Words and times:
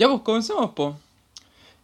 Ya 0.00 0.08
pues, 0.08 0.22
comencemos, 0.22 0.70
po. 0.70 0.96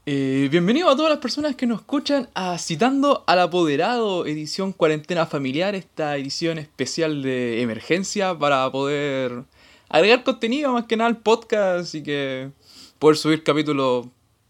Eh, 0.06 0.48
bienvenido 0.50 0.88
a 0.88 0.96
todas 0.96 1.10
las 1.10 1.18
personas 1.18 1.54
que 1.54 1.66
nos 1.66 1.80
escuchan 1.80 2.30
a 2.32 2.56
Citando 2.56 3.24
al 3.26 3.40
Apoderado, 3.40 4.24
edición 4.24 4.72
cuarentena 4.72 5.26
familiar, 5.26 5.74
esta 5.74 6.16
edición 6.16 6.56
especial 6.56 7.22
de 7.22 7.60
emergencia 7.60 8.34
para 8.34 8.72
poder 8.72 9.44
agregar 9.90 10.24
contenido 10.24 10.72
más 10.72 10.86
que 10.86 10.96
nada 10.96 11.08
al 11.10 11.18
podcast 11.18 11.94
y 11.94 12.02
que 12.02 12.52
poder 12.98 13.18
subir 13.18 13.42
capítulos 13.42 14.06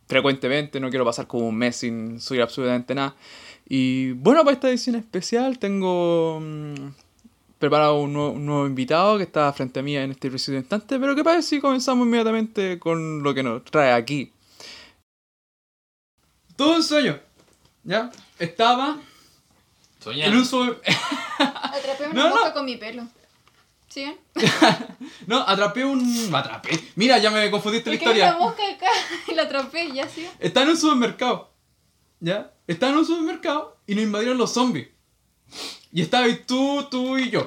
frecuentemente, 0.06 0.78
no 0.78 0.88
quiero 0.88 1.04
pasar 1.04 1.26
como 1.26 1.48
un 1.48 1.56
mes 1.56 1.74
sin 1.74 2.20
subir 2.20 2.42
absolutamente 2.42 2.94
nada. 2.94 3.16
Y 3.68 4.12
bueno, 4.12 4.44
para 4.44 4.54
esta 4.54 4.68
edición 4.68 4.94
especial 4.94 5.58
tengo 5.58 6.38
mm, 6.40 6.86
preparado 7.59 8.00
un 8.00 8.12
nuevo, 8.12 8.30
un 8.32 8.46
nuevo 8.46 8.66
invitado 8.66 9.16
que 9.16 9.25
está 9.25 9.52
frente 9.52 9.80
a 9.80 9.82
mí 9.82 9.96
en 9.96 10.11
este 10.12 10.29
preciso 10.29 10.55
instante, 10.55 10.98
pero 10.98 11.14
¿qué 11.16 11.25
pasa 11.25 11.43
si 11.43 11.61
comenzamos 11.61 12.06
inmediatamente 12.06 12.79
con 12.79 13.23
lo 13.23 13.34
que 13.34 13.43
nos 13.43 13.64
trae 13.64 13.93
aquí? 13.93 14.32
Todo 16.56 16.77
un 16.77 16.83
sueño, 16.83 17.19
¿ya? 17.84 18.11
Estaba 18.38 18.98
Soñando. 20.00 20.37
en 20.38 20.42
un 20.42 20.77
Atrapé 21.38 22.05
una 22.06 22.14
No, 22.14 22.28
no. 22.28 22.34
mosca 22.37 22.52
con 22.55 22.64
mi 22.64 22.77
pelo. 22.77 23.06
¿Siguen? 23.88 24.16
No, 25.27 25.41
atrapé 25.41 25.84
un... 25.84 26.30
Atrapé. 26.34 26.78
Mira, 26.97 27.19
ya 27.19 27.30
me 27.30 27.50
confundiste 27.50 27.91
la 27.91 27.97
hay 27.97 28.02
una 28.02 28.11
historia. 28.12 28.38
mosca 28.38 28.62
acá 28.70 28.86
y 29.28 29.34
la 29.34 29.42
atrapé, 29.42 29.92
ya 29.92 30.09
sí. 30.09 30.27
Está 30.38 30.62
en 30.62 30.70
un 30.70 30.77
supermercado. 30.77 31.50
¿Ya? 32.20 32.52
Está 32.66 32.88
en 32.91 32.97
un 32.97 33.05
supermercado 33.06 33.77
y 33.86 33.95
nos 33.95 34.05
invadieron 34.05 34.38
los 34.38 34.52
zombies. 34.52 34.88
Y 35.92 36.02
estaba 36.02 36.24
ahí 36.24 36.42
tú, 36.46 36.86
tú 36.90 37.16
y 37.18 37.30
yo. 37.30 37.46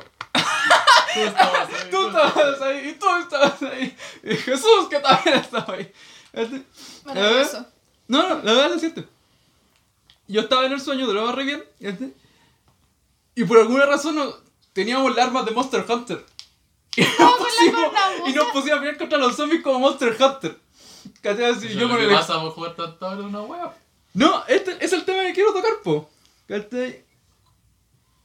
Tú 1.13 1.19
estabas 1.21 1.69
ahí, 1.73 1.89
Tú 1.91 1.97
tú 1.97 2.07
estabas 2.07 2.61
ahí 2.61 2.89
y 2.89 2.93
tú 2.93 3.05
estabas 3.21 3.61
ahí. 3.63 3.97
Y 4.23 4.35
Jesús 4.35 4.87
que 4.89 4.99
también 4.99 5.35
estaba 5.39 5.73
ahí. 5.73 5.91
Este- 6.33 6.63
Maravilloso. 7.05 7.65
No, 8.07 8.23
no, 8.23 8.35
la 8.43 8.53
verdad 8.53 8.65
es 8.67 8.71
lo 8.73 8.79
cierto. 8.79 9.03
Yo 10.27 10.41
estaba 10.41 10.65
en 10.65 10.73
el 10.73 10.81
sueño, 10.81 11.07
te 11.07 11.13
lo 11.13 11.21
agarré 11.23 11.43
bien. 11.43 11.63
¿este? 11.79 12.13
Y 13.35 13.43
por 13.45 13.57
alguna 13.59 13.85
razón 13.85 14.15
no- 14.15 14.33
teníamos 14.73 15.15
las 15.15 15.27
armas 15.27 15.45
de 15.45 15.51
Monster 15.51 15.85
Hunter. 15.87 16.25
Y 16.95 17.01
nos, 17.01 17.15
¿Cómo 17.17 17.31
la 17.31 17.37
pusimos, 17.37 18.29
y 18.29 18.33
nos 18.33 18.45
pusimos 18.49 18.77
a 18.77 18.81
pelear 18.81 18.97
contra 18.97 19.17
los 19.17 19.35
zombies 19.35 19.61
como 19.63 19.79
Monster 19.79 20.15
Hunter. 20.19 20.57
¿Cachai? 21.21 21.75
Yo 21.75 21.87
con 21.89 21.99
el... 21.99 22.09
pasa 22.09 22.39
por 22.39 22.51
jugar 22.51 22.75
tanto 22.75 23.07
una 23.25 23.41
wea. 23.41 23.73
No, 24.13 24.43
este 24.47 24.77
es 24.83 24.91
el 24.93 25.05
tema 25.05 25.21
que 25.23 25.33
quiero 25.33 25.53
tocar, 25.53 25.81
po. 25.83 26.09
¿Cachai? 26.47 27.03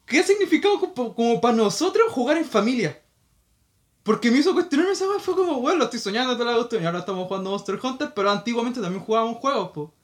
¿Qué 0.06 0.18
ha 0.20 0.22
significado 0.22 0.78
como, 0.80 1.14
como 1.14 1.40
para 1.40 1.56
nosotros 1.56 2.12
jugar 2.12 2.36
en 2.36 2.44
familia? 2.44 3.00
Porque 4.02 4.30
me 4.30 4.38
hizo 4.38 4.52
cuestionar 4.52 4.88
esa 4.88 5.08
wea, 5.08 5.18
fue 5.18 5.34
como, 5.34 5.60
bueno, 5.60 5.78
lo 5.78 5.84
estoy 5.84 5.98
soñando 6.00 6.36
toda 6.36 6.50
la 6.52 6.56
cuestión 6.58 6.82
y 6.82 6.86
ahora 6.86 6.98
estamos 6.98 7.26
jugando 7.26 7.50
Monster 7.50 7.78
Hunter, 7.82 8.12
pero 8.14 8.30
antiguamente 8.30 8.80
también 8.80 9.02
jugábamos 9.02 9.38
juegos, 9.38 9.70
po. 9.70 9.94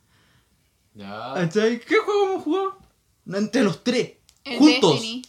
Ya. 0.94 1.32
¿Cachai? 1.34 1.80
¿Qué 1.80 1.96
juego 1.98 2.30
hemos 2.32 2.44
jugado? 2.44 2.78
Entre 3.26 3.62
los 3.62 3.84
tres. 3.84 4.12
El 4.42 4.58
juntos. 4.58 4.92
Destiny. 4.94 5.22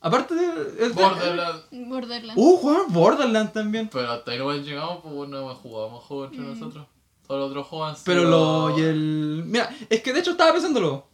Aparte 0.00 0.34
de. 0.34 0.46
el- 0.86 0.92
Borderlands. 0.94 1.66
Borderlands. 1.70 2.34
Uh, 2.42 2.56
jugamos 2.56 2.92
Borderlands 2.92 3.52
también. 3.52 3.90
Pero 3.92 4.10
hasta 4.10 4.30
ahí 4.30 4.38
no 4.38 4.50
hemos 4.50 4.66
llegado, 4.66 5.02
pues 5.02 5.28
no 5.28 5.38
hemos 5.38 5.58
jugado 5.58 5.90
más 5.90 6.02
juegos 6.04 6.30
entre 6.32 6.46
Mm. 6.46 6.58
nosotros. 6.58 6.86
Todos 7.26 7.40
los 7.40 7.50
otros 7.50 7.66
juegos 7.66 8.00
Pero 8.04 8.20
sido- 8.22 8.70
lo. 8.70 8.78
Y 8.78 8.82
el. 8.82 9.42
Mira, 9.46 9.68
es 9.90 10.02
que 10.02 10.12
de 10.14 10.20
hecho 10.20 10.30
estaba 10.32 10.52
pensándolo. 10.52 11.06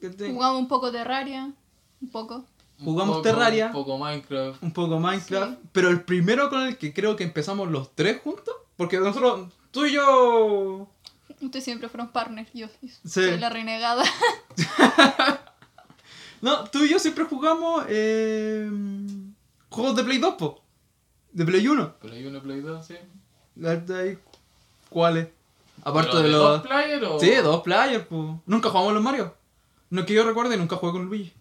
Jugamos 0.00 0.58
un 0.58 0.68
poco 0.68 0.90
Terraria. 0.90 1.52
Un 2.02 2.08
poco. 2.10 2.44
un 2.78 2.84
jugamos 2.84 3.16
poco- 3.18 3.22
Terraria. 3.28 3.66
Un 3.66 3.72
poco 3.72 3.98
Minecraft. 3.98 4.62
Un 4.62 4.72
poco 4.72 4.98
Minecraft. 5.00 5.52
Sí. 5.52 5.68
Pero 5.72 5.88
el 5.90 6.02
primero 6.02 6.48
con 6.50 6.62
el 6.62 6.76
que 6.78 6.92
creo 6.94 7.16
que 7.16 7.24
empezamos 7.24 7.68
los 7.70 7.94
tres 7.94 8.20
juntos. 8.22 8.54
Porque 8.76 8.98
nosotros. 8.98 9.48
Tú 9.70 9.84
y 9.86 9.92
yo. 9.92 10.88
Ustedes 11.40 11.64
siempre 11.64 11.88
fueron 11.88 12.08
partners. 12.10 12.50
Yo 12.54 12.66
yo 12.82 12.88
Sí. 12.88 12.98
soy 13.08 13.38
la 13.38 13.48
renegada. 13.50 14.02
No, 16.42 16.64
tú 16.70 16.84
y 16.84 16.88
yo 16.88 16.98
siempre 16.98 17.24
jugamos. 17.24 17.84
eh, 17.88 18.70
juegos 19.68 19.94
de 19.96 20.04
Play 20.04 20.16
2, 20.18 20.34
po. 20.36 20.62
De 21.32 21.44
Play 21.44 21.68
1. 21.68 21.94
Pero 22.00 22.14
hay 22.14 22.24
uno 22.26 22.40
Play 22.40 22.60
2, 22.60 22.86
sí. 22.86 22.96
¿Cuáles? 24.88 25.28
Aparte 25.84 26.10
¿Pero 26.12 26.22
de 26.22 26.30
dos 26.30 26.58
los. 26.58 26.66
player 26.66 27.04
o...? 27.04 27.20
Sí, 27.20 27.30
dos 27.36 27.62
players, 27.62 28.06
pues. 28.06 28.22
Nunca 28.46 28.70
jugamos 28.70 28.94
los 28.94 29.02
Mario. 29.02 29.34
No 29.90 30.04
que 30.06 30.14
yo 30.14 30.24
recuerde, 30.24 30.56
nunca 30.56 30.76
jugué 30.76 30.92
con 30.92 31.04
Luigi. 31.06 31.32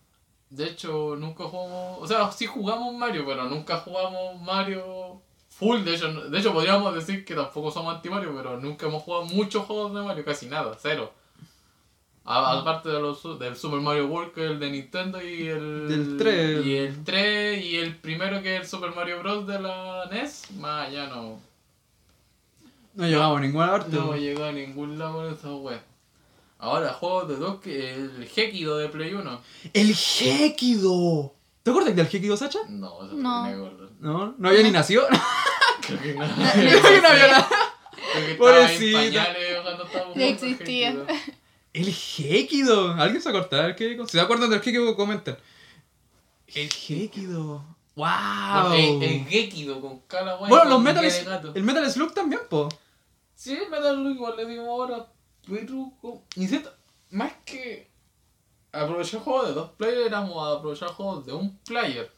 De 0.49 0.65
hecho, 0.65 1.15
nunca 1.17 1.43
jugamos... 1.43 1.99
O 2.01 2.07
sea, 2.07 2.31
sí 2.31 2.45
jugamos 2.47 2.93
Mario, 2.95 3.23
pero 3.25 3.45
nunca 3.45 3.77
jugamos 3.77 4.41
Mario 4.41 5.21
full. 5.49 5.81
De 5.83 5.93
hecho, 5.95 6.11
de 6.29 6.39
hecho 6.39 6.53
podríamos 6.53 6.93
decir 6.95 7.23
que 7.23 7.35
tampoco 7.35 7.69
somos 7.71 7.95
anti-Mario, 7.95 8.33
pero 8.35 8.59
nunca 8.59 8.87
hemos 8.87 9.03
jugado 9.03 9.25
muchos 9.25 9.65
juegos 9.65 9.93
de 9.93 10.01
Mario. 10.01 10.25
Casi 10.25 10.47
nada, 10.47 10.75
cero. 10.79 11.11
A- 12.25 12.59
Aparte 12.59 12.89
de 12.89 12.99
los, 12.99 13.21
del 13.39 13.55
Super 13.55 13.79
Mario 13.79 14.07
World, 14.07 14.33
que 14.33 14.45
es 14.45 14.51
el 14.51 14.59
de 14.59 14.69
Nintendo, 14.71 15.21
y 15.21 15.47
el... 15.47 15.87
Del 15.87 16.17
3. 16.17 16.65
Y 16.65 16.75
el 16.77 17.03
3, 17.03 17.65
y 17.65 17.75
el 17.77 17.95
primero 17.97 18.41
que 18.41 18.55
es 18.55 18.61
el 18.61 18.67
Super 18.67 18.93
Mario 18.95 19.19
Bros. 19.19 19.45
de 19.47 19.59
la 19.59 20.05
NES. 20.11 20.51
Más 20.57 20.91
ya 20.91 21.07
no... 21.07 21.39
No 22.95 23.05
llegamos 23.07 23.37
a 23.37 23.41
ninguna 23.41 23.71
parte. 23.71 23.95
No 23.95 24.07
po. 24.07 24.15
llegó 24.15 24.43
a 24.45 24.51
ningún 24.51 24.97
lado 24.99 25.13
con 25.13 25.31
esa 25.33 25.51
wea. 25.53 25.83
Ahora, 26.59 26.93
juegos 26.93 27.29
de 27.29 27.35
dos 27.37 27.59
que 27.61 27.93
el 27.95 28.29
Hekido 28.35 28.77
de 28.77 28.89
Play 28.89 29.13
1. 29.13 29.41
¡El 29.73 29.91
Hekido! 30.19 31.33
¿Te 31.63 31.71
acuerdas 31.71 31.95
del 31.95 32.05
Hekido, 32.07 32.35
Sacha? 32.35 32.59
No, 32.67 33.05
eso 33.05 33.13
No. 33.15 33.43
no. 33.43 33.43
me 33.47 33.53
acuerdo. 33.53 33.89
No, 33.99 34.35
no 34.37 34.49
había 34.49 34.63
ni 34.63 34.71
nacido. 34.71 35.07
Creo 35.81 36.01
que 36.01 36.13
no. 36.15 36.25
Creo 36.53 36.81
que 36.81 37.01
no 37.01 37.07
había 37.07 37.27
nada. 37.27 37.49
Creo 38.11 38.25
que 38.25 38.31
estaba 38.31 38.31
en 38.31 38.37
Pobrecita. 38.37 39.23
jugando 40.03 40.21
existía. 40.25 41.05
El 41.71 41.87
Hekido. 41.87 42.91
¿Alguien 42.93 43.21
se 43.21 43.29
acuerda 43.29 43.61
del 43.63 43.71
Hekido? 43.71 44.05
Si 44.05 44.11
se 44.11 44.21
acuerdan 44.21 44.49
del 44.49 44.59
Hekido, 44.59 44.95
comenten. 44.95 45.37
El 46.47 46.69
Hekido. 46.89 47.63
¡Wow! 47.95 48.07
Bueno, 48.69 48.73
el, 48.73 49.03
el 49.03 49.25
Gekido 49.25 49.79
con 49.81 49.99
cara 50.07 50.37
wea. 50.37 50.49
Bueno, 50.49 50.65
los 50.65 50.81
Metal, 50.81 51.05
el 51.55 51.63
Metal 51.63 51.89
Slug 51.91 52.13
también, 52.13 52.41
po. 52.49 52.67
Sí, 53.35 53.53
el 53.53 53.69
Metal 53.69 53.95
Slug 53.95 54.15
igual 54.15 54.33
le 54.37 54.45
digo 54.45 54.69
ahora. 54.69 55.07
Pero, 55.49 55.91
insisto, 56.35 56.69
más 57.11 57.31
que 57.45 57.89
aprovechar 58.71 59.21
juegos 59.21 59.47
de 59.47 59.53
dos 59.53 59.71
players, 59.71 60.07
éramos 60.07 60.37
a 60.47 60.57
aprovechar 60.57 60.89
juegos 60.89 61.25
de 61.25 61.33
un 61.33 61.57
player. 61.59 62.11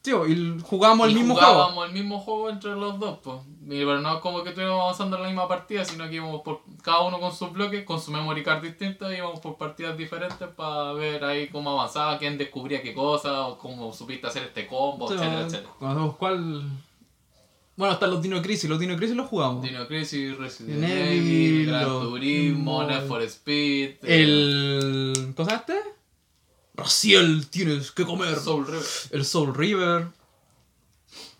Tío, 0.00 0.26
y 0.26 0.58
jugábamos 0.62 1.08
el 1.08 1.14
mismo 1.14 1.34
juego. 1.34 1.46
jugábamos 1.52 1.86
el 1.88 1.92
mismo 1.92 2.18
juego 2.18 2.48
entre 2.48 2.70
los 2.74 2.98
dos, 2.98 3.18
pues. 3.22 3.36
Pero 3.68 4.00
no 4.00 4.14
es 4.14 4.20
como 4.22 4.42
que 4.42 4.48
estuviéramos 4.48 4.80
avanzando 4.82 5.16
en 5.16 5.22
la 5.24 5.28
misma 5.28 5.46
partida, 5.46 5.84
sino 5.84 6.08
que 6.08 6.14
íbamos 6.14 6.40
por 6.40 6.62
cada 6.82 7.02
uno 7.02 7.20
con 7.20 7.34
sus 7.34 7.52
bloques, 7.52 7.84
con 7.84 8.00
su 8.00 8.10
memory 8.10 8.42
card 8.42 8.62
distinta, 8.62 9.14
íbamos 9.14 9.40
por 9.40 9.58
partidas 9.58 9.98
diferentes 9.98 10.48
para 10.48 10.94
ver 10.94 11.22
ahí 11.22 11.48
cómo 11.48 11.70
avanzaba, 11.72 12.16
quién 12.16 12.38
descubría 12.38 12.80
qué 12.82 12.94
cosa, 12.94 13.46
o 13.46 13.58
cómo 13.58 13.92
supiste 13.92 14.26
hacer 14.26 14.44
este 14.44 14.66
combo, 14.66 15.06
etcétera, 15.12 15.40
etcétera. 15.48 15.72
¿cuál- 15.78 16.14
¿Cuál? 16.18 16.62
Bueno, 17.76 17.92
hasta 17.94 18.06
los 18.06 18.22
Dino 18.22 18.40
Crisis. 18.40 18.70
Los 18.70 18.78
Dino 18.78 18.96
Crisis 18.96 19.16
los 19.16 19.28
jugamos. 19.28 19.62
Dino 19.62 19.86
Crisis, 19.88 20.36
Resident 20.38 20.84
Evil, 20.84 20.92
Evil, 21.18 21.66
Gran 21.66 21.84
Turismo, 21.86 22.82
no. 22.82 22.88
Need 22.88 23.06
for 23.08 23.22
Speed, 23.22 23.90
eh, 24.02 24.22
El. 24.22 25.32
¿Cómo 25.36 25.48
se 25.48 25.54
este? 25.56 25.74
Raciel, 26.76 27.48
tienes 27.50 27.90
que 27.92 28.04
comer. 28.04 28.36
Soul 28.38 28.66
River. 28.66 28.82
El 29.10 29.24
Soul 29.24 29.54
River. 29.54 30.06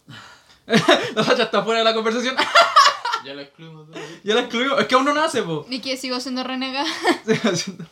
la 0.67 1.25
Sacha 1.25 1.45
está 1.45 1.63
fuera 1.63 1.79
de 1.81 1.85
la 1.85 1.95
conversación. 1.95 2.37
Ya 3.25 3.35
lo 3.35 3.41
excluimos. 3.41 3.89
de- 3.91 4.01
ya 4.25 4.35
la 4.35 4.41
excluimos. 4.43 4.81
Es 4.81 4.87
que 4.87 4.95
aún 4.95 5.05
no 5.05 5.15
nace, 5.15 5.43
po. 5.43 5.67
Y 5.71 5.81
que 5.81 5.97
sigo 5.97 6.21
siendo 6.21 6.43
renegada. 6.45 6.87
Sigo 7.27 7.49
haciendo- 7.51 7.87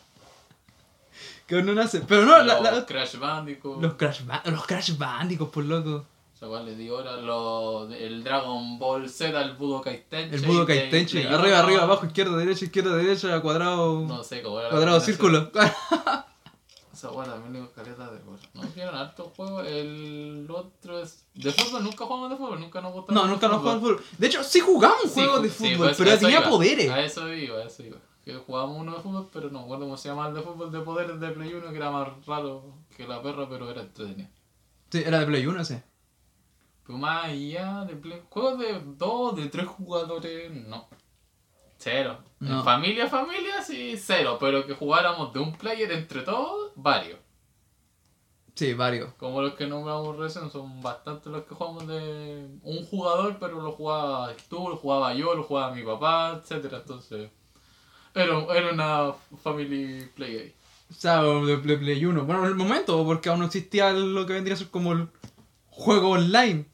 que 1.47 1.55
aún 1.55 1.65
no 1.65 1.73
nace. 1.73 2.01
Pero 2.01 2.25
no, 2.25 2.41
la- 2.43 2.59
Los 2.59 2.63
la- 2.63 2.85
Crash 2.85 3.17
Bandicoot. 3.17 3.81
los 3.81 3.93
Crash 3.95 4.23
Ba- 4.25 4.43
los 4.45 4.65
Crash 4.65 4.97
Bandicos, 4.97 5.49
por 5.49 5.63
loco. 5.65 6.05
O 6.43 6.45
sea, 6.45 6.49
¿cuál 6.49 6.65
le 6.65 6.75
digo 6.75 6.97
ahora? 6.97 7.15
Los, 7.21 7.91
el 7.93 8.21
Dragon 8.23 8.77
Ball 8.77 9.09
Z, 9.09 9.41
el 9.41 9.53
Budokai 9.53 10.05
Tenkaichi. 10.09 10.43
El 10.43 10.49
Budokai 10.51 10.89
de. 10.91 11.05
Play 11.05 11.25
Arriba, 11.27 11.59
arriba, 11.59 11.83
abajo, 11.83 12.05
izquierda, 12.05 12.35
derecha, 12.35 12.65
izquierda, 12.65 12.95
derecha, 12.97 13.39
cuadrado. 13.41 14.01
No 14.07 14.23
sé 14.23 14.41
cómo 14.41 14.59
era. 14.59 14.69
cuadrado, 14.69 14.99
círculo. 14.99 15.49
Esa 16.93 17.11
weá 17.11 17.25
también 17.25 17.53
digo 17.53 17.71
caleta 17.73 18.11
de 18.11 18.19
cosas. 18.21 18.47
No, 18.53 18.61
tienen 18.67 18.93
hartos 18.93 19.27
juegos. 19.35 19.65
El 19.67 20.45
otro 20.49 20.99
es. 21.01 21.25
De 21.33 21.51
fútbol 21.51 21.83
nunca 21.83 22.05
jugamos 22.05 22.29
de 22.29 22.35
fútbol, 22.37 22.59
nunca 22.59 22.81
nos 22.81 22.93
gustó. 22.93 23.11
No, 23.13 23.25
nunca 23.27 23.47
nos 23.47 23.59
jugamos 23.61 23.81
fútbol. 23.81 24.03
De 24.17 24.27
hecho, 24.27 24.43
sí 24.43 24.59
jugamos 24.59 25.01
Sí, 25.03 25.09
juego 25.21 25.37
ju- 25.37 25.41
de 25.41 25.49
fútbol, 25.49 25.77
pues, 25.77 25.97
pero 25.97 26.17
tenía 26.19 26.39
iba. 26.41 26.49
poderes. 26.49 26.89
A 26.91 27.01
eso 27.01 27.33
iba, 27.33 27.57
a 27.57 27.63
eso 27.63 27.83
iba. 27.83 27.97
Que 28.23 28.35
jugábamos 28.35 28.77
uno 28.79 28.95
de 28.95 29.01
fútbol, 29.01 29.27
pero 29.33 29.49
no 29.49 29.59
me 29.59 29.65
acuerdo 29.65 29.85
cómo 29.85 29.97
se 29.97 30.09
llamaba 30.09 30.29
el 30.29 30.35
de 30.35 30.41
fútbol 30.41 30.71
de 30.71 30.79
poderes 30.81 31.19
de 31.19 31.29
Play 31.29 31.53
1, 31.53 31.69
que 31.71 31.75
era 31.77 31.91
más 31.91 32.07
raro 32.25 32.63
que 32.95 33.07
la 33.07 33.21
perra, 33.21 33.49
pero 33.49 33.69
era 33.69 33.81
entretenido. 33.81 34.29
Sí, 34.91 35.03
era 35.05 35.19
de 35.19 35.25
Play 35.25 35.45
1 35.47 35.59
ese. 35.61 35.83
Pero 36.85 36.97
más 36.97 37.25
allá 37.25 37.85
de 37.85 37.95
Play. 37.95 38.21
Juegos 38.29 38.59
de 38.59 38.81
dos, 38.97 39.35
de 39.35 39.47
tres 39.47 39.67
jugadores, 39.67 40.51
no. 40.51 40.87
Cero. 41.77 42.19
No. 42.39 42.59
En 42.59 42.63
familia, 42.63 43.07
familia, 43.07 43.61
sí, 43.61 43.95
cero. 43.97 44.37
Pero 44.39 44.65
que 44.65 44.73
jugáramos 44.73 45.33
de 45.33 45.39
un 45.39 45.53
player 45.53 45.91
entre 45.91 46.21
todos, 46.21 46.71
varios. 46.75 47.19
Sí, 48.55 48.73
varios. 48.73 49.13
Como 49.15 49.41
los 49.41 49.55
que 49.55 49.65
nombramos 49.65 50.17
recién, 50.17 50.51
son 50.51 50.81
bastantes 50.81 51.31
los 51.31 51.43
que 51.43 51.55
jugamos 51.55 51.87
de 51.87 52.47
un 52.61 52.85
jugador, 52.85 53.37
pero 53.39 53.61
lo 53.61 53.71
jugaba 53.71 54.31
tú, 54.47 54.69
lo 54.69 54.77
jugaba 54.77 55.13
yo, 55.13 55.33
lo 55.33 55.43
jugaba 55.43 55.73
mi 55.73 55.83
papá, 55.83 56.39
etcétera 56.41 56.77
Entonces, 56.77 57.31
era, 58.13 58.39
era 58.53 58.71
una 58.71 59.13
family 59.41 60.07
play 60.15 60.37
ahí. 60.37 60.55
O 60.93 60.93
sea, 60.95 61.23
de 61.23 61.57
Play, 61.57 61.77
Play 61.77 62.05
1. 62.05 62.25
Bueno, 62.25 62.43
en 62.43 62.49
el 62.49 62.55
momento, 62.55 63.03
porque 63.03 63.29
aún 63.29 63.39
no 63.39 63.45
existía 63.45 63.91
lo 63.91 64.25
que 64.27 64.33
vendría 64.33 64.53
a 64.53 64.57
ser 64.57 64.69
como 64.69 64.93
el 64.93 65.07
juego 65.69 66.11
online. 66.11 66.65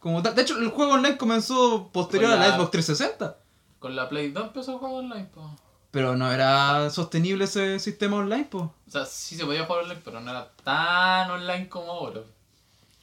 Como 0.00 0.22
tal. 0.22 0.34
De 0.34 0.42
hecho, 0.42 0.58
el 0.58 0.68
juego 0.68 0.92
online 0.92 1.16
comenzó 1.16 1.88
posterior 1.92 2.30
Con 2.30 2.40
a 2.40 2.42
la 2.42 2.48
la- 2.50 2.56
Xbox 2.56 2.70
360. 2.70 3.36
Con 3.78 3.96
la 3.96 4.08
Play 4.08 4.30
2 4.32 4.44
empezó 4.48 4.76
a 4.76 4.78
jugar 4.78 4.94
online, 5.04 5.28
pues. 5.32 5.46
Pero 5.90 6.16
no 6.16 6.30
era 6.30 6.90
sostenible 6.90 7.44
ese 7.44 7.78
sistema 7.78 8.16
online, 8.16 8.46
pues. 8.50 8.64
O 8.64 8.90
sea, 8.90 9.04
sí 9.06 9.36
se 9.36 9.44
podía 9.44 9.64
jugar 9.64 9.84
online, 9.84 10.00
pero 10.04 10.20
no 10.20 10.30
era 10.30 10.48
tan 10.64 11.30
online 11.30 11.68
como 11.68 11.90
ahora. 11.92 12.20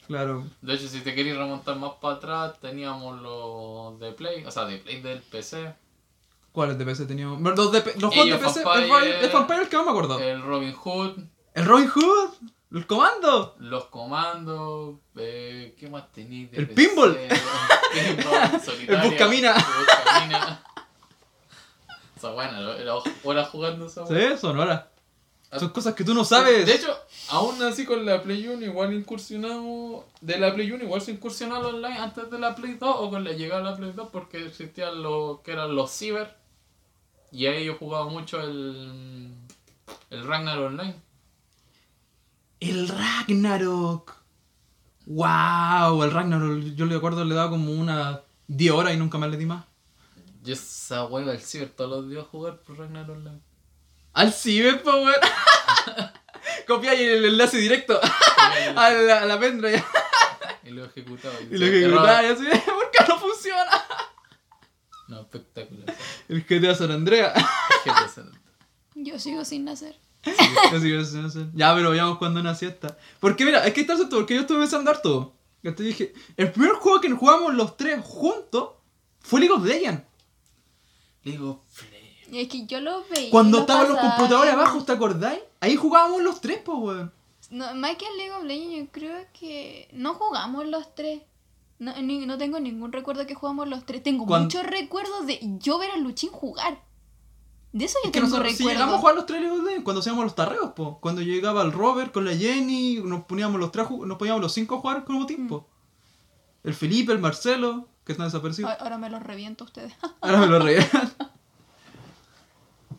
Claro. 0.06 0.44
De 0.62 0.74
hecho, 0.74 0.86
si 0.88 1.00
te 1.00 1.14
querías 1.14 1.36
remontar 1.36 1.76
más 1.76 1.92
para 2.00 2.14
atrás, 2.14 2.60
teníamos 2.60 3.20
los 3.20 3.98
de 3.98 4.12
Play, 4.12 4.44
o 4.44 4.50
sea, 4.50 4.64
de 4.64 4.78
Play 4.78 5.00
del 5.02 5.20
PC, 5.20 5.74
¿Cuáles 6.52 6.78
de 6.78 6.86
PC 6.86 7.04
teníamos? 7.04 7.38
Los, 7.42 7.70
de, 7.72 7.80
los 7.98 8.14
juegos 8.14 8.30
de 8.30 8.38
PC. 8.38 8.60
El. 8.60 8.66
Vampire- 8.66 9.20
el 9.24 9.30
Vampire 9.32 9.62
el 9.62 9.68
que 9.68 9.76
más 9.76 9.84
me 9.84 9.90
acuerdo. 9.90 10.18
el 10.20 10.40
Robin 10.42 10.72
Hood, 10.72 11.18
El 11.54 11.64
Robin 11.66 11.88
Hood. 11.88 12.30
El 12.72 12.86
comando. 12.86 13.54
los 13.60 13.84
comandos, 13.86 14.96
eh, 15.16 15.74
¿qué 15.78 15.88
más 15.88 16.10
tenías? 16.12 16.50
de 16.50 16.58
El 16.58 16.68
PC? 16.68 16.88
pinball. 16.88 17.16
El 17.16 18.16
pinball, 18.16 18.60
solitaria, 18.60 19.02
El 19.04 19.10
Buscamina. 19.10 19.50
el 19.56 19.62
Buscamina. 19.78 20.62
Esa 22.16 22.30
buena, 22.32 22.72
era 22.76 22.94
horas 23.24 23.48
jugando 23.50 23.86
esa 23.86 24.06
Sí, 24.06 24.12
buena. 24.14 24.36
sonora. 24.36 24.90
Son 25.58 25.68
cosas 25.70 25.94
que 25.94 26.02
tú 26.04 26.12
no 26.12 26.24
sabes. 26.24 26.66
De 26.66 26.74
hecho, 26.74 26.94
aún 27.30 27.62
así 27.62 27.86
con 27.86 28.04
la 28.04 28.20
Play 28.22 28.46
1 28.48 28.64
igual 28.66 28.92
incursionamos, 28.92 30.04
de 30.20 30.38
la 30.38 30.52
Play 30.52 30.70
1 30.72 30.82
igual 30.84 31.00
se 31.00 31.12
incursionaba 31.12 31.68
online 31.68 31.98
antes 31.98 32.30
de 32.30 32.38
la 32.38 32.54
Play 32.56 32.74
2 32.74 32.96
o 32.98 33.10
con 33.10 33.22
la 33.24 33.30
llegada 33.32 33.62
de 33.62 33.70
la 33.70 33.76
Play 33.76 33.92
2 33.92 34.08
porque 34.12 34.44
existían 34.44 35.02
los 35.02 35.40
que 35.40 35.52
eran 35.52 35.74
los 35.74 35.90
ciber 35.92 36.36
y 37.30 37.46
ahí 37.46 37.64
yo 37.64 37.76
jugaba 37.76 38.06
mucho 38.08 38.40
el, 38.40 39.32
el 40.10 40.26
Ragnar 40.26 40.58
Online. 40.58 40.96
El 42.60 42.88
Ragnarok. 42.88 44.14
Wow, 45.06 46.02
el 46.02 46.10
Ragnarok. 46.10 46.74
Yo 46.74 46.86
le 46.86 46.96
acuerdo, 46.96 47.24
le 47.24 47.34
daba 47.34 47.50
como 47.50 47.72
una 47.72 48.20
10 48.48 48.72
horas 48.72 48.94
y 48.94 48.96
nunca 48.96 49.18
más 49.18 49.30
le 49.30 49.36
di 49.36 49.46
más. 49.46 49.64
Yo 50.42 50.54
esa 50.54 51.04
hueva 51.04 51.32
del 51.32 51.40
ciber 51.40 51.70
todos 51.70 51.90
los 51.90 52.10
días 52.10 52.24
a 52.24 52.28
jugar 52.28 52.60
por 52.60 52.78
Ragnar 52.78 53.10
Online. 53.10 53.40
Al 54.12 54.32
Ciber, 54.32 54.82
po, 54.82 54.90
weón. 54.90 55.14
Copia 56.66 56.94
el 56.94 57.24
enlace 57.24 57.58
directo 57.58 58.00
a 58.76 58.90
la, 58.90 59.22
a 59.22 59.26
la 59.26 59.38
pendrive 59.38 59.82
y 60.66 60.70
lo 60.70 60.84
ejecutaba. 60.84 61.34
y 61.40 61.56
lo 61.56 61.66
ejecutaba 61.66 62.22
y 62.24 62.26
así. 62.26 62.44
¿Por 62.66 62.90
qué 62.90 63.04
no 63.08 63.18
funciona? 63.18 63.70
No, 65.08 65.20
espectacular. 65.20 65.96
El 66.28 66.44
GTA 66.44 66.74
San 66.74 66.90
Andrea. 66.90 67.32
GTA 67.84 68.08
San 68.08 68.24
Andreas. 68.26 68.44
Yo 68.94 69.18
sigo 69.18 69.44
sin 69.44 69.64
nacer. 69.64 69.96
Así 70.72 70.88
que 70.90 71.18
no 71.20 71.30
sé. 71.30 71.46
Ya, 71.54 71.74
pero 71.74 71.90
vayamos 71.90 72.18
cuando 72.18 72.40
una 72.40 72.54
siesta. 72.54 72.96
Porque 73.20 73.44
mira, 73.44 73.66
es 73.66 73.72
que 73.74 73.80
está 73.82 73.94
esto, 73.94 74.08
porque 74.10 74.34
yo 74.34 74.40
estuve 74.42 74.58
pensando 74.60 74.90
harto. 74.90 75.32
Que 75.62 75.72
te 75.72 75.82
dije, 75.82 76.12
el 76.36 76.52
primer 76.52 76.72
juego 76.74 77.00
que 77.00 77.10
jugamos 77.10 77.54
los 77.54 77.76
tres 77.76 78.00
juntos 78.04 78.70
fue 79.20 79.40
League 79.40 79.54
of 79.54 79.64
Legends. 79.64 80.02
Le 81.24 81.32
digo, 81.32 81.62
Flame. 81.68 81.96
Y 82.30 82.40
es 82.40 82.48
que 82.48 82.66
yo 82.66 82.80
lo 82.80 83.04
veía. 83.08 83.30
Cuando 83.30 83.58
lo 83.58 83.60
estaban 83.62 83.88
los 83.88 83.98
computadores 83.98 84.52
abajo, 84.54 84.84
¿te 84.84 84.92
acordáis? 84.92 85.40
Ahí 85.60 85.76
jugábamos 85.76 86.22
los 86.22 86.40
tres, 86.40 86.60
pues, 86.64 86.78
weón. 86.78 87.12
No, 87.50 87.74
más 87.76 87.96
que 87.96 88.06
en 88.06 88.16
League 88.16 88.32
of 88.32 88.44
Legends, 88.44 88.76
yo 88.76 88.86
creo 88.92 89.26
que 89.38 89.88
no 89.92 90.14
jugamos 90.14 90.66
los 90.66 90.94
tres. 90.94 91.22
No, 91.78 91.94
ni- 92.00 92.26
no 92.26 92.38
tengo 92.38 92.58
ningún 92.58 92.90
recuerdo 92.92 93.26
que 93.26 93.34
jugamos 93.34 93.68
los 93.68 93.84
tres. 93.86 94.02
Tengo 94.02 94.24
muchos 94.44 94.64
recuerdos 94.64 95.26
de 95.26 95.38
yo 95.60 95.78
ver 95.78 95.90
a 95.92 95.96
Luchín 95.96 96.30
jugar. 96.30 96.82
De 97.76 97.84
eso 97.84 97.98
yo 98.02 98.08
Es 98.08 98.12
que 98.12 98.20
tengo 98.20 98.28
nosotros 98.28 98.54
si 98.54 98.64
llegamos 98.64 98.94
a 98.94 98.98
jugar 99.00 99.16
los 99.16 99.28
Legends 99.28 99.84
cuando 99.84 100.00
hacíamos 100.00 100.24
los 100.24 100.34
tarreos, 100.34 100.72
pues. 100.74 100.88
Cuando 100.98 101.20
llegaba 101.20 101.60
el 101.60 101.72
Robert 101.72 102.10
con 102.10 102.24
la 102.24 102.34
Jenny, 102.34 103.02
nos 103.04 103.24
poníamos 103.24 103.60
los 103.60 103.70
tres, 103.70 103.86
nos 103.90 104.16
poníamos 104.16 104.40
los 104.40 104.54
cinco 104.54 104.76
a 104.76 104.78
jugar 104.78 104.96
al 104.96 105.06
mismo 105.06 105.26
tiempo. 105.26 105.68
El 106.64 106.72
Felipe, 106.72 107.12
el 107.12 107.18
Marcelo, 107.18 107.86
que 108.02 108.12
están 108.12 108.28
desaparecidos. 108.28 108.72
Ahora- 108.80 108.96
me 108.96 109.10
los 109.10 109.22
reviento 109.22 109.64
a 109.64 109.66
ustedes. 109.66 109.92
Ahora 110.22 110.38
me 110.40 110.46
lo 110.46 110.58
reían. 110.58 110.88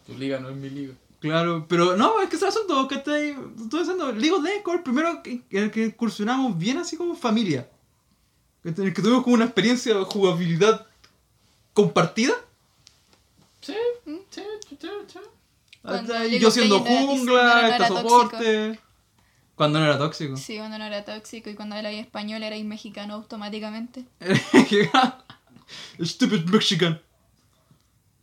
Tu 0.06 0.14
liga 0.14 0.40
no 0.40 0.50
es 0.50 0.56
mi 0.56 0.70
liga. 0.70 0.94
Claro, 1.22 1.66
pero 1.68 1.98
no, 1.98 2.22
es 2.22 2.30
que 2.30 2.36
es 2.36 2.42
el 2.44 2.50
asunto 2.50 2.88
que 2.88 2.96
estoy, 2.96 3.36
estoy 3.60 3.80
diciendo. 3.80 4.12
League 4.12 4.32
of 4.32 4.44
Legends 4.44 4.64
fue 4.64 4.76
el 4.76 4.84
primero 4.84 5.22
en 5.26 5.44
el 5.50 5.72
que 5.72 5.86
incursionamos 5.86 6.56
bien 6.56 6.78
así 6.78 6.98
como 6.98 7.16
familia. 7.16 7.68
En 8.64 8.80
el 8.80 8.94
que 8.94 9.02
tuvimos 9.02 9.24
como 9.24 9.34
una 9.38 9.46
experiencia 9.46 9.96
de 9.96 10.04
jugabilidad 10.04 10.86
compartida. 11.74 12.36
Sí, 13.68 13.76
sí, 14.30 14.44
sí, 14.70 14.78
sí, 14.80 15.20
Hasta 15.84 16.26
yo 16.28 16.52
siendo 16.52 16.80
jungla, 16.80 17.60
era 17.68 17.78
esta 17.78 17.88
soporte. 17.90 18.80
Cuando 19.56 19.80
no 19.80 19.86
era 19.86 19.98
tóxico. 19.98 20.38
Sí, 20.38 20.58
cuando 20.58 20.78
no 20.78 20.86
era 20.86 21.04
tóxico 21.04 21.50
y 21.50 21.56
cuando 21.56 21.76
era 21.76 21.92
español 21.92 22.44
era 22.44 22.56
mexicano 22.64 23.16
automáticamente. 23.16 24.06
Stupid 26.02 26.46
Mexican. 26.46 27.02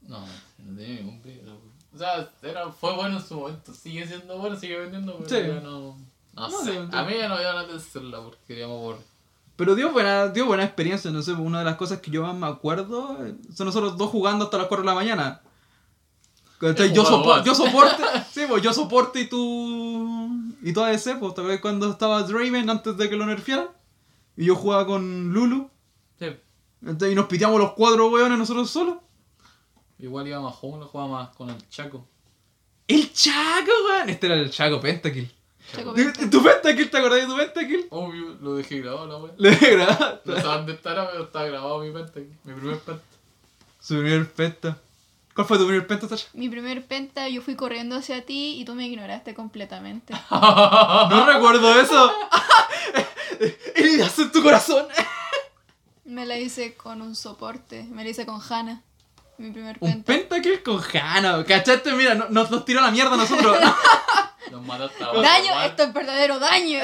No, 0.02 0.20
no 0.20 0.76
tenía 0.78 1.00
ningún. 1.00 1.20
O 1.94 1.98
sea, 1.98 2.30
era, 2.42 2.70
fue 2.72 2.94
bueno 2.94 3.18
en 3.18 3.24
su 3.24 3.34
momento. 3.34 3.74
Sigue 3.74 4.06
siendo 4.06 4.38
bueno, 4.38 4.56
sigue 4.56 4.78
vendiendo, 4.78 5.16
pero 5.18 5.28
Sí. 5.28 5.46
ya 5.46 5.60
no. 5.60 5.96
No, 6.32 6.48
No, 6.48 6.50
sé. 6.64 6.72
sí, 6.72 6.78
sí. 6.78 6.88
A 6.96 7.02
mí 7.04 7.14
ya 7.18 7.28
no 7.28 7.40
iban 7.40 7.56
a 7.56 7.60
atención 7.60 8.10
la 8.10 8.20
porque 8.22 8.40
queríamos 8.48 8.76
aburrir. 8.78 9.13
Pero 9.56 9.74
dio 9.76 9.92
buena, 9.92 10.28
dio 10.28 10.46
buena 10.46 10.64
experiencia, 10.64 11.10
no 11.10 11.22
sé, 11.22 11.32
una 11.32 11.60
de 11.60 11.64
las 11.64 11.76
cosas 11.76 12.00
que 12.00 12.10
yo 12.10 12.22
más 12.22 12.34
me 12.34 12.46
acuerdo 12.46 13.16
son 13.54 13.66
nosotros 13.66 13.96
dos 13.96 14.10
jugando 14.10 14.44
hasta 14.46 14.58
las 14.58 14.66
4 14.66 14.82
de 14.82 14.86
la 14.88 14.94
mañana. 14.94 15.42
Yo, 16.92 17.04
sopo- 17.04 17.44
yo 17.44 17.54
soporte, 17.54 18.02
sí, 18.32 18.42
pues 18.48 18.62
yo 18.62 18.72
soporte 18.72 19.20
y 19.20 19.28
tú. 19.28 20.28
Y 20.62 20.72
tú 20.72 20.80
ADC, 20.82 21.18
pues, 21.18 21.34
¿te 21.34 21.60
cuando 21.60 21.90
estaba 21.90 22.22
Draven 22.22 22.70
antes 22.70 22.96
de 22.96 23.08
que 23.10 23.16
lo 23.16 23.26
nerfearan? 23.26 23.68
Y 24.36 24.46
yo 24.46 24.56
jugaba 24.56 24.86
con 24.86 25.32
Lulu. 25.32 25.68
Sí. 26.18 26.26
¿cachai? 26.84 27.12
Y 27.12 27.14
nos 27.14 27.26
piteamos 27.26 27.60
los 27.60 27.72
cuatro 27.74 28.08
weones 28.08 28.38
nosotros 28.38 28.70
solos. 28.70 28.96
Igual 29.98 30.26
iba 30.26 30.40
más 30.40 30.54
joven, 30.54 30.80
lo 30.80 30.86
jugaba 30.88 31.10
más 31.10 31.36
con 31.36 31.50
el 31.50 31.68
Chaco. 31.68 32.08
¡El 32.88 33.12
Chaco, 33.12 33.70
weón! 33.88 34.08
Este 34.10 34.26
era 34.26 34.36
el 34.36 34.50
Chaco 34.50 34.80
Pentakill. 34.80 35.30
¿Tu 36.30 36.42
Pentakill? 36.42 36.90
¿Te 36.90 36.98
acordás 36.98 37.20
de 37.20 37.26
tu 37.26 37.36
Pentakill? 37.36 37.86
Obvio, 37.90 38.36
lo 38.40 38.54
dejé 38.56 38.80
grabado 38.80 39.06
la 39.06 39.16
wea. 39.18 39.32
Le 39.36 39.50
grabaste. 39.54 40.20
No 40.30 40.36
sé 40.36 40.42
dónde 40.42 40.72
estará, 40.72 41.10
pero 41.10 41.24
está 41.24 41.44
grabado 41.44 41.78
mi 41.80 41.90
penta 41.90 42.20
aquí. 42.20 42.28
Mi 42.44 42.52
primer 42.54 42.78
penta. 42.78 43.02
Su 43.80 43.94
primer 43.94 44.30
penta. 44.32 44.78
¿Cuál 45.34 45.46
fue 45.48 45.58
tu 45.58 45.66
primer 45.66 45.86
penta, 45.86 46.08
Sasha? 46.08 46.28
Mi 46.32 46.48
primer 46.48 46.84
penta, 46.86 47.28
yo 47.28 47.42
fui 47.42 47.56
corriendo 47.56 47.96
hacia 47.96 48.24
ti 48.24 48.56
y 48.60 48.64
tú 48.64 48.74
me 48.74 48.86
ignoraste 48.86 49.34
completamente. 49.34 50.14
No 50.30 51.26
recuerdo 51.26 51.80
eso. 51.80 52.12
Heridas 53.74 54.18
en 54.18 54.30
tu 54.32 54.42
corazón. 54.42 54.86
Me 56.04 56.26
la 56.26 56.38
hice 56.38 56.74
con 56.74 57.02
un 57.02 57.16
soporte, 57.16 57.84
me 57.90 58.04
la 58.04 58.10
hice 58.10 58.26
con 58.26 58.40
Hannah. 58.48 58.82
Mi 59.38 59.50
primer 59.50 59.76
Un 59.80 60.04
penta. 60.04 60.06
pentakill 60.06 60.62
con 60.62 60.80
Hana. 60.92 61.42
¿Cachaste? 61.44 61.92
Mira, 61.94 62.14
no- 62.14 62.28
nos, 62.28 62.50
nos 62.52 62.64
tiró 62.64 62.80
la 62.80 62.90
mierda 62.92 63.14
a 63.14 63.16
nosotros. 63.16 63.56
Los 64.50 64.62
mataste 64.66 65.02
a 65.04 65.08
base 65.08 65.20
Daño, 65.22 65.44
igual. 65.46 65.66
esto 65.70 65.82
es 65.84 65.92
verdadero 65.92 66.38
daño. 66.38 66.78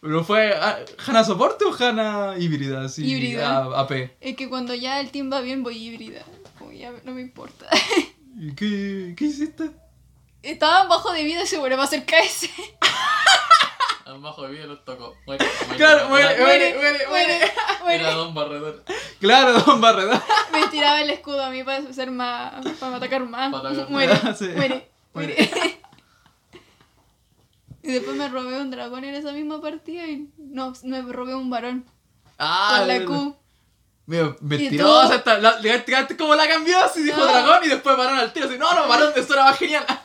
Pero 0.00 0.22
fue 0.24 0.54
ah, 0.54 0.78
Hana 1.06 1.24
soporte 1.24 1.64
o 1.64 1.74
Hana 1.74 2.34
híbrida, 2.38 2.84
así. 2.84 3.04
Híbrida. 3.06 3.58
A- 3.58 3.80
AP. 3.80 4.10
Es 4.20 4.36
que 4.36 4.48
cuando 4.48 4.74
ya 4.74 5.00
el 5.00 5.10
team 5.10 5.32
va 5.32 5.40
bien 5.40 5.62
voy 5.62 5.76
híbrida. 5.78 6.22
Como 6.58 6.72
ya 6.72 6.92
no 7.04 7.12
me 7.12 7.22
importa. 7.22 7.66
¿Y 8.38 8.54
qué, 8.54 9.14
qué 9.16 9.24
hiciste? 9.24 9.70
Estaban 10.42 10.88
bajo 10.90 11.12
de 11.12 11.22
vida 11.24 11.42
y 11.42 11.46
se 11.46 11.56
vuelve 11.58 11.76
a 11.76 11.84
hacer 11.84 12.04
KS. 12.04 12.50
Al 14.04 14.18
bajo 14.20 14.42
de 14.42 14.50
vida 14.52 14.66
los 14.66 14.84
tocó. 14.84 15.16
Muere, 15.26 15.46
muere. 15.66 15.76
Claro, 15.78 16.08
muere, 16.10 16.34
Era- 16.34 16.44
muere, 16.44 16.74
muere, 16.78 17.06
muere. 17.08 17.36
Era 17.36 17.54
muere. 17.82 18.04
Don 18.12 18.34
Barredor. 18.34 18.84
Claro, 19.20 19.58
Don 19.60 19.80
Barreda. 19.80 20.22
Me 20.52 20.66
tiraba 20.68 21.00
el 21.00 21.08
escudo 21.08 21.42
a 21.42 21.48
mí 21.48 21.64
para 21.64 21.90
ser 21.94 22.10
más. 22.10 22.52
para 22.78 22.96
atacar 22.96 23.24
más. 23.26 23.50
Para 23.50 23.70
atacar 23.70 23.88
muere. 23.90 24.12
Sí. 24.38 24.48
muere, 24.54 24.90
Muere. 25.14 25.80
Y 27.84 27.92
después 27.92 28.16
me 28.16 28.28
robé 28.28 28.60
un 28.60 28.70
dragón 28.70 29.04
en 29.04 29.14
esa 29.14 29.32
misma 29.32 29.60
partida 29.60 30.06
y. 30.06 30.28
No, 30.38 30.72
me 30.82 31.02
robé 31.02 31.34
un 31.34 31.50
varón. 31.50 31.84
Ah, 32.38 32.78
con 32.80 32.88
la. 32.88 33.04
Q. 33.04 33.36
Mira, 34.06 34.36
¿Y 34.40 34.44
mentirosa 34.44 35.08
tú? 35.08 35.14
esta. 35.14 35.38
La, 35.38 35.58
le- 35.60 35.78
te- 35.78 36.16
como 36.16 36.34
la 36.34 36.46
cambió 36.48 36.78
así, 36.80 37.02
dijo 37.02 37.18
No. 37.18 37.26
dragón 37.26 37.60
y 37.64 37.68
después 37.68 37.96
varón 37.96 38.18
al 38.18 38.32
tiro. 38.32 38.46
Así, 38.48 38.58
no, 38.58 38.74
no, 38.74 38.88
varón, 38.88 39.12
esto 39.16 39.34
era 39.34 39.44
más 39.44 39.58
genial. 39.58 39.84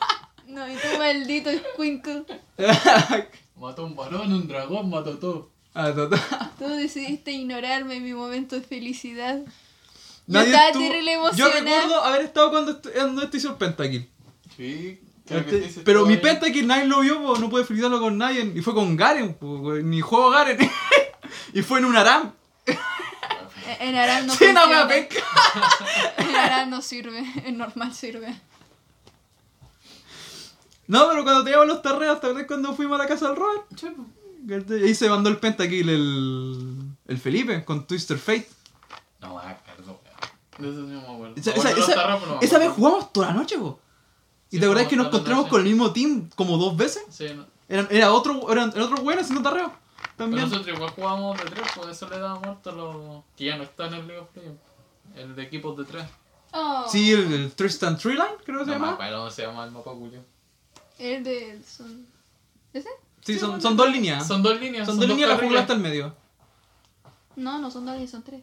No, 0.46 0.68
y 0.68 0.74
tú 0.74 0.88
maldito 0.98 1.48
Squinkle. 1.74 2.24
Mató 3.56 3.84
un 3.84 3.94
varón, 3.94 4.32
un 4.32 4.48
dragón, 4.48 4.90
mató 4.90 5.16
todo. 5.18 5.50
Ah, 5.74 5.92
total. 5.94 6.20
Tú 6.58 6.66
decidiste 6.70 7.30
ignorarme 7.30 7.94
en 7.96 8.02
mi 8.02 8.12
momento 8.14 8.56
de 8.56 8.62
felicidad. 8.62 9.38
Yo 9.38 9.44
Nadie 10.26 10.48
estaba 10.48 10.66
estuvo- 10.70 10.82
terrible 10.88 11.16
Yo 11.36 11.48
recuerdo 11.52 12.02
haber 12.02 12.22
estado 12.22 12.50
cuando, 12.50 12.72
est- 12.72 12.88
cuando 12.92 13.22
esto 13.22 13.36
hizo 13.36 13.48
el 13.50 13.54
Pentakill. 13.54 14.10
Sí. 14.56 15.00
Que 15.30 15.80
Pero 15.84 16.04
mi 16.06 16.14
ahí. 16.14 16.20
pentakill 16.20 16.66
nadie 16.66 16.86
lo 16.86 17.00
vio, 17.00 17.22
po, 17.22 17.38
no 17.38 17.48
pude 17.48 17.64
felicitarlo 17.64 18.00
con 18.00 18.18
nadie. 18.18 18.52
Y 18.54 18.60
fue 18.62 18.74
con 18.74 18.96
Garen, 18.96 19.34
po, 19.34 19.74
ni 19.82 20.00
juego 20.00 20.30
Garen. 20.30 20.58
y 21.54 21.62
fue 21.62 21.78
en 21.78 21.84
un 21.86 21.96
Aram. 21.96 22.32
En 23.78 23.94
Aram 23.96 24.26
no 24.26 24.34
Sí, 24.34 24.46
no, 24.52 24.60
funciona. 24.62 24.88
En 26.18 26.36
Aram 26.36 26.70
no 26.70 26.82
sirve, 26.82 27.24
en 27.44 27.56
normal 27.58 27.94
sirve. 27.94 28.34
No, 30.86 31.08
pero 31.08 31.22
cuando 31.22 31.44
teníamos 31.44 31.68
los 31.68 31.82
torneos, 31.82 32.20
¿te 32.20 32.26
acuerdas 32.26 32.46
cuando 32.48 32.74
fuimos 32.74 32.98
a 32.98 33.02
la 33.04 33.08
casa 33.08 33.28
del 33.28 33.36
Robert? 33.36 33.62
Sí. 33.76 33.88
Ahí 34.84 34.94
se 34.94 35.08
mandó 35.08 35.28
el 35.30 35.36
pentakill 35.38 35.88
el, 35.88 36.76
el 37.06 37.18
Felipe 37.18 37.64
con 37.64 37.86
Twister 37.86 38.18
Fate. 38.18 38.48
No 39.20 39.36
me 39.36 39.42
acuerdo. 39.52 40.00
De 40.58 40.68
eso 40.68 40.86
sí 40.86 40.92
no 40.92 41.00
me 41.02 41.14
acuerdo. 41.14 41.34
Esa, 41.36 41.50
Me 41.52 41.58
esa- 41.58 41.68
acuerdo 41.68 41.68
de 41.74 41.76
los 41.80 41.88
esa- 41.88 41.94
tarros, 41.94 42.20
pero 42.20 42.34
no 42.34 42.40
me 42.40 42.46
esa 42.46 42.58
vez 42.58 42.70
jugamos 42.70 43.12
toda 43.12 43.26
la 43.28 43.32
noche, 43.34 43.58
po. 43.58 43.80
¿Y 44.50 44.56
Sí, 44.56 44.60
te 44.60 44.66
acordás 44.66 44.88
que 44.88 44.96
nos 44.96 45.06
encontramos 45.06 45.46
con 45.48 45.60
el 45.60 45.66
mismo 45.68 45.92
team 45.92 46.28
como 46.34 46.56
dos 46.56 46.76
veces? 46.76 47.04
Sí, 47.10 47.26
no. 47.34 47.46
Eran, 47.68 47.86
era 47.90 48.12
otro, 48.12 48.50
eran, 48.52 48.70
era 48.74 48.84
otro 48.84 49.02
bueno 49.02 49.20
haciendo 49.20 49.42
tarreo. 49.48 49.72
Pero 50.16 50.28
También. 50.30 50.48
nosotros 50.50 50.76
igual 50.76 50.90
jugábamos 50.90 51.38
de 51.38 51.44
tres, 51.50 51.68
por 51.74 51.88
eso 51.88 52.08
le 52.08 52.18
damos 52.18 52.42
muerto 52.42 52.70
a 52.70 52.72
los 52.74 53.24
que 53.36 53.44
ya 53.44 53.56
no 53.56 53.62
están 53.62 53.94
en 53.94 54.00
el 54.00 54.06
League 54.08 54.20
of 54.22 54.36
Legends. 54.36 54.60
El 55.16 55.34
de 55.36 55.42
equipos 55.42 55.76
de 55.78 55.84
tres. 55.84 56.04
Oh, 56.52 56.84
Sí, 56.88 57.12
el, 57.12 57.32
el 57.32 57.52
Tristan 57.52 57.96
Treeline, 57.96 58.24
creo 58.44 58.58
que 58.60 58.64
se 58.64 58.70
No 58.78 58.84
llama. 58.96 58.98
cómo 58.98 59.30
se 59.30 59.42
llama 59.42 59.64
el 59.64 59.70
mapa 59.70 59.92
Julio. 59.92 60.20
El 60.98 61.22
de. 61.24 61.62
Son... 61.64 62.06
¿Ese? 62.72 62.88
Sí, 63.22 63.34
Sí, 63.34 63.38
son, 63.38 63.50
bueno, 63.50 63.62
son 63.62 63.76
dos 63.76 63.90
líneas. 63.90 64.26
Son 64.26 64.42
dos 64.42 64.60
líneas. 64.60 64.86
Son 64.86 64.98
dos 64.98 65.08
líneas, 65.08 65.28
la 65.28 65.36
jungla 65.36 65.60
carriles. 65.60 65.60
hasta 65.62 65.72
el 65.74 65.80
medio. 65.80 66.14
No, 67.36 67.58
no 67.58 67.70
son 67.70 67.86
dos, 67.86 68.10
son 68.10 68.22
tres. 68.22 68.42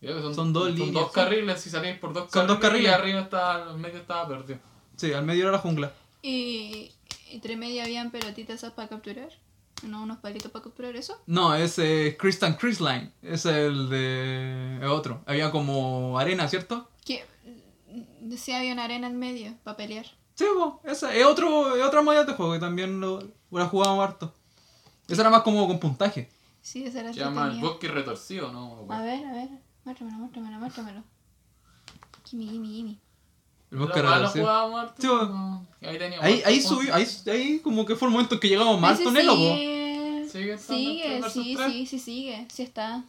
Son, 0.00 0.34
Son 0.34 0.52
dos 0.52 0.70
líneas, 0.70 0.92
dos 0.94 1.06
sí. 1.08 1.14
carriles, 1.14 1.60
si 1.60 1.70
salís 1.70 1.98
por 1.98 2.12
dos 2.12 2.30
Son 2.30 2.46
dos 2.46 2.58
carriles. 2.58 2.90
Y 2.90 2.94
arriba 2.94 3.20
está, 3.20 3.70
en 3.70 3.80
medio 3.80 3.98
estaba 3.98 4.28
perdido. 4.28 4.60
Sí, 4.98 5.12
al 5.12 5.24
medio 5.24 5.44
era 5.44 5.52
la 5.52 5.58
jungla. 5.58 5.92
Y 6.22 6.92
entre 7.30 7.56
medio 7.56 7.82
habían 7.82 8.10
pelotitas 8.10 8.56
esas 8.56 8.72
para 8.72 8.88
capturar. 8.88 9.30
No, 9.84 10.02
unos 10.02 10.18
palitos 10.18 10.50
para 10.50 10.64
capturar 10.64 10.96
eso. 10.96 11.22
No, 11.26 11.54
ese 11.54 12.08
es 12.08 12.18
Tristan 12.18 12.58
Line. 12.60 13.12
Es 13.22 13.46
el 13.46 13.88
de. 13.88 14.78
es 14.82 14.88
otro. 14.88 15.22
Había 15.24 15.52
como 15.52 16.18
arena, 16.18 16.48
¿cierto? 16.48 16.90
Que 17.04 17.24
sí 18.36 18.52
había 18.52 18.72
una 18.72 18.84
arena 18.84 19.06
en 19.06 19.18
medio 19.18 19.54
para 19.62 19.76
pelear. 19.76 20.06
Sí, 20.34 20.44
esa 20.84 21.14
es, 21.14 21.24
otro, 21.24 21.76
es 21.76 21.82
otra 21.82 22.02
modalidad 22.02 22.26
de 22.26 22.34
juego 22.34 22.52
que 22.52 22.60
también 22.60 23.00
lo, 23.00 23.20
la 23.50 23.66
jugábamos 23.66 24.04
harto. 24.04 24.34
Esa 25.08 25.22
era 25.22 25.30
más 25.30 25.42
como 25.42 25.66
con 25.66 25.78
puntaje. 25.78 26.28
Sí, 26.60 26.84
esa 26.84 27.00
era 27.00 27.12
Se 27.12 27.20
llama 27.20 27.48
el 27.48 27.60
bosque 27.60 27.88
retorcido, 27.88 28.52
¿no? 28.52 28.86
A 28.92 29.02
ver, 29.02 29.24
a 29.24 29.32
ver. 29.32 29.48
Muéstramelo, 29.84 30.18
muéstramelo, 30.18 30.58
muéstramelo. 30.58 31.02
Gimme, 32.24 32.44
gimme, 32.46 32.68
gimme. 32.68 32.98
El 33.70 33.78
ah, 33.78 33.80
lo 33.80 33.86
retorcido. 33.86 34.44
jugábamos 34.44 34.80
harto, 34.80 35.02
Sí, 35.02 35.06
po. 35.08 35.14
no. 35.26 35.66
Ahí 35.82 35.98
teníamos. 35.98 36.24
Ahí, 36.46 36.60
subió, 36.60 36.94
ahí, 36.94 37.06
ahí 37.26 37.58
como 37.60 37.84
que 37.84 37.94
fue 37.96 38.08
el 38.08 38.12
momento 38.12 38.34
en 38.34 38.40
que 38.40 38.48
llegamos 38.48 38.80
más 38.80 38.98
el 39.00 39.26
lobo. 39.26 39.36
sigue. 39.54 40.28
¿Sigue 40.30 40.52
estando 40.54 40.78
Sigue, 40.78 41.04
el 41.04 41.08
3 41.10 41.20
versus 41.22 41.44
sí, 41.44 41.54
3? 41.56 41.72
sí, 41.72 41.86
sí, 41.86 41.98
sigue. 41.98 42.46
Sí 42.52 42.62
está. 42.62 43.04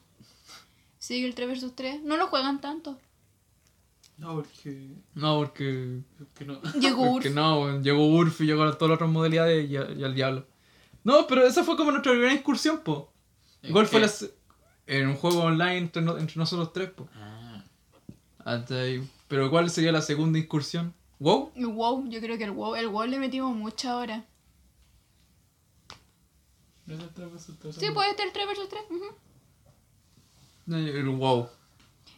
Sigue 0.97 1.27
el 1.27 1.35
3 1.35 1.49
vs 1.63 1.75
3. 1.75 2.03
No 2.03 2.17
lo 2.17 2.27
juegan 2.27 2.61
tanto. 2.61 2.97
No, 4.17 4.35
porque. 4.35 4.89
No, 5.15 5.37
porque. 5.37 6.01
porque 6.17 6.45
no. 6.45 6.61
Llegó 6.79 7.03
Urf. 7.03 7.11
Porque 7.13 7.29
no, 7.29 7.81
llegó 7.81 8.07
Urf 8.07 8.41
y 8.41 8.45
llegó 8.45 8.63
a 8.63 8.77
todas 8.77 8.89
las 8.91 8.95
otras 8.97 9.09
modalidades 9.09 9.69
y, 9.69 9.77
a- 9.77 9.91
y 9.91 10.03
al 10.03 10.13
diablo. 10.15 10.45
No, 11.03 11.25
pero 11.27 11.45
esa 11.47 11.63
fue 11.63 11.77
como 11.77 11.91
nuestra 11.91 12.11
primera 12.11 12.33
incursión, 12.33 12.79
po. 12.79 13.11
¿En 13.61 13.69
Igual 13.69 13.87
fue 13.87 14.01
la, 14.01 14.09
en 14.87 15.07
un 15.07 15.15
juego 15.15 15.41
online 15.43 15.77
entre, 15.77 16.01
entre 16.01 16.35
nosotros 16.35 16.73
tres, 16.73 16.89
po. 16.91 17.07
Ah. 17.15 17.63
Hasta 18.45 18.75
ahí. 18.81 19.07
Pero 19.29 19.49
¿cuál 19.49 19.69
sería 19.69 19.91
la 19.93 20.01
segunda 20.01 20.37
incursión? 20.39 20.93
¿Wow? 21.19 21.51
El 21.55 21.67
WoW, 21.67 22.09
yo 22.09 22.19
creo 22.19 22.37
que 22.37 22.43
el 22.45 22.51
WoW, 22.51 22.75
el 22.75 22.87
WoW 22.89 23.05
le 23.05 23.19
metimos 23.19 23.55
mucha 23.55 23.95
hora. 23.95 24.25
¿No 26.85 26.95
es 26.95 27.01
el 27.01 27.09
3 27.09 27.31
versus 27.31 27.59
3? 27.59 27.75
Sí, 27.75 27.91
puede 27.93 28.15
ser 28.15 28.25
el 28.27 28.33
3 28.33 28.47
vs 28.47 28.69
3. 28.69 28.83
El 30.95 31.09
wow. 31.09 31.47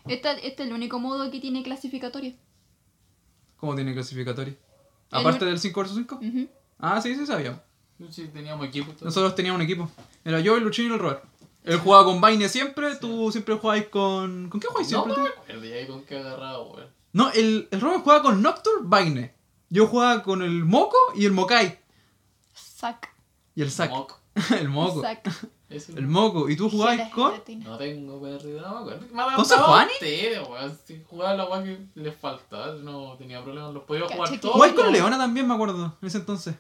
Este, 0.07 0.31
este 0.47 0.63
es 0.63 0.69
el 0.69 0.73
único 0.73 0.99
modo 0.99 1.29
que 1.29 1.39
tiene 1.39 1.63
clasificatoria. 1.63 2.33
¿Cómo 3.57 3.75
tiene 3.75 3.93
clasificatorio? 3.93 4.53
El 5.11 5.19
Aparte 5.19 5.45
ul- 5.45 5.49
del 5.49 5.59
5 5.59 5.81
vs 5.83 5.91
5. 5.95 6.15
Ujú. 6.15 6.47
Ah, 6.79 7.01
sí, 7.01 7.15
sí 7.15 7.25
sabíamos. 7.25 7.59
Sí, 8.09 8.27
teníamos 8.33 8.65
equipo. 8.67 8.91
todo. 8.93 9.05
Nosotros 9.05 9.35
teníamos 9.35 9.59
un 9.59 9.65
equipo. 9.65 9.89
Era 10.25 10.39
yo, 10.39 10.57
el 10.57 10.63
Luchín 10.63 10.89
y 10.89 10.93
el 10.93 10.99
Robert. 10.99 11.23
Él 11.63 11.77
jugaba 11.77 12.05
con 12.05 12.19
Vaine 12.19 12.49
siempre, 12.49 12.95
tú 12.95 13.31
siempre 13.31 13.53
jugabas 13.55 13.85
con... 13.85 14.49
¿Con 14.49 14.59
qué 14.59 14.67
jugáis 14.67 14.91
No 14.91 15.03
siempre 15.03 15.23
me 15.23 15.29
tú? 15.29 15.35
acuerdo 15.41 15.75
ahí 15.75 15.85
con 15.87 16.03
qué 16.05 16.17
agarrado, 16.17 16.71
weón. 16.71 17.00
No, 17.13 17.31
el, 17.31 17.67
el 17.71 17.81
Robert 17.81 18.03
jugaba 18.03 18.21
con 18.23 18.41
Nocturne, 18.41 18.87
Vaine. 18.87 19.35
Yo 19.69 19.87
jugaba 19.87 20.23
con 20.23 20.41
el 20.41 20.65
Moco 20.65 20.97
y 21.15 21.25
el 21.25 21.31
Mokai. 21.31 21.79
Sac. 22.53 23.09
Y 23.55 23.61
el 23.61 23.71
Zack. 23.71 23.91
Moco. 23.91 24.19
el 24.59 24.69
Moco. 24.69 25.01
Sac. 25.01 25.29
El 25.95 26.05
Moco. 26.05 26.49
¿Y 26.49 26.57
tú 26.57 26.69
jugabas 26.69 27.09
con...? 27.11 27.31
No 27.63 27.77
tengo 27.77 28.21
pérdida, 28.21 28.61
no 28.61 28.73
me 28.73 28.91
acuerdo. 28.91 29.05
Ustedes, 29.93 30.45
weón. 30.45 30.79
Si 30.85 31.01
jugaba 31.09 31.33
la 31.33 31.45
weá 31.47 31.63
que 31.63 31.79
les 31.95 32.13
faltaba, 32.13 32.73
no 32.73 33.15
tenía 33.17 33.41
problemas, 33.41 33.73
los 33.73 33.83
podía 33.83 34.05
jugar 34.05 34.37
todos. 34.41 34.53
Jugáis 34.53 34.73
con 34.73 34.81
pero- 34.83 34.91
Leona 34.91 35.17
también, 35.17 35.47
me 35.47 35.53
acuerdo, 35.53 35.97
en 36.01 36.07
ese 36.07 36.17
entonces. 36.17 36.55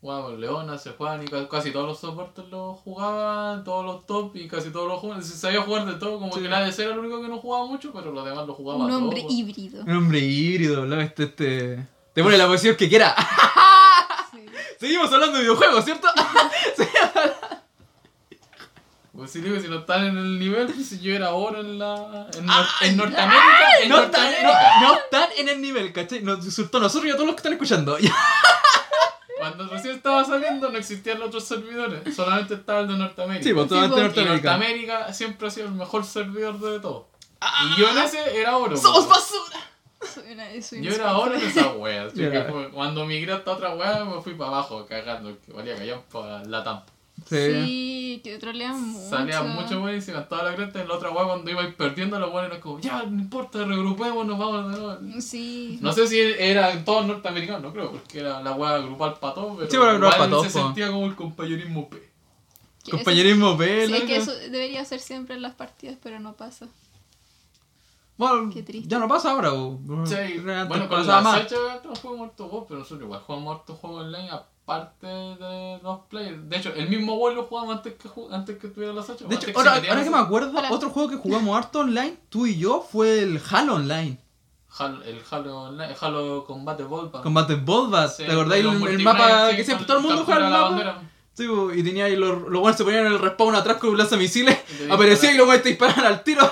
Jugaba 0.00 0.22
con 0.26 0.40
Leona, 0.40 0.78
Sejuani, 0.78 1.26
ca- 1.28 1.46
casi 1.48 1.72
todos 1.72 1.86
los 1.86 2.00
soportes 2.00 2.46
los 2.48 2.78
jugaban, 2.80 3.64
todos 3.64 3.84
los 3.84 4.06
top 4.06 4.34
y 4.36 4.48
casi 4.48 4.70
todos 4.70 4.88
los 4.88 4.98
jugaban. 4.98 5.22
Si 5.22 5.36
sabía 5.36 5.60
jugar 5.60 5.84
de 5.84 5.94
todo, 5.94 6.18
como 6.18 6.32
Sí. 6.34 6.40
que 6.40 6.48
la 6.48 6.58
ADC 6.58 6.78
era 6.78 6.92
el 6.94 7.00
único 7.00 7.20
que 7.20 7.28
no 7.28 7.36
jugaba 7.38 7.66
mucho, 7.66 7.92
pero 7.92 8.10
los 8.10 8.24
demás 8.24 8.46
lo 8.46 8.54
jugaba 8.54 8.84
Un 8.86 8.90
hombre 8.92 9.20
todo. 9.20 9.30
híbrido. 9.30 9.82
Un 9.82 9.90
hombre 9.96 10.18
híbrido, 10.20 10.86
¿no? 10.86 10.98
Este, 11.00 11.24
este... 11.24 11.86
Te 12.14 12.22
pone 12.22 12.38
la 12.38 12.46
posición 12.46 12.76
que 12.76 12.88
quiera. 12.88 13.14
Sí. 14.32 14.46
Seguimos 14.78 15.12
hablando 15.12 15.36
de 15.36 15.42
videojuegos, 15.42 15.84
¿cierto? 15.84 16.08
Pues 19.12 19.32
si 19.32 19.40
digo, 19.40 19.60
si 19.60 19.68
no 19.68 19.80
están 19.80 20.04
en 20.06 20.16
el 20.16 20.38
nivel, 20.38 20.66
pues 20.68 20.88
si 20.88 20.98
yo 21.00 21.12
era 21.14 21.32
oro 21.34 21.60
en 21.60 21.78
la. 21.78 22.26
En, 22.38 22.46
Nor- 22.46 22.66
Ay, 22.80 22.88
en 22.90 22.96
Norteamérica. 22.96 23.78
En 23.82 23.88
no, 23.90 23.98
están, 24.02 24.22
Norteamérica. 24.22 24.80
no, 24.80 24.88
no 24.88 24.94
están 24.98 25.28
en 25.36 25.48
el 25.50 25.60
nivel, 25.60 25.92
¿cachai? 25.92 26.22
Nos 26.22 26.42
insultó 26.44 26.78
a 26.78 26.82
nosotros 26.82 27.06
y 27.08 27.10
a 27.10 27.14
todos 27.16 27.26
los 27.26 27.34
que 27.34 27.40
están 27.40 27.52
escuchando. 27.52 27.98
Cuando 29.40 29.68
recién 29.68 29.94
estaba 29.96 30.24
saliendo 30.24 30.70
no 30.70 30.78
existían 30.78 31.18
los 31.18 31.28
otros 31.28 31.44
servidores, 31.44 32.14
solamente 32.14 32.54
estaba 32.54 32.80
el 32.80 32.88
de 32.88 32.96
Norteamérica. 32.98 33.44
Sí, 33.44 33.52
pues 33.54 33.68
totalmente 33.68 33.94
pues. 33.96 34.02
y 34.02 34.06
Norteamérica. 34.06 34.50
Norteamérica 34.56 35.12
siempre 35.12 35.48
ha 35.48 35.50
sido 35.50 35.66
el 35.66 35.74
mejor 35.74 36.04
servidor 36.04 36.58
de 36.60 36.80
todos. 36.80 37.06
y 37.40 37.80
yo 37.80 37.88
en 37.88 37.98
ese 37.98 38.38
era 38.40 38.56
oro. 38.56 38.76
¡Somos 38.76 39.06
pues. 39.06 39.18
basura! 39.18 39.66
Soy 40.14 40.32
una- 40.32 40.62
soy 40.62 40.78
un 40.78 40.84
Yo 40.84 40.92
era 40.94 41.16
oro 41.18 41.34
en 41.34 41.42
esa 41.46 41.72
wea. 41.72 42.08
cuando 42.72 43.04
migré 43.04 43.32
a 43.32 43.36
esta 43.36 43.52
otra 43.52 43.74
wea 43.74 44.04
me 44.04 44.20
fui 44.22 44.34
para 44.34 44.50
abajo 44.50 44.86
cagando, 44.86 45.36
que 45.44 45.52
valía 45.52 45.74
callar 45.76 46.02
para 46.10 46.42
la 46.44 46.64
TAM. 46.64 46.80
Sí. 47.30 48.20
Que 48.24 48.38
trolean 48.38 48.80
mucho. 48.80 49.08
Salía 49.08 49.42
mucho 49.42 49.80
bueno 49.80 49.96
y 49.96 50.02
se 50.02 50.12
gastaba 50.12 50.42
la 50.50 50.56
cresta 50.56 50.82
en 50.82 50.88
la 50.88 50.94
otra 50.94 51.10
wea 51.10 51.24
cuando 51.24 51.50
iba 51.50 51.62
perdiendo 51.76 52.18
la 52.18 52.26
wea 52.26 52.46
era 52.46 52.60
como, 52.60 52.80
ya, 52.80 53.04
no 53.04 53.20
importa, 53.20 53.64
regrupémonos, 53.64 54.38
vamos 54.38 54.72
de 54.74 54.78
nuevo. 54.80 55.20
Sí. 55.20 55.78
No 55.80 55.92
sé 55.92 56.06
si 56.08 56.18
eran 56.18 56.84
todos 56.84 57.06
norteamericanos, 57.06 57.62
no 57.62 57.72
creo, 57.72 57.92
porque 57.92 58.20
era 58.20 58.42
la 58.42 58.52
wea 58.52 58.78
grupal 58.78 59.14
para 59.20 59.34
todos, 59.34 59.56
pero 59.58 59.70
Sí, 59.70 59.76
pero 59.78 59.92
grupal 59.98 60.14
igual 60.14 60.18
pa' 60.18 60.28
todos, 60.30 60.46
se 60.52 60.58
po. 60.58 60.64
sentía 60.66 60.88
como 60.90 61.06
el 61.06 61.14
compañerismo 61.14 61.88
P. 61.88 62.10
Compañerismo 62.90 63.56
B, 63.56 63.86
Sí, 63.86 63.94
es 63.94 64.02
que 64.04 64.16
eso 64.16 64.34
debería 64.34 64.84
ser 64.84 65.00
siempre 65.00 65.36
en 65.36 65.42
las 65.42 65.54
partidas, 65.54 65.96
pero 66.02 66.18
no 66.18 66.32
pasa. 66.34 66.66
Bueno, 68.16 68.50
Qué 68.52 68.62
triste. 68.62 68.86
ya 68.88 68.98
no 68.98 69.08
pasa 69.08 69.30
ahora, 69.30 69.50
bo. 69.50 69.78
Sí, 70.04 70.14
bueno, 70.42 70.88
con 70.88 71.06
la 71.06 71.20
más. 71.22 71.42
Sacha 71.42 71.56
no 71.84 71.94
jugamos 71.96 72.28
harto 72.28 72.48
juegos, 72.48 72.66
pero 72.68 72.80
nosotros 72.80 73.02
igual 73.06 73.20
jugamos 73.26 73.56
harto 73.60 73.74
juegos 73.76 74.04
online 74.04 74.30
aparte 74.70 75.06
de 75.06 75.80
los 75.82 75.98
players. 76.08 76.48
De 76.48 76.56
hecho, 76.56 76.72
el 76.74 76.88
mismo 76.88 77.16
WoW 77.16 77.34
lo 77.34 77.44
jugamos 77.44 77.76
antes 77.76 77.94
que, 77.94 78.08
antes 78.30 78.58
que 78.58 78.68
tuviera 78.68 78.92
la 78.92 79.02
Sacha. 79.02 79.24
De 79.26 79.34
hecho, 79.34 79.46
que 79.46 79.52
ahora, 79.52 79.74
metiera 79.74 79.94
ahora 79.94 80.04
que 80.04 80.10
me 80.10 80.18
acuerdo, 80.18 80.50
Hola. 80.58 80.68
otro 80.70 80.90
juego 80.90 81.10
que 81.10 81.16
jugamos 81.16 81.56
harto 81.56 81.80
online, 81.80 82.16
tú 82.28 82.46
y 82.46 82.56
yo, 82.58 82.86
fue 82.90 83.20
el 83.22 83.40
Halo 83.50 83.74
Online. 83.74 84.18
Halo- 84.78 85.02
el 85.02 85.20
Halo 85.28 85.62
Online, 85.62 85.90
el 85.92 85.96
Halo 86.00 86.44
Combate 86.44 86.84
Volpa. 86.84 87.22
Combate 87.22 87.56
Boldbat. 87.56 88.10
Sí, 88.10 88.24
¿Te 88.24 88.30
acordáis 88.32 88.64
el, 88.64 88.98
mapa 89.02 89.50
sí, 89.50 89.56
que 89.56 89.64
siempre 89.64 89.86
todo 89.86 89.96
el 89.96 90.02
mundo 90.04 90.22
juega 90.24 90.46
el 90.46 90.52
mapa? 90.52 90.68
bandera. 90.70 91.02
Sí, 91.32 91.46
y 91.74 91.82
tenía 91.82 92.04
ahí 92.04 92.16
los, 92.16 92.42
los 92.42 92.60
buenos 92.60 92.76
se 92.76 92.84
ponían 92.84 93.06
en 93.06 93.12
el 93.12 93.18
respawn 93.18 93.54
atrás 93.54 93.78
con 93.78 93.90
un 93.90 93.96
lanzamisiles, 93.98 94.58
aparecía 94.90 95.32
y 95.32 95.36
los 95.36 95.46
buenos 95.46 95.62
te 95.62 95.70
disparan 95.70 96.04
al 96.04 96.22
tiro, 96.22 96.42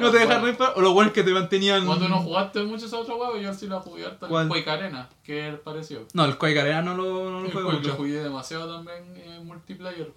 no 0.00 0.10
te 0.10 0.18
dejan 0.18 0.44
disparar, 0.44 0.74
o 0.76 0.80
los 0.80 0.92
buenos 0.92 1.12
que 1.12 1.22
te 1.22 1.32
mantenían... 1.32 1.86
Cuando 1.86 2.08
no 2.08 2.18
jugaste 2.18 2.62
mucho 2.64 2.86
esa 2.86 2.98
otra 2.98 3.14
hueá, 3.14 3.40
yo 3.40 3.52
sí 3.54 3.66
la 3.66 3.80
jugué. 3.80 4.04
¿Cuál? 4.28 4.44
El 4.44 4.48
Quake 4.48 4.70
Arena, 4.70 5.08
que 5.22 5.48
es 5.50 5.58
parecido. 5.60 6.02
No, 6.12 6.24
el 6.24 6.36
Quake 6.38 6.60
Arena 6.60 6.82
no 6.82 6.94
lo, 6.94 7.30
no 7.30 7.40
lo 7.40 7.48
lo 7.60 7.70
mucho. 7.72 7.94
jugué 7.94 8.22
demasiado 8.22 8.74
también 8.74 9.16
en 9.16 9.46
multiplayer. 9.46 10.12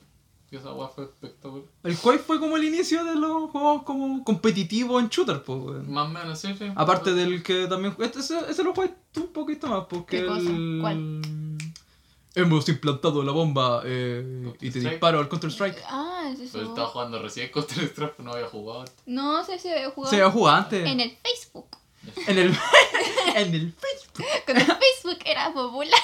Y 0.49 0.55
esa 0.55 0.71
hueá 0.71 0.87
fue 0.87 1.03
espectacular. 1.03 1.65
El 1.83 1.97
Quake 1.97 2.19
fue 2.19 2.39
como 2.39 2.55
el 2.55 2.63
inicio 2.63 3.03
de 3.03 3.15
los 3.15 3.49
juegos 3.51 3.83
como 3.83 4.23
competitivos 4.23 5.03
en 5.03 5.09
shooter, 5.09 5.43
pues. 5.43 5.85
Más 5.87 6.05
o 6.07 6.09
menos, 6.09 6.39
sí, 6.39 6.55
sí. 6.57 6.71
Aparte 6.73 7.13
del 7.13 7.43
que 7.43 7.67
también. 7.67 7.93
Este, 7.99 8.19
ese, 8.19 8.39
ese 8.49 8.63
lo 8.63 8.73
jugué 8.73 8.93
tú 9.11 9.23
un 9.23 9.33
poquito 9.33 9.67
más, 9.67 9.83
porque. 9.89 10.21
¿Qué 10.21 10.25
cosa? 10.25 10.39
el- 10.49 10.77
¿Cuál? 10.79 11.21
Hemos 12.37 12.69
implantado 12.69 13.23
la 13.23 13.31
bomba 13.31 13.81
eh, 13.83 14.21
y 14.61 14.69
te 14.69 14.79
Counter-Strike. 14.79 14.89
disparo 14.91 15.19
al 15.19 15.27
Counter-Strike. 15.27 15.83
Ah, 15.89 16.29
es 16.31 16.51
Pero 16.51 16.63
eso. 16.63 16.71
estaba 16.71 16.87
jugando 16.89 17.19
recién 17.19 17.49
el 17.55 17.89
Strap, 17.89 18.19
no 18.19 18.33
había 18.33 18.45
jugado. 18.45 18.85
No 19.07 19.43
sé 19.43 19.57
si 19.57 19.69
había 19.69 19.89
jugado 19.89 20.11
Se 20.11 20.21
había 20.21 20.31
jugado 20.31 20.57
antes. 20.57 20.87
en 20.87 20.99
el 20.99 21.17
Facebook. 21.17 21.67
En 22.27 22.37
el. 22.37 22.57
en 23.35 23.53
el 23.55 23.73
Facebook. 23.73 24.25
Cuando 24.45 24.65
Facebook 24.65 25.19
era 25.25 25.51
popular. 25.51 25.99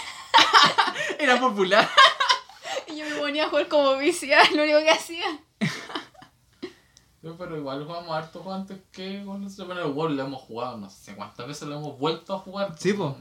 Era 1.20 1.40
popular. 1.40 1.90
Y 2.88 2.98
yo 2.98 3.06
me 3.06 3.16
ponía 3.18 3.46
a 3.46 3.50
jugar 3.50 3.68
como 3.68 3.96
vicia, 3.98 4.40
lo 4.56 4.64
único 4.64 4.80
que 4.80 4.90
hacía. 4.90 5.40
Pero 7.22 7.58
igual 7.58 7.86
jugamos 7.86 8.12
harto 8.12 8.54
antes 8.54 8.80
que 8.92 9.24
con 9.24 9.48
pero 9.56 9.86
el 9.86 9.94
WoW 9.94 10.10
lo 10.10 10.24
hemos 10.24 10.42
jugado, 10.42 10.78
no 10.78 10.90
sé 10.90 11.16
cuántas 11.16 11.48
veces 11.48 11.68
lo 11.70 11.76
hemos 11.78 11.98
vuelto 11.98 12.34
a 12.34 12.40
jugar. 12.40 12.76
Sí, 12.78 12.92
po. 12.94 13.16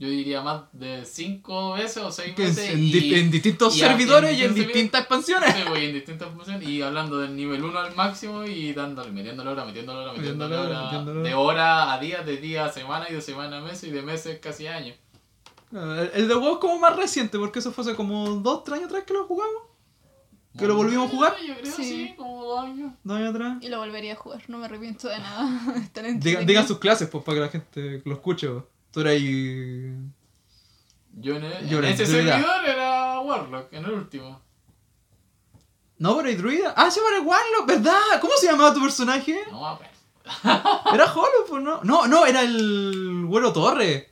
Yo 0.00 0.08
diría 0.08 0.40
más 0.40 0.62
de 0.72 1.04
5 1.04 1.74
veces 1.74 1.98
o 1.98 2.10
6 2.10 2.34
Que 2.34 2.42
en, 2.44 2.48
veces. 2.48 2.70
en 2.70 2.78
y- 2.82 2.90
di- 2.90 3.14
en 3.16 3.30
distintos 3.30 3.76
y 3.76 3.80
servidores 3.80 4.36
y 4.36 4.42
en 4.44 4.54
distintas 4.54 5.02
expansiones. 5.02 5.54
Sí, 5.54 5.60
pues, 5.68 5.82
y 5.82 5.84
en 5.86 5.92
distintas 5.92 6.28
funciones 6.34 6.66
y 6.68 6.80
hablando 6.80 7.18
del 7.18 7.36
nivel 7.36 7.62
1 7.62 7.78
al 7.78 7.94
máximo 7.94 8.42
y 8.44 8.72
dándole, 8.72 9.12
metiéndole 9.12 9.50
hora, 9.50 9.64
metiéndole 9.66 9.98
hora, 10.00 10.12
metiéndole 10.14 10.56
hora, 10.56 10.68
hora, 10.70 10.82
metiéndole 10.84 11.18
hora. 11.20 11.28
de 11.28 11.34
hora 11.34 11.92
a 11.92 12.00
día, 12.00 12.22
de 12.22 12.36
día 12.38 12.64
a 12.64 12.72
semana 12.72 13.06
y 13.10 13.12
de 13.12 13.20
semana 13.20 13.58
a 13.58 13.60
mes 13.60 13.84
y 13.84 13.90
de 13.90 14.00
meses 14.02 14.38
casi 14.40 14.66
a 14.66 14.76
años. 14.76 14.96
El, 15.70 16.10
el 16.14 16.28
de 16.28 16.34
WoW 16.34 16.54
es 16.54 16.58
como 16.60 16.78
más 16.78 16.96
reciente, 16.96 17.38
porque 17.38 17.58
eso 17.60 17.70
fue 17.70 17.84
hace 17.84 17.94
como 17.94 18.26
2, 18.26 18.64
3 18.64 18.78
años 18.78 18.88
atrás 18.88 19.04
que 19.06 19.12
lo 19.12 19.24
jugamos. 19.26 19.62
¿Que 20.58 20.66
lo 20.66 20.74
volvimos 20.74 21.06
a 21.08 21.10
jugar? 21.14 21.36
Yo 21.46 21.54
creo 21.60 21.72
Sí. 21.76 21.84
sí, 21.84 22.14
como 22.16 22.42
dos 22.44 22.64
años. 22.64 22.92
Dos 23.04 23.16
años 23.18 23.30
atrás. 23.34 23.58
Y 23.60 23.68
lo 23.68 23.78
volvería 23.78 24.14
a 24.14 24.16
jugar, 24.16 24.42
no 24.48 24.58
me 24.58 24.64
arrepiento 24.64 25.06
de 25.08 25.18
nada. 25.18 25.62
Digan 26.46 26.66
sus 26.66 26.78
clases, 26.78 27.08
pues, 27.08 27.22
para 27.22 27.36
que 27.36 27.40
la 27.42 27.48
gente 27.50 28.02
lo 28.04 28.14
escuche. 28.14 28.48
pues. 28.48 28.64
Tú 28.92 29.00
eras. 29.00 29.14
Yo 29.20 29.26
en, 31.36 31.44
el- 31.44 31.68
Yo 31.68 31.78
en 31.78 31.84
ese 31.84 32.04
druida. 32.04 32.32
servidor 32.36 32.64
era 32.68 33.20
Warlock, 33.20 33.72
en 33.72 33.84
el 33.84 33.90
último. 33.92 34.40
No, 35.98 36.16
pero 36.16 36.28
hay 36.28 36.36
druida. 36.36 36.72
Ah, 36.76 36.90
se 36.90 37.00
llama 37.00 37.26
Warlock, 37.26 37.66
¿verdad? 37.66 38.20
¿Cómo 38.20 38.32
se 38.40 38.46
llamaba 38.46 38.72
tu 38.72 38.80
personaje? 38.80 39.38
No 39.50 39.60
me 39.60 39.66
acuerdo. 39.68 39.92
Era 40.94 41.12
Hollow, 41.12 41.44
pues 41.48 41.62
no. 41.62 41.80
No, 41.82 42.06
no, 42.06 42.24
era 42.26 42.42
el 42.42 43.24
Güero 43.26 43.52
Torre. 43.52 44.10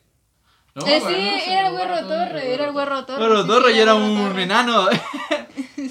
No 0.74 0.86
Eh, 0.86 1.00
sí, 1.00 1.06
no 1.06 1.52
era 1.52 1.68
el 1.68 1.72
Güero 1.74 2.08
Torre, 2.08 2.54
era 2.54 2.64
el 2.66 2.72
Güero 2.72 3.04
Torre. 3.06 3.18
Güero 3.26 3.46
Torre 3.46 3.76
y 3.76 3.78
era 3.78 3.94
un 3.94 4.16
Torre. 4.28 4.42
enano. 4.42 4.88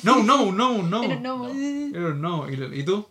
No, 0.03 0.17
no, 0.23 0.51
no, 0.51 0.83
no. 0.83 1.03
Era 1.03 1.15
no, 1.15 1.47
Era 1.49 2.07
un 2.09 2.21
no. 2.21 2.49
¿Y, 2.49 2.79
y 2.79 2.83
tú? 2.83 3.07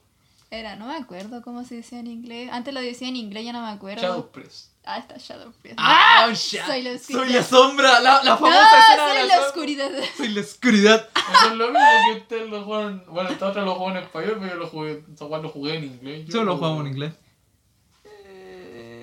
Era, 0.51 0.77
no 0.77 0.87
me 0.87 0.95
acuerdo 0.97 1.43
cómo 1.43 1.65
se 1.65 1.77
decía 1.77 1.99
en 1.99 2.07
inglés. 2.07 2.49
Antes 2.53 2.73
lo 2.73 2.81
decía 2.81 3.09
en 3.09 3.17
inglés, 3.17 3.45
ya 3.45 3.53
no 3.53 3.61
me 3.63 3.69
acuerdo. 3.69 4.31
Priest. 4.31 4.71
Ah, 4.89 4.99
está 4.99 5.17
Shadow 5.19 5.53
Priest. 5.61 5.77
¡Ah! 5.81 6.33
Soy 6.35 6.83
la 6.83 6.97
Soy 6.99 7.29
la 7.33 7.43
sombra, 7.43 7.99
la, 8.01 8.23
la 8.23 8.31
No, 8.31 8.39
famosa 8.39 8.79
escena 8.79 9.07
de 9.13 9.19
soy 9.19 9.29
la 9.29 9.41
oscuridad. 9.47 9.91
Soy 10.17 10.29
la 10.29 10.41
oscuridad. 10.41 11.09
Eso 11.17 11.47
es 11.51 11.57
lo 11.57 11.67
mismo 11.67 11.81
que 12.13 12.19
ustedes 12.21 12.49
lo 12.51 12.65
juegan. 12.65 13.05
Bueno, 13.09 13.31
esta 13.31 13.47
otra 13.49 13.63
lo 13.63 13.75
jugó 13.75 13.91
en 13.91 13.97
español, 13.97 14.37
pero 14.39 14.53
yo 14.53 14.59
lo 14.61 14.67
jugué, 14.69 15.03
lo 15.19 15.49
jugué 15.49 15.75
en 15.77 15.85
inglés. 15.85 16.27
Yo 16.27 16.33
Solo 16.33 16.45
lo 16.53 16.57
jugamos 16.59 16.81
en 16.83 16.87
inglés. 16.93 17.13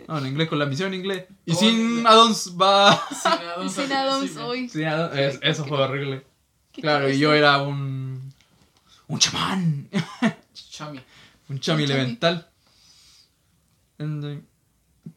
No, 0.08 0.18
en 0.18 0.28
inglés 0.28 0.48
con 0.50 0.60
la 0.60 0.66
misión 0.66 0.94
en 0.94 1.00
inglés. 1.02 1.26
Y 1.46 1.52
Oh, 1.52 1.56
sin 1.56 2.08
addons 2.08 2.56
va. 2.60 3.08
Sin 3.70 3.92
addons 3.92 4.38
hoy. 4.38 4.70
Sin 4.70 4.86
addons. 4.86 5.18
Es- 5.18 5.40
eso 5.42 5.66
fue 5.66 5.82
horrible. 5.82 6.26
¿Qué 6.72 6.82
Claro, 6.82 7.10
y 7.10 7.20
yo 7.20 7.34
era 7.34 7.62
un. 7.62 8.34
Un 9.08 9.20
chamán. 9.20 9.90
Chami. 10.72 11.00
Un 11.50 11.60
chami 11.60 11.84
Un 11.84 11.88
chami. 11.90 12.00
elemental. 12.00 12.50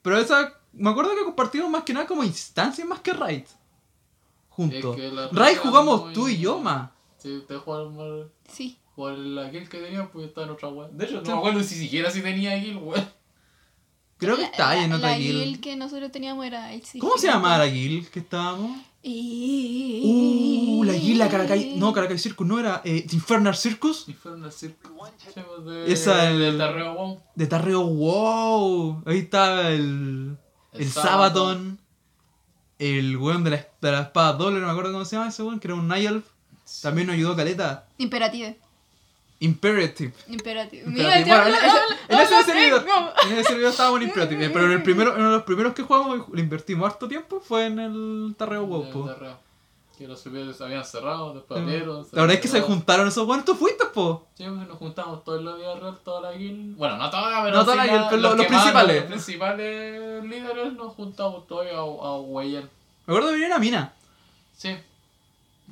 Pero 0.02 0.19
esa. 0.19 0.52
Me 0.73 0.90
acuerdo 0.90 1.14
que 1.16 1.25
compartimos 1.25 1.71
más 1.71 1.85
que 1.85 1.95
nada 1.95 2.07
como 2.07 2.23
instancias 2.23 2.87
más 2.87 3.00
que 3.00 3.12
raids. 3.14 3.57
Juntos. 4.50 4.97
Es 4.99 5.02
que 5.02 5.57
jugamos 5.57 6.02
era 6.05 6.12
tú 6.12 6.28
y 6.28 6.33
muy- 6.33 6.38
yo, 6.38 6.59
ma. 6.61 6.93
Sí, 7.19 7.37
ustedes 7.37 7.61
jugaron 7.62 7.97
mal. 7.97 8.31
Sí. 8.49 8.78
Por 8.95 9.12
el 9.12 9.38
aquel 9.38 9.69
que 9.69 9.78
tenía, 9.81 10.11
pues 10.11 10.28
estaba 10.28 10.47
en 10.47 10.52
otra 10.52 10.69
web. 10.69 10.90
De 10.90 11.05
hecho, 11.05 11.14
no 11.21 11.25
Sí. 11.25 11.33
me 11.33 11.38
acuerdo 11.38 11.62
si 11.62 11.75
siquiera 11.75 12.11
si 12.11 12.23
tenía 12.23 12.55
guild, 12.57 12.78
weón. 12.83 13.09
Creo 14.19 14.37
que 14.37 14.45
está 14.45 14.71
ahí 14.71 14.85
en 14.85 14.93
otra 14.95 15.11
La 15.11 15.19
guild. 15.19 15.38
guild 15.45 15.61
que 15.61 15.76
nosotros 15.76 16.11
teníamos 16.11 16.47
era 16.47 16.73
el 16.73 16.83
¿Cómo 16.99 17.19
se 17.19 17.26
llamaba 17.26 17.59
la 17.59 17.66
guild 17.66 18.09
que 18.09 18.21
estábamos? 18.21 18.78
Y... 19.09 20.03
Uh, 20.05 20.83
la 20.85 20.93
guild, 20.93 21.19
la 21.19 21.29
Caracay. 21.29 21.77
No, 21.77 21.93
Caracay 21.93 22.19
Circus, 22.19 22.45
no 22.47 22.59
era. 22.59 22.83
Eh, 22.85 23.07
Infernal 23.13 23.55
Circus. 23.57 24.09
Infernal 24.09 24.51
pues, 24.51 25.65
de, 25.65 25.93
Esa, 25.93 26.29
el- 26.29 26.41
del 26.41 26.59
Tarreo 26.59 26.95
WoW. 26.95 27.21
De 27.37 27.47
Tarreo, 27.47 27.85
wow. 27.87 29.03
Ahí 29.07 29.19
estaba 29.19 29.71
el. 29.71 30.37
El, 30.73 30.83
El 30.83 30.91
Sabaton. 30.91 31.79
El 32.81 33.17
weón 33.17 33.45
de 33.45 33.51
la, 33.51 33.69
de 33.81 33.92
la 33.92 34.01
espada 34.03 34.33
doble, 34.33 34.59
no 34.61 34.66
me 34.66 34.73
acuerdo 34.73 34.92
cómo 34.92 35.05
se 35.05 35.16
llama 35.16 35.29
ese 35.29 35.42
weón, 35.42 35.61
que 35.61 35.69
era 35.69 35.77
un 35.77 35.87
Night 35.88 36.09
Elf. 36.09 36.27
También 36.83 37.07
nos 37.07 37.14
ayudó 37.14 37.37
Caleta. 37.37 37.87
Imperative. 37.99 38.59
Imperative. 39.40 40.12
Imperative. 40.29 40.83
Imperative. 40.87 40.87
Mira, 40.87 41.09
Bueno, 41.09 41.16
en, 41.16 41.25
te 41.25 41.66
ese, 41.66 41.68
hablo- 41.68 41.96
en 42.09 42.18
ese 42.20 42.35
hablo 42.35 42.46
servidor, 42.46 42.87
en 43.27 43.33
ese 43.33 43.44
servidor 43.44 43.70
estábamos 43.70 44.01
en 44.01 44.09
Imperative. 44.09 44.51
Pero 44.51 44.64
en 44.66 44.72
el 44.72 44.83
primero, 44.83 45.12
en 45.14 45.20
uno 45.20 45.31
de 45.31 45.37
los 45.37 45.44
primeros 45.44 45.75
que 45.75 45.83
jugamos, 45.83 46.29
le 46.33 46.40
invertimos 46.40 46.90
harto 46.90 47.07
tiempo, 47.09 47.40
fue 47.40 47.66
en 47.66 47.79
el 47.79 48.35
Tarreo 48.38 48.64
WoW. 48.66 48.83
Del 48.85 48.92
po. 48.92 49.05
Tarreo. 49.07 49.46
Que 49.99 50.07
los 50.07 50.20
servidores 50.20 50.61
habían 50.61 50.85
cerrado, 50.85 51.33
después 51.33 51.59
La 51.59 51.64
abrieron. 51.66 52.07
verdad 52.12 52.33
es 52.35 52.40
que 52.40 52.49
se 52.49 52.61
juntaron 52.61 53.09
esos 53.09 53.27
weones. 53.27 53.46
¿Tú 53.46 53.55
fuiste, 53.55 53.87
po? 53.94 54.27
Sí, 54.37 54.44
pues, 54.44 54.68
nos 54.68 54.77
juntamos 54.77 55.25
todos 55.25 55.42
los 55.42 55.59
días 55.59 55.79
real, 55.81 55.99
toda 56.05 56.20
la 56.20 56.33
guild. 56.37 56.77
Bueno, 56.77 56.99
no 56.99 57.09
toda, 57.09 57.42
pero 57.44 57.57
No 57.57 57.64
toda 57.64 57.77
la 57.77 57.87
guild, 57.87 58.05
pero 58.11 58.20
los- 58.22 58.37
los 58.37 58.38
más- 58.38 58.46
principales. 58.49 58.96
Los 58.96 59.05
principales 59.11 60.25
líderes 60.25 60.72
nos 60.75 60.92
juntamos 60.94 61.46
todos 61.46 61.66
a, 61.72 61.77
a 61.79 62.16
huellar. 62.20 62.64
Me 63.07 63.14
acuerdo 63.14 63.29
de 63.29 63.35
venir 63.38 63.53
a 63.53 63.59
Mina. 63.59 63.92
Sí. 64.55 64.77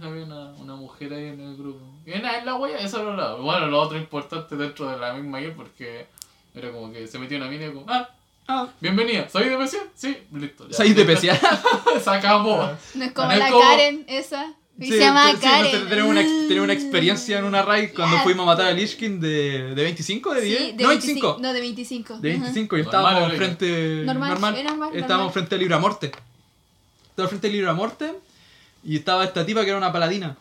Había 0.00 0.24
una, 0.24 0.46
una 0.54 0.74
mujer 0.74 1.12
ahí 1.14 1.26
en 1.28 1.40
el 1.40 1.56
grupo. 1.56 1.80
Y 2.04 2.10
era 2.12 2.38
en 2.38 2.46
la 2.46 2.56
huella, 2.56 2.78
eso 2.78 3.00
era 3.02 3.14
lo, 3.14 3.42
bueno, 3.42 3.66
lo 3.66 3.80
otro 3.80 3.96
importante 3.96 4.56
dentro 4.56 4.88
de 4.90 4.98
la 4.98 5.12
misma 5.14 5.38
guild 5.38 5.54
porque 5.54 6.06
era 6.54 6.70
como 6.72 6.92
que 6.92 7.06
se 7.06 7.18
metió 7.18 7.36
una 7.36 7.46
mina 7.48 7.66
y 7.66 7.72
como, 7.72 7.86
ah, 7.88 8.08
Ah, 8.46 8.68
bienvenida, 8.78 9.26
¿soy 9.30 9.48
de 9.48 9.56
PC? 9.56 9.78
Sí, 9.94 10.18
listo. 10.32 10.68
ya. 10.68 10.76
¿Sabéis 10.76 10.94
de 10.96 11.00
especial? 11.02 11.40
Sacamos. 12.04 12.76
No 12.94 13.04
es 13.04 13.12
como 13.12 13.30
Es 13.30 13.38
la 13.38 13.50
como- 13.50 13.62
Karen, 13.62 14.04
esa. 14.06 14.52
Y 14.78 14.88
se 14.88 14.98
llama 14.98 15.30
sí, 15.30 15.36
Karen. 15.40 15.62
nosotros 15.64 15.88
tenemos 15.88 16.10
una, 16.10 16.20
tenemos 16.22 16.64
una 16.64 16.72
experiencia 16.74 17.38
en 17.38 17.44
una 17.44 17.62
raid 17.62 17.90
cuando 17.94 18.16
Ya. 18.16 18.22
fuimos 18.22 18.42
a 18.42 18.46
matar 18.46 18.66
a 18.66 18.72
Lich 18.72 18.96
King 18.96 19.20
de, 19.20 19.72
de 19.74 19.82
25, 19.84 20.34
de 20.34 20.40
10. 20.42 20.58
Sí, 20.58 20.72
de 20.72 20.82
no, 20.82 20.88
25. 20.90 20.90
25. 20.90 21.38
No, 21.40 21.52
de 21.54 21.60
25. 21.60 22.18
De 22.18 22.30
Ajá. 22.32 22.40
25 22.42 22.76
y 22.76 22.82
Normal, 22.82 22.94
estábamos 23.00 23.22
oiga. 23.32 23.36
frente. 23.38 24.02
Normal, 24.04 24.28
Normal. 24.30 24.64
normal, 24.64 24.88
estábamos 24.96 25.08
normal. 25.08 25.32
frente 25.32 25.54
a 25.54 25.58
Libra 25.58 25.78
Morte. 25.78 26.12
Estábamos 27.10 27.30
frente 27.30 27.46
a 27.46 27.50
Libra 27.50 27.72
Morte. 27.72 28.14
Y 28.84 28.96
estaba 28.98 29.24
esta 29.24 29.44
tipa 29.46 29.62
que 29.62 29.68
era 29.70 29.78
una 29.78 29.92
paladina. 29.92 30.36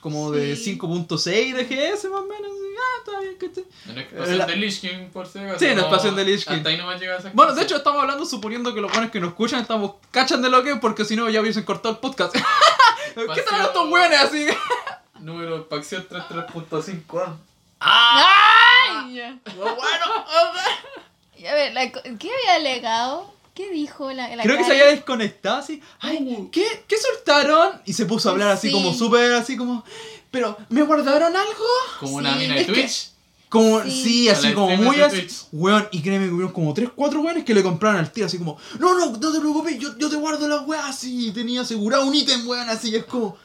Como 0.00 0.30
de 0.32 0.56
Sí. 0.56 0.76
5.6 0.78 1.54
de 1.54 1.64
GS 1.64 2.08
más 2.08 2.20
o 2.20 2.24
menos. 2.26 2.50
y, 2.50 2.76
ah, 2.76 2.98
está 2.98 3.20
bien, 3.20 3.38
que 3.38 3.48
te- 3.50 3.64
En 3.90 3.98
expansión 3.98 4.38
La- 4.38 4.46
de 4.46 4.56
Lich 4.56 4.80
King, 4.80 5.08
por 5.12 5.26
si 5.28 5.38
acaso. 5.38 5.58
Sí, 5.60 5.66
en 5.66 5.78
expansión 5.78 6.16
de 6.16 6.24
Lich 6.24 6.44
King. 6.44 6.54
Hasta 6.56 6.68
ahí 6.70 6.76
no 6.76 6.86
me 6.88 6.98
llega 6.98 7.16
esa 7.18 7.30
Bueno, 7.32 7.54
de 7.54 7.62
hecho 7.62 7.76
estamos 7.76 8.00
hablando 8.02 8.24
suponiendo 8.26 8.74
que 8.74 8.80
los 8.80 8.90
buenos 8.90 9.10
que 9.12 9.20
nos 9.20 9.28
escuchan 9.30 9.60
estamos 9.60 9.92
cachan 10.10 10.42
de 10.42 10.50
lo 10.50 10.62
que 10.64 10.72
es 10.72 10.78
porque 10.80 11.04
si 11.04 11.14
no 11.14 11.30
ya 11.30 11.40
hubiesen 11.40 11.62
cortado 11.62 11.94
el 11.94 12.00
podcast. 12.00 12.34
¿Qué 13.14 13.40
están 13.40 13.60
estos 13.62 13.88
hueones 13.90 14.20
así? 14.20 14.46
Número 15.20 15.58
de 15.58 15.64
facción 15.66 16.04
33.5. 16.08 17.36
¡Ay! 17.78 19.14
Ya. 19.14 19.38
bueno. 19.56 19.76
Y 21.36 21.46
A 21.46 21.54
ver, 21.54 21.72
¿qué 22.18 22.30
había 22.32 22.54
alegado? 22.56 23.31
¿Qué 23.54 23.70
dijo 23.70 24.10
la, 24.12 24.34
la 24.34 24.42
Creo 24.42 24.56
que 24.56 24.64
se 24.64 24.70
había 24.72 24.86
desconectado 24.86 25.56
así. 25.58 25.82
Ay, 26.00 26.48
¿qué, 26.50 26.64
¿qué 26.88 26.96
soltaron? 26.96 27.82
Y 27.84 27.92
se 27.92 28.06
puso 28.06 28.28
a 28.28 28.32
hablar 28.32 28.48
así 28.52 28.68
Sí. 28.68 28.72
como 28.72 28.94
súper 28.94 29.32
así 29.34 29.56
como. 29.56 29.84
Pero, 30.30 30.56
¿me 30.70 30.82
guardaron 30.82 31.36
algo? 31.36 31.64
Como 32.00 32.16
una 32.16 32.32
Sí, 32.34 32.38
mina 32.40 32.54
de 32.54 32.64
Twitch. 32.64 33.10
Como, 33.50 33.82
Sí. 33.84 34.30
así 34.30 34.54
como 34.54 34.74
muy 34.78 34.98
así. 35.02 35.26
Weón, 35.52 35.86
y 35.92 36.00
créeme 36.00 36.24
que 36.26 36.32
hubieron 36.32 36.52
como 36.54 36.72
3, 36.72 36.88
4 36.96 37.20
weones 37.20 37.44
que 37.44 37.52
le 37.52 37.62
compraron 37.62 37.98
al 38.00 38.10
tío 38.10 38.24
así 38.24 38.38
como, 38.38 38.56
no, 38.78 38.94
no, 38.98 39.10
no 39.10 39.32
te 39.32 39.38
preocupes, 39.40 39.78
yo, 39.78 39.98
yo 39.98 40.08
te 40.08 40.16
guardo 40.16 40.48
la 40.48 40.62
weá 40.62 40.86
así. 40.86 41.28
Y 41.28 41.30
tenía 41.32 41.60
asegurado 41.60 42.06
un 42.06 42.14
ítem, 42.14 42.48
weón, 42.48 42.70
así. 42.70 42.88
y 42.88 42.96
es 42.96 43.04
como, 43.04 43.36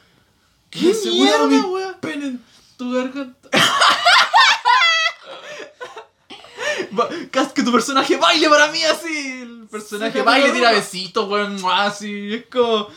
¿qué 0.70 0.94
mierda, 1.04 1.46
mi- 1.46 1.58
weón? 1.58 1.96
Pen 2.00 2.22
en 2.22 2.44
tu 2.78 2.90
garganta. 2.92 3.50
Que 7.54 7.62
tu 7.62 7.72
personaje 7.72 8.16
baile 8.16 8.48
para 8.48 8.68
mí 8.68 8.82
así. 8.84 9.42
El 9.42 9.66
personaje 9.70 10.18
Sí, 10.18 10.24
baile, 10.24 10.50
tira 10.52 10.70
no. 10.70 10.76
besitos, 10.76 11.28
weón, 11.28 11.58
así. 11.72 12.34
Es 12.34 12.46
como. 12.46 12.88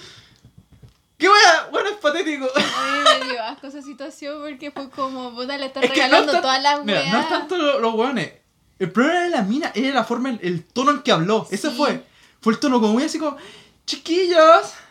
¿Qué 1.18 1.30
wea? 1.30 1.68
Bueno, 1.72 1.90
es 1.90 1.98
patético. 1.98 2.48
Mí 2.56 3.20
me 3.20 3.26
dio 3.32 3.44
asco 3.44 3.68
esa 3.68 3.82
situación 3.82 4.42
porque 4.42 4.72
fue 4.72 4.90
como, 4.90 5.36
puta, 5.36 5.58
le 5.58 5.68
estás 5.68 5.84
Es 5.84 5.90
no 5.90 5.96
regalando 5.96 6.32
tan- 6.32 6.42
todas 6.42 6.62
las 6.64 6.84
Mira, 6.84 7.00
no 7.02 7.06
es 7.08 7.14
weas. 7.14 7.30
tanto 7.30 7.58
lo- 7.58 7.80
los 7.80 7.94
weones. 7.94 8.34
El 8.80 8.92
problema 8.92 9.20
era 9.20 9.30
la 9.30 9.42
mina, 9.44 9.72
era 9.76 9.94
la 9.94 10.04
forma, 10.04 10.30
el, 10.32 10.40
el 10.42 10.64
tono 10.66 10.90
en 10.92 11.02
que 11.04 11.12
habló. 11.12 11.48
Ese 11.52 11.70
Sí. 11.70 11.76
fue. 11.78 12.04
Fue 12.42 12.54
el 12.54 12.60
tono 12.60 12.82
como 12.82 12.94
muy 12.94 13.04
así 13.04 13.20
como, 13.20 13.38
chiquillos, 13.86 14.40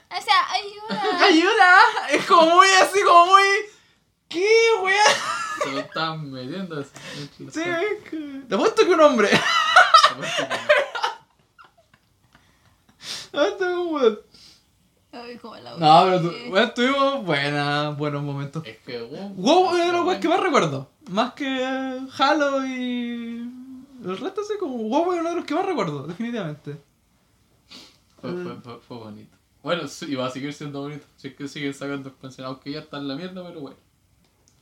O 0.08 0.22
sea, 0.22 0.52
ayuda. 0.52 1.24
ayuda. 1.26 1.78
Es 2.10 2.24
como 2.26 2.54
muy 2.56 2.68
así, 2.80 3.02
como 3.02 3.26
muy. 3.26 3.42
¿Qué, 4.28 4.46
wea? 4.82 5.04
Se 5.62 5.70
lo 5.72 5.78
estaban 5.80 6.30
metiendo. 6.30 6.80
así. 6.80 6.90
Sí, 7.50 7.60
es 7.62 8.08
que- 8.10 8.42
Te 8.48 8.54
apuesto 8.54 8.84
que 8.84 8.92
un 8.92 9.00
hombre. 9.00 9.28
Ah, 13.32 13.46
está 13.46 13.66
como, 13.74 13.90
weón. 13.92 14.18
Ay, 15.12 15.36
como 15.38 15.56
la 15.56 15.76
No, 15.76 16.04
pero 16.04 16.20
tu- 16.20 16.50
weón, 16.52 16.74
tuvimos 16.74 17.24
buenas, 17.24 17.96
buenos 17.96 18.22
momentos. 18.22 18.66
Es 18.66 18.78
que, 18.78 19.00
wow. 19.02 19.28
WoW 19.36 19.76
es 19.76 19.86
de 19.86 19.92
los 19.92 20.00
weones 20.02 20.20
que 20.20 20.28
más 20.28 20.40
recuerdo. 20.40 20.90
Más 21.10 21.32
que 21.34 22.06
Halo 22.18 22.66
y. 22.66 23.48
El 24.04 24.18
resto 24.18 24.42
sí, 24.44 24.54
como 24.58 24.76
WoW 24.76 25.12
es 25.12 25.20
uno 25.20 25.30
de 25.30 25.36
los 25.36 25.44
que 25.44 25.54
más 25.54 25.66
recuerdo, 25.66 26.06
definitivamente. 26.06 26.76
Fue, 28.20 28.32
fue, 28.42 28.54
fue, 28.62 28.80
fue 28.80 28.96
bonito. 28.98 29.36
Bueno, 29.62 29.86
sí, 29.88 30.06
y 30.08 30.14
va 30.14 30.26
a 30.26 30.30
seguir 30.30 30.52
siendo 30.52 30.80
bonito. 30.80 31.06
Si 31.16 31.28
es 31.28 31.34
que 31.34 31.48
siguen 31.48 31.74
sacando 31.74 32.08
expansión, 32.08 32.46
aunque 32.46 32.72
ya 32.72 32.80
está 32.80 32.96
en 32.98 33.08
la 33.08 33.14
mierda, 33.14 33.46
pero 33.46 33.60
bueno. 33.60 33.76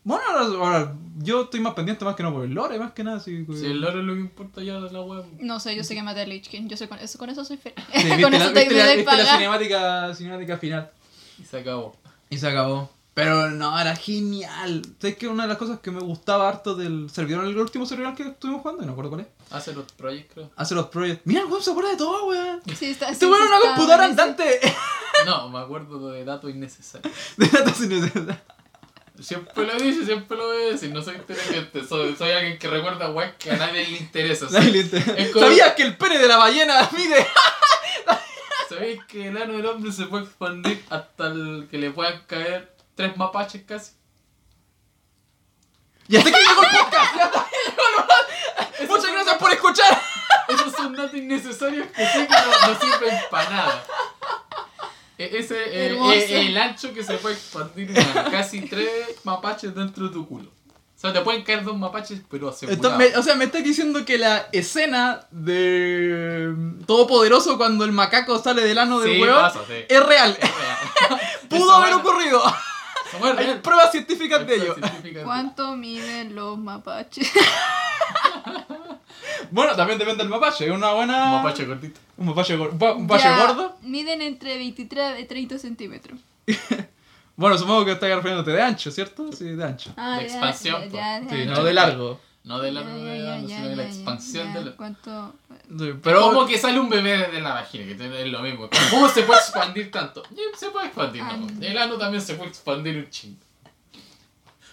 Bueno, 0.05 0.23
ahora, 0.31 0.45
ahora, 0.47 0.95
yo 1.19 1.43
estoy 1.43 1.61
más 1.61 1.75
pendiente 1.75 2.05
más 2.05 2.15
que 2.17 2.23
no 2.23 2.33
por 2.33 2.45
el 2.45 2.53
lore, 2.55 2.79
más 2.79 2.93
que 2.93 3.05
nada. 3.05 3.21
Sí, 3.21 3.45
Si 3.47 3.67
el 3.67 3.81
lore 3.81 4.01
es 4.01 4.05
lo 4.07 4.15
que 4.15 4.21
importa 4.21 4.63
ya 4.63 4.81
de 4.81 4.91
la 4.91 5.03
web. 5.03 5.25
No 5.41 5.61
sé, 5.61 5.77
yo 5.77 5.85
sé 5.85 5.95
que 5.95 6.03
maté 6.03 6.21
a 6.23 6.27
Lich 6.27 6.49
King. 6.49 6.67
Yo 6.69 6.77
sé 6.77 6.89
con 6.89 6.99
eso, 6.99 7.19
con 7.19 7.29
eso 7.29 7.45
soy 7.45 7.59
feliz. 7.59 7.77
Sí, 7.95 8.09
con 8.23 8.31
viste 8.31 8.37
eso 8.37 8.53
viste 8.55 8.75
la- 8.75 8.87
de 8.87 8.97
viste 8.97 9.17
la 9.17 9.27
cinemática, 9.37 10.15
cinemática 10.15 10.57
final. 10.57 10.91
Y 11.39 11.45
se 11.45 11.59
acabó. 11.59 11.95
Y 12.31 12.39
se 12.39 12.49
acabó. 12.49 12.91
Pero 13.15 13.51
no, 13.51 13.79
era 13.79 13.97
genial. 13.97 14.81
¿Sabes 15.01 15.17
que 15.17 15.27
una 15.27 15.43
de 15.43 15.49
las 15.49 15.59
cosas 15.59 15.81
que 15.81 15.91
me 15.91 15.99
gustaba 16.01 16.49
harto 16.49 16.77
del 16.77 17.11
servidor, 17.11 17.45
el 17.47 17.59
último 17.59 17.85
servidor 17.85 18.15
que 18.15 18.23
estuvimos 18.23 18.63
jugando? 18.63 18.83
No 18.83 18.87
me 18.87 18.93
acuerdo 18.93 19.11
cuál 19.11 19.23
es. 19.23 19.27
Hace 19.51 19.73
los 19.73 19.91
projects, 19.93 20.33
creo. 20.33 20.51
Hace 20.55 20.75
los 20.77 20.87
projects. 20.87 21.23
Mira, 21.27 21.41
el 21.41 21.47
weón 21.49 21.61
se 21.63 21.71
acuerda 21.73 21.91
de 21.91 21.97
todo, 21.97 22.27
weón. 22.29 22.61
Sí, 22.79 22.87
está, 22.87 23.09
Este 23.11 23.27
sí, 23.27 23.31
weón 23.31 23.43
sí 23.47 23.53
es 23.53 23.61
una 23.61 23.75
computadora 23.75 24.05
sí. 24.05 24.11
andante. 24.13 24.61
No, 25.27 25.49
me 25.49 25.59
acuerdo 25.59 26.11
de 26.13 26.25
datos 26.25 26.49
innecesarios. 26.49 27.13
De 27.37 27.49
datos 27.49 27.81
innecesarios. 27.83 28.37
Siempre 29.21 29.67
lo 29.67 29.75
dicho, 29.75 30.05
siempre 30.05 30.37
lo 30.37 30.47
voy 30.47 30.63
a 30.63 30.67
decir. 30.73 30.91
No 30.93 31.03
soy 31.03 31.17
inteligente, 31.17 31.85
soy, 31.87 32.15
soy 32.17 32.31
alguien 32.31 32.59
que 32.59 32.69
recuerda 32.69 33.11
weas 33.11 33.35
que 33.37 33.51
a 33.51 33.57
nadie 33.57 33.87
le 33.87 33.97
interesa. 33.99 34.47
Nadie 34.51 34.71
le 34.73 34.79
interesa. 34.81 35.13
Es 35.17 35.31
como- 35.31 35.45
¿Sabías 35.47 35.75
que 35.75 35.83
el 35.83 35.97
pene 35.97 36.19
de 36.19 36.29
la 36.29 36.37
ballena 36.37 36.89
mide? 36.97 37.27
¿Sabéis 38.69 39.01
que 39.09 39.29
el 39.29 39.37
ano 39.37 39.55
del 39.55 39.67
hombre 39.67 39.91
se 39.93 40.05
puede 40.07 40.25
expandir 40.25 40.85
hasta 40.91 41.27
el 41.29 41.67
que 41.71 41.79
le 41.79 41.91
puedan 41.91 42.23
caer 42.27 42.75
tres 42.95 43.17
mapaches 43.17 43.63
casi? 43.65 43.93
Y 46.07 46.17
hasta 46.17 46.31
que 46.31 46.37
llegó 46.39 46.63
el 46.63 46.69
podcast. 46.71 47.15
Muchas 48.89 49.13
gracias 49.13 49.37
por 49.39 49.53
escuchar. 49.53 50.01
Esos 50.49 50.73
son 50.73 50.95
datos 50.95 51.15
innecesarios 51.15 51.87
que 51.89 52.07
sé 52.07 52.27
que 52.27 52.35
no, 52.35 52.69
no 52.73 52.81
sirven 52.81 53.19
para 53.31 53.51
nada. 53.51 53.85
Ese 55.37 55.57
eh, 55.57 55.87
Hermoso. 55.93 56.13
eh, 56.13 56.47
el 56.47 56.57
ancho 56.59 56.93
que 56.95 57.03
se 57.03 57.15
puede 57.15 57.35
expandir 57.35 57.93
casi 58.31 58.63
tres 58.63 58.89
mapaches 59.25 59.75
dentro 59.75 60.07
de 60.09 60.13
tu 60.13 60.27
culo. 60.27 60.51
O 60.51 61.01
sea, 61.01 61.13
te 61.13 61.21
pueden 61.21 61.43
caer 61.45 61.63
dos 61.63 61.79
mapaches, 61.79 62.23
pero. 62.29 62.53
Entonces, 62.63 62.99
me- 62.99 63.17
o 63.17 63.23
sea, 63.23 63.37
me 63.37 63.45
estás 63.45 63.63
diciendo 63.63 64.05
que 64.05 64.19
la 64.19 64.49
escena 64.51 65.21
de 65.31 66.53
Todopoderoso 66.87 67.57
cuando 67.57 67.85
el 67.85 67.93
macaco 67.93 68.37
sale 68.43 68.63
del 68.63 68.79
ano 68.79 68.99
del 68.99 69.15
Sí, 69.15 69.25
pasa, 69.25 69.61
sí. 69.69 69.75
es 69.89 70.07
real. 70.07 70.37
Es 70.41 70.51
real. 70.51 71.21
Pudo 71.49 71.73
haber 71.73 71.95
ocurrido. 71.95 72.43
Hay 73.23 73.33
real. 73.47 73.61
pruebas 73.63 73.91
científicas 73.93 74.41
Hay 74.41 74.47
de 74.47 74.55
ello. 74.57 74.75
científicas 74.75 75.15
de- 75.15 75.23
¿Cuánto 75.25 75.77
miden 75.77 76.35
los 76.35 76.59
mapaches? 76.59 77.31
Bueno, 79.51 79.75
también 79.77 79.99
depende 79.99 80.23
del 80.23 80.31
mapache. 80.31 80.67
Es 80.67 80.71
una 80.71 80.93
buena. 80.93 81.25
Un 81.27 81.33
mapache 81.43 81.67
cortito. 81.67 82.01
Un 82.19 82.27
mapache, 82.27 82.57
gor- 82.59 82.71
un 82.73 82.79
pa- 82.79 82.93
un 82.93 83.03
mapache 83.03 83.25
Ya, 83.25 83.47
gordo. 83.47 83.77
Miden 83.83 84.21
entre 84.23 84.59
23 84.59 85.21
y 85.21 85.25
30 85.25 85.59
centímetros. 85.59 86.19
Bueno, 87.37 87.57
supongo 87.57 87.85
que 87.85 87.93
estás 87.93 88.11
refiriéndote 88.11 88.51
de 88.51 88.61
ancho, 88.61 88.91
¿cierto? 88.91 89.31
Sí, 89.31 89.45
de 89.45 89.63
ancho. 89.65 89.93
Ah, 89.97 90.17
De 90.19 90.27
ya, 90.27 90.33
expansión, 90.33 90.83
ya, 90.83 90.89
po. 90.91 90.97
ya, 90.97 91.21
ya, 91.21 91.29
Sí, 91.31 91.47
no 91.47 91.63
de 91.63 91.73
largo. 91.73 92.21
No 92.49 92.59
de 92.61 92.73
la, 92.73 92.81
Ya, 92.81 93.47
sino 93.47 93.69
de 93.69 93.77
la 93.77 93.85
expansión 93.85 94.55
de 94.55 94.65
la... 94.65 94.75
Pero. 96.03 96.21
¿Cómo 96.23 96.47
que 96.47 96.57
sale 96.57 96.81
un 96.81 96.89
bebé 96.89 97.29
de 97.29 97.43
la 97.43 97.53
vagina? 97.53 97.85
Que 97.85 98.23
es 98.23 98.29
lo 98.29 98.41
mismo. 98.41 98.71
¿Cómo 98.91 99.07
se 99.11 99.23
puede 99.25 99.39
expandir 99.39 99.91
tanto? 99.91 100.23
Se 100.57 100.71
puede 100.71 100.87
expandir, 100.87 101.23
¿no? 101.23 101.47
El 101.61 101.77
ano 101.77 101.99
también 101.99 102.23
se 102.23 102.35
puede 102.37 102.49
expandir 102.49 102.97
un 102.97 103.11
chingo. 103.11 103.37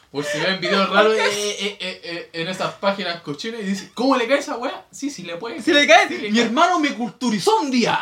Por 0.09 0.23
si 0.23 0.39
ven 0.39 0.61
videos 0.61 0.89
raros 0.89 1.13
eh, 1.15 1.57
eh, 1.59 1.77
eh, 1.81 2.29
en 2.31 2.47
esas 2.47 2.75
páginas 2.75 3.19
cochinas 3.19 3.59
y 3.59 3.65
dicen, 3.65 3.91
¿cómo 3.93 4.15
le 4.15 4.25
cae 4.25 4.37
esa 4.37 4.55
weá? 4.55 4.85
Sí, 4.89 5.09
sí 5.09 5.23
le 5.23 5.35
puede 5.35 5.61
Si 5.61 5.73
le 5.73 5.85
cae, 5.85 6.07
Sí 6.07 6.31
mi 6.31 6.39
hermano 6.39 6.79
me 6.79 6.93
culturizó 6.93 7.59
un 7.59 7.69
día. 7.69 7.99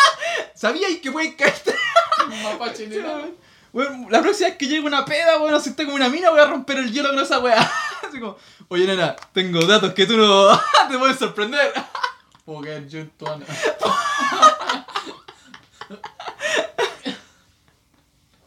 ¿Sabíais 0.54 0.98
que 1.02 1.12
puede 1.12 1.36
caer? 1.36 1.60
Un 2.26 2.42
mapache 2.42 2.84
en 2.84 2.92
el 2.94 3.04
ano. 3.04 3.28
Bueno, 3.72 4.08
la 4.10 4.20
próxima 4.20 4.48
vez 4.48 4.58
que 4.58 4.66
llegue 4.66 4.86
una 4.86 5.04
peda, 5.04 5.38
bueno, 5.38 5.60
si 5.60 5.70
está 5.70 5.84
como 5.84 5.94
una 5.96 6.08
mina, 6.08 6.30
voy 6.30 6.40
a 6.40 6.46
romper 6.46 6.78
el 6.78 6.92
hielo 6.92 7.10
con 7.10 7.18
esa 7.20 7.38
weá. 7.38 7.60
Así 8.08 8.18
como, 8.18 8.36
oye 8.68 8.86
nena, 8.86 9.14
tengo 9.32 9.60
datos 9.64 9.92
que 9.94 10.06
tú 10.06 10.16
no 10.16 10.48
te 10.90 10.98
pueden 10.98 11.16
sorprender. 11.18 11.72
Puedo 12.44 12.62
caer 12.62 12.88
yo 12.88 12.98
en 13.00 13.10
tu 13.10 13.26
ano. 13.28 13.44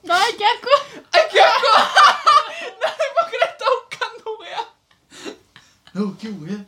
¡Ay, 0.10 0.34
qué 0.38 0.46
asco! 0.46 0.70
¡Ay, 1.12 1.22
qué 1.32 1.40
asco! 1.40 1.68
No 2.82 2.90
te 2.92 3.04
puedo 3.14 3.28
creer, 3.30 3.50
está 3.52 3.66
buscando 3.80 4.38
weá. 4.40 4.68
No, 5.94 6.18
qué 6.18 6.30
weá. 6.30 6.66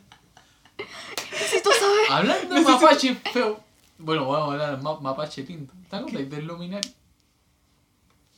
Necesito 1.32 1.70
saber. 1.72 2.06
Hablando 2.10 2.54
de 2.54 2.60
mapache 2.62 3.14
feo. 3.32 3.60
Bueno, 3.98 4.26
vamos 4.28 4.48
a 4.48 4.52
hablar 4.52 4.76
de 4.76 4.82
ma- 4.82 5.00
mapache 5.00 5.42
lindo. 5.42 5.72
¿Te 5.90 5.96
acuerdas 5.96 6.30
del 6.30 6.46
Luminari? 6.46 6.94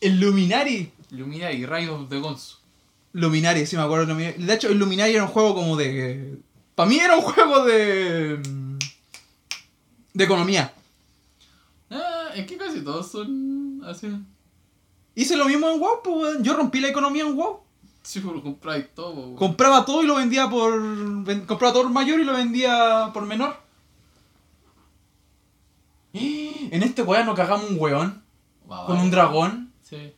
El 0.00 0.20
Luminari. 0.20 0.92
Luminari, 1.10 1.64
rayos 1.66 2.08
de 2.08 2.18
Gonzo. 2.20 2.58
Luminari, 3.12 3.66
sí 3.66 3.76
me 3.76 3.82
acuerdo. 3.82 4.06
de 4.06 4.12
Luminari. 4.12 4.42
De 4.44 4.54
hecho, 4.54 4.68
el 4.68 4.78
Luminari 4.78 5.12
era 5.14 5.24
un 5.24 5.30
juego 5.30 5.54
como 5.54 5.76
de. 5.76 6.38
Para 6.74 6.88
mí 6.88 6.98
era 6.98 7.16
un 7.16 7.22
juego 7.22 7.64
de. 7.64 8.38
de 10.14 10.24
economía. 10.24 10.72
Ah, 11.90 12.28
es 12.34 12.46
que 12.46 12.56
casi 12.56 12.80
todos 12.82 13.10
son 13.10 13.82
así. 13.86 14.08
Hice 15.14 15.36
lo 15.36 15.46
mismo 15.46 15.68
en 15.70 15.80
WoW, 15.80 16.02
pues. 16.04 16.36
Yo 16.42 16.54
rompí 16.54 16.80
la 16.80 16.88
economía 16.88 17.22
en 17.24 17.34
WoW. 17.36 17.60
Sí, 18.02 18.20
por 18.20 18.40
comprar 18.42 18.80
todo. 18.94 19.12
weón. 19.14 19.36
Compraba 19.36 19.84
todo 19.84 20.02
y 20.02 20.06
lo 20.06 20.14
vendía 20.16 20.48
por. 20.48 20.80
ven- 21.24 21.46
compraba 21.46 21.72
todo 21.72 21.84
por 21.84 21.92
mayor 21.92 22.20
y 22.20 22.24
lo 22.24 22.34
vendía 22.34 23.10
por 23.12 23.26
menor. 23.26 23.56
En 26.12 26.82
este 26.82 27.02
weón 27.02 27.26
nos 27.26 27.36
cagamos 27.36 27.70
un 27.70 27.76
weón 27.78 28.22
con 28.86 28.98
un 28.98 29.10
dragón. 29.10 29.67
Sí. 29.88 30.12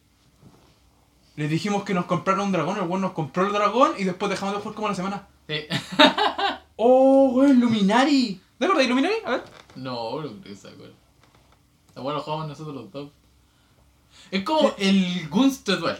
Le 1.37 1.48
dijimos 1.48 1.85
que 1.85 1.94
nos 1.94 2.06
comprara 2.06 2.42
un 2.42 2.52
dragón, 2.52 2.76
el 2.76 2.83
weón 2.85 3.00
nos 3.02 3.12
compró 3.12 3.46
el 3.46 3.52
dragón 3.52 3.92
y 3.98 4.04
después 4.04 4.30
dejamos 4.30 4.54
de 4.54 4.61
jugar 4.61 4.74
como 4.74 4.87
una 4.87 4.96
semana. 4.96 5.28
Sí. 5.48 5.61
¡Oh, 6.76 7.30
weón! 7.35 7.61
¡Luminari! 7.61 8.40
¿Te 8.59 8.64
acuerdas 8.64 8.85
de 8.85 8.88
Luminari? 8.90 9.14
A 9.24 9.30
ver. 9.30 9.44
no, 9.76 10.20
no 10.20 10.28
creo 10.28 10.42
que 10.42 10.56
se 10.56 10.68
acuerde. 10.68 10.94
La 11.94 12.02
bueno, 12.02 12.20
jugamos 12.20 12.48
nosotros 12.48 12.74
los 12.74 12.90
dos. 12.92 13.11
Es 14.30 14.44
como 14.44 14.72
el 14.78 15.28
Gunst 15.28 15.68
Duel. 15.68 15.96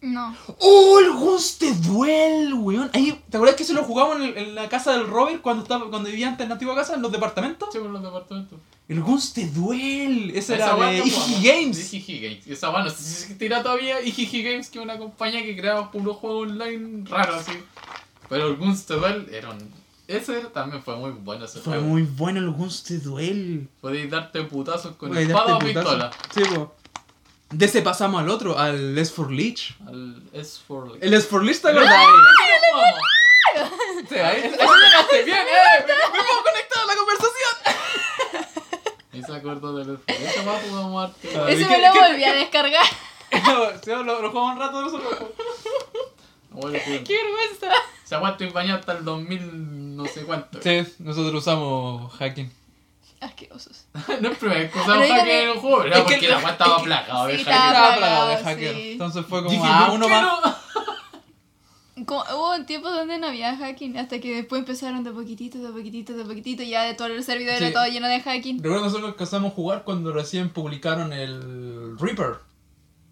No. 0.00 0.36
¡Oh, 0.60 0.98
el 0.98 1.12
Ghost 1.12 1.62
Duel, 1.62 2.52
weón! 2.54 2.90
Ahí, 2.92 3.22
¿Te 3.30 3.38
acuerdas 3.38 3.56
que 3.56 3.64
se 3.64 3.72
lo 3.72 3.84
jugamos 3.84 4.16
en, 4.16 4.22
el- 4.24 4.36
en 4.36 4.54
la 4.54 4.68
casa 4.68 4.92
del 4.92 5.06
Robert 5.06 5.40
cuando 5.40 5.62
estaba 5.62 5.88
cuando 5.88 6.10
vivía 6.10 6.28
antes 6.28 6.42
en 6.44 6.50
la 6.50 6.54
antigua 6.56 6.74
casa, 6.74 6.94
en 6.94 7.00
los 7.00 7.10
departamentos? 7.10 7.70
Sí, 7.72 7.78
por 7.78 7.88
los 7.88 8.02
departamentos. 8.02 8.58
El 8.88 9.00
Ghost 9.00 9.38
Duel. 9.38 10.30
Ese 10.30 10.38
Esa 10.38 10.54
era 10.56 10.66
de 10.66 10.72
jugamos. 11.00 11.06
Ijiji 11.06 11.48
Games. 11.48 11.78
Ijiji 11.94 12.20
Games. 12.20 12.46
Y 12.46 12.52
esa 12.52 12.70
weá 12.70 12.84
no 12.84 12.90
sé 12.90 13.02
si 13.02 13.26
se 13.28 13.34
tira 13.36 13.62
todavía 13.62 14.00
Ijiji 14.02 14.42
Games, 14.42 14.68
que 14.68 14.78
es 14.78 14.84
una 14.84 14.98
compañía 14.98 15.42
que 15.42 15.56
creaba 15.56 15.90
puro 15.90 16.12
juego 16.14 16.40
online 16.40 17.04
raro 17.08 17.36
así. 17.36 17.52
Pero 18.28 18.48
el 18.48 18.56
Gunst 18.56 18.90
Duel 18.90 19.28
era 19.32 19.50
un... 19.50 19.72
Ese 20.06 20.34
también 20.52 20.82
fue 20.82 20.96
muy 20.96 21.12
bueno 21.12 21.46
ese 21.46 21.60
Fue 21.60 21.74
juego. 21.74 21.86
muy 21.86 22.02
bueno 22.02 22.38
el 22.40 22.50
Ghost 22.50 22.90
Duel. 22.90 23.68
Podéis 23.80 24.10
darte 24.10 24.42
putazos 24.42 24.96
con 24.96 25.08
Güey, 25.10 25.24
espada 25.26 25.56
o 25.56 25.58
pistola. 25.60 26.10
Sí, 26.34 26.42
po. 26.54 26.74
De 27.50 27.64
ese 27.66 27.80
pasamos 27.80 28.20
al 28.20 28.28
otro, 28.28 28.58
al 28.58 28.94
Les 28.94 29.10
for 29.12 29.30
Lich. 29.30 29.76
Al 29.86 30.22
S4 30.32 30.98
El 31.00 31.10
Les 31.10 31.26
for 31.26 31.42
Lich, 31.42 31.60
¿te 31.60 31.68
acuerdas? 31.68 31.94
Sí, 34.08 34.16
ahí, 34.16 34.42
ahí 34.42 34.50
llegaste, 34.50 35.22
bien, 35.24 35.38
eh. 35.38 35.84
Me, 35.86 35.94
me 36.18 36.24
puedo 36.24 36.42
conectar 36.42 36.82
a 36.82 36.86
la 36.86 36.96
conversación. 36.96 37.54
Y 39.12 39.22
se 39.22 39.32
acuerdo 39.48 39.76
del 39.76 39.98
S4. 39.98 40.02
Ese 40.08 40.42
más 40.42 40.62
jugamos 40.68 41.04
arte. 41.10 41.28
Ah, 41.36 41.46
Ese 41.48 41.62
¿qué- 41.66 41.68
me 41.68 41.78
lo 41.82 41.92
volví 41.94 42.24
a 42.24 42.34
descargar. 42.34 42.84
Sí, 43.84 43.90
lo, 43.90 44.04
lo 44.04 44.30
jugamos 44.30 44.54
un 44.54 44.60
rato 44.60 44.80
nosotros. 44.82 45.12
Bueno, 46.50 46.78
pues, 46.86 47.00
¡Qué 47.00 47.14
vergüenza! 47.16 47.76
Se 48.04 48.14
aguanta 48.14 48.44
y 48.44 48.50
bañado 48.50 48.78
hasta 48.78 48.92
el 48.92 49.04
2000 49.04 49.96
no 49.96 50.06
sé 50.06 50.22
cuánto. 50.24 50.62
Sí, 50.62 50.84
nosotros 51.00 51.34
usamos 51.42 52.12
hacking. 52.14 52.52
Asquerosos. 53.20 53.86
no 54.20 54.28
es 54.30 54.38
primera 54.38 54.60
vez 54.60 54.70
que 54.72 54.78
usamos 54.78 55.04
dígame- 55.04 55.30
en 55.42 55.48
el 55.50 55.58
juego, 55.58 55.82
que- 55.84 55.90
porque 56.00 56.28
la 56.28 56.38
weá 56.38 56.50
estaba 56.50 56.82
plagada 56.84 57.26
de 57.26 57.38
hacker. 57.38 57.40
estaba- 57.54 57.96
plagado 57.96 58.28
de 58.28 58.36
hacker. 58.36 58.76
Entonces 58.76 59.26
fue 59.28 59.38
como, 59.42 59.50
Dije, 59.50 59.64
ah, 59.66 59.86
¿por 59.88 59.94
uno 59.96 60.08
más. 60.08 60.56
Hubo 62.54 62.60
un 62.60 62.66
tiempo 62.66 62.90
donde 62.90 63.18
no 63.18 63.26
había 63.28 63.56
hacking, 63.56 63.96
hasta 63.98 64.20
que 64.20 64.34
después 64.34 64.60
empezaron 64.60 65.02
de 65.04 65.10
poquitito, 65.10 65.58
de 65.58 65.70
poquito, 65.70 66.12
de 66.14 66.24
poquito, 66.24 66.62
y 66.62 66.70
ya 66.70 66.82
de 66.84 66.94
todo 66.94 67.08
el 67.08 67.22
servidor 67.24 67.56
Sí. 67.58 67.64
era 67.64 67.72
todo 67.72 67.86
lleno 67.86 68.08
de 68.08 68.20
hacking. 68.20 68.62
Recuerdo 68.62 68.84
nosotros 68.84 69.10
que 69.14 69.22
empezamos 69.24 69.52
a 69.52 69.54
jugar 69.54 69.84
cuando 69.84 70.12
recién 70.12 70.50
publicaron 70.50 71.12
el 71.12 71.98
Reaper. 71.98 72.36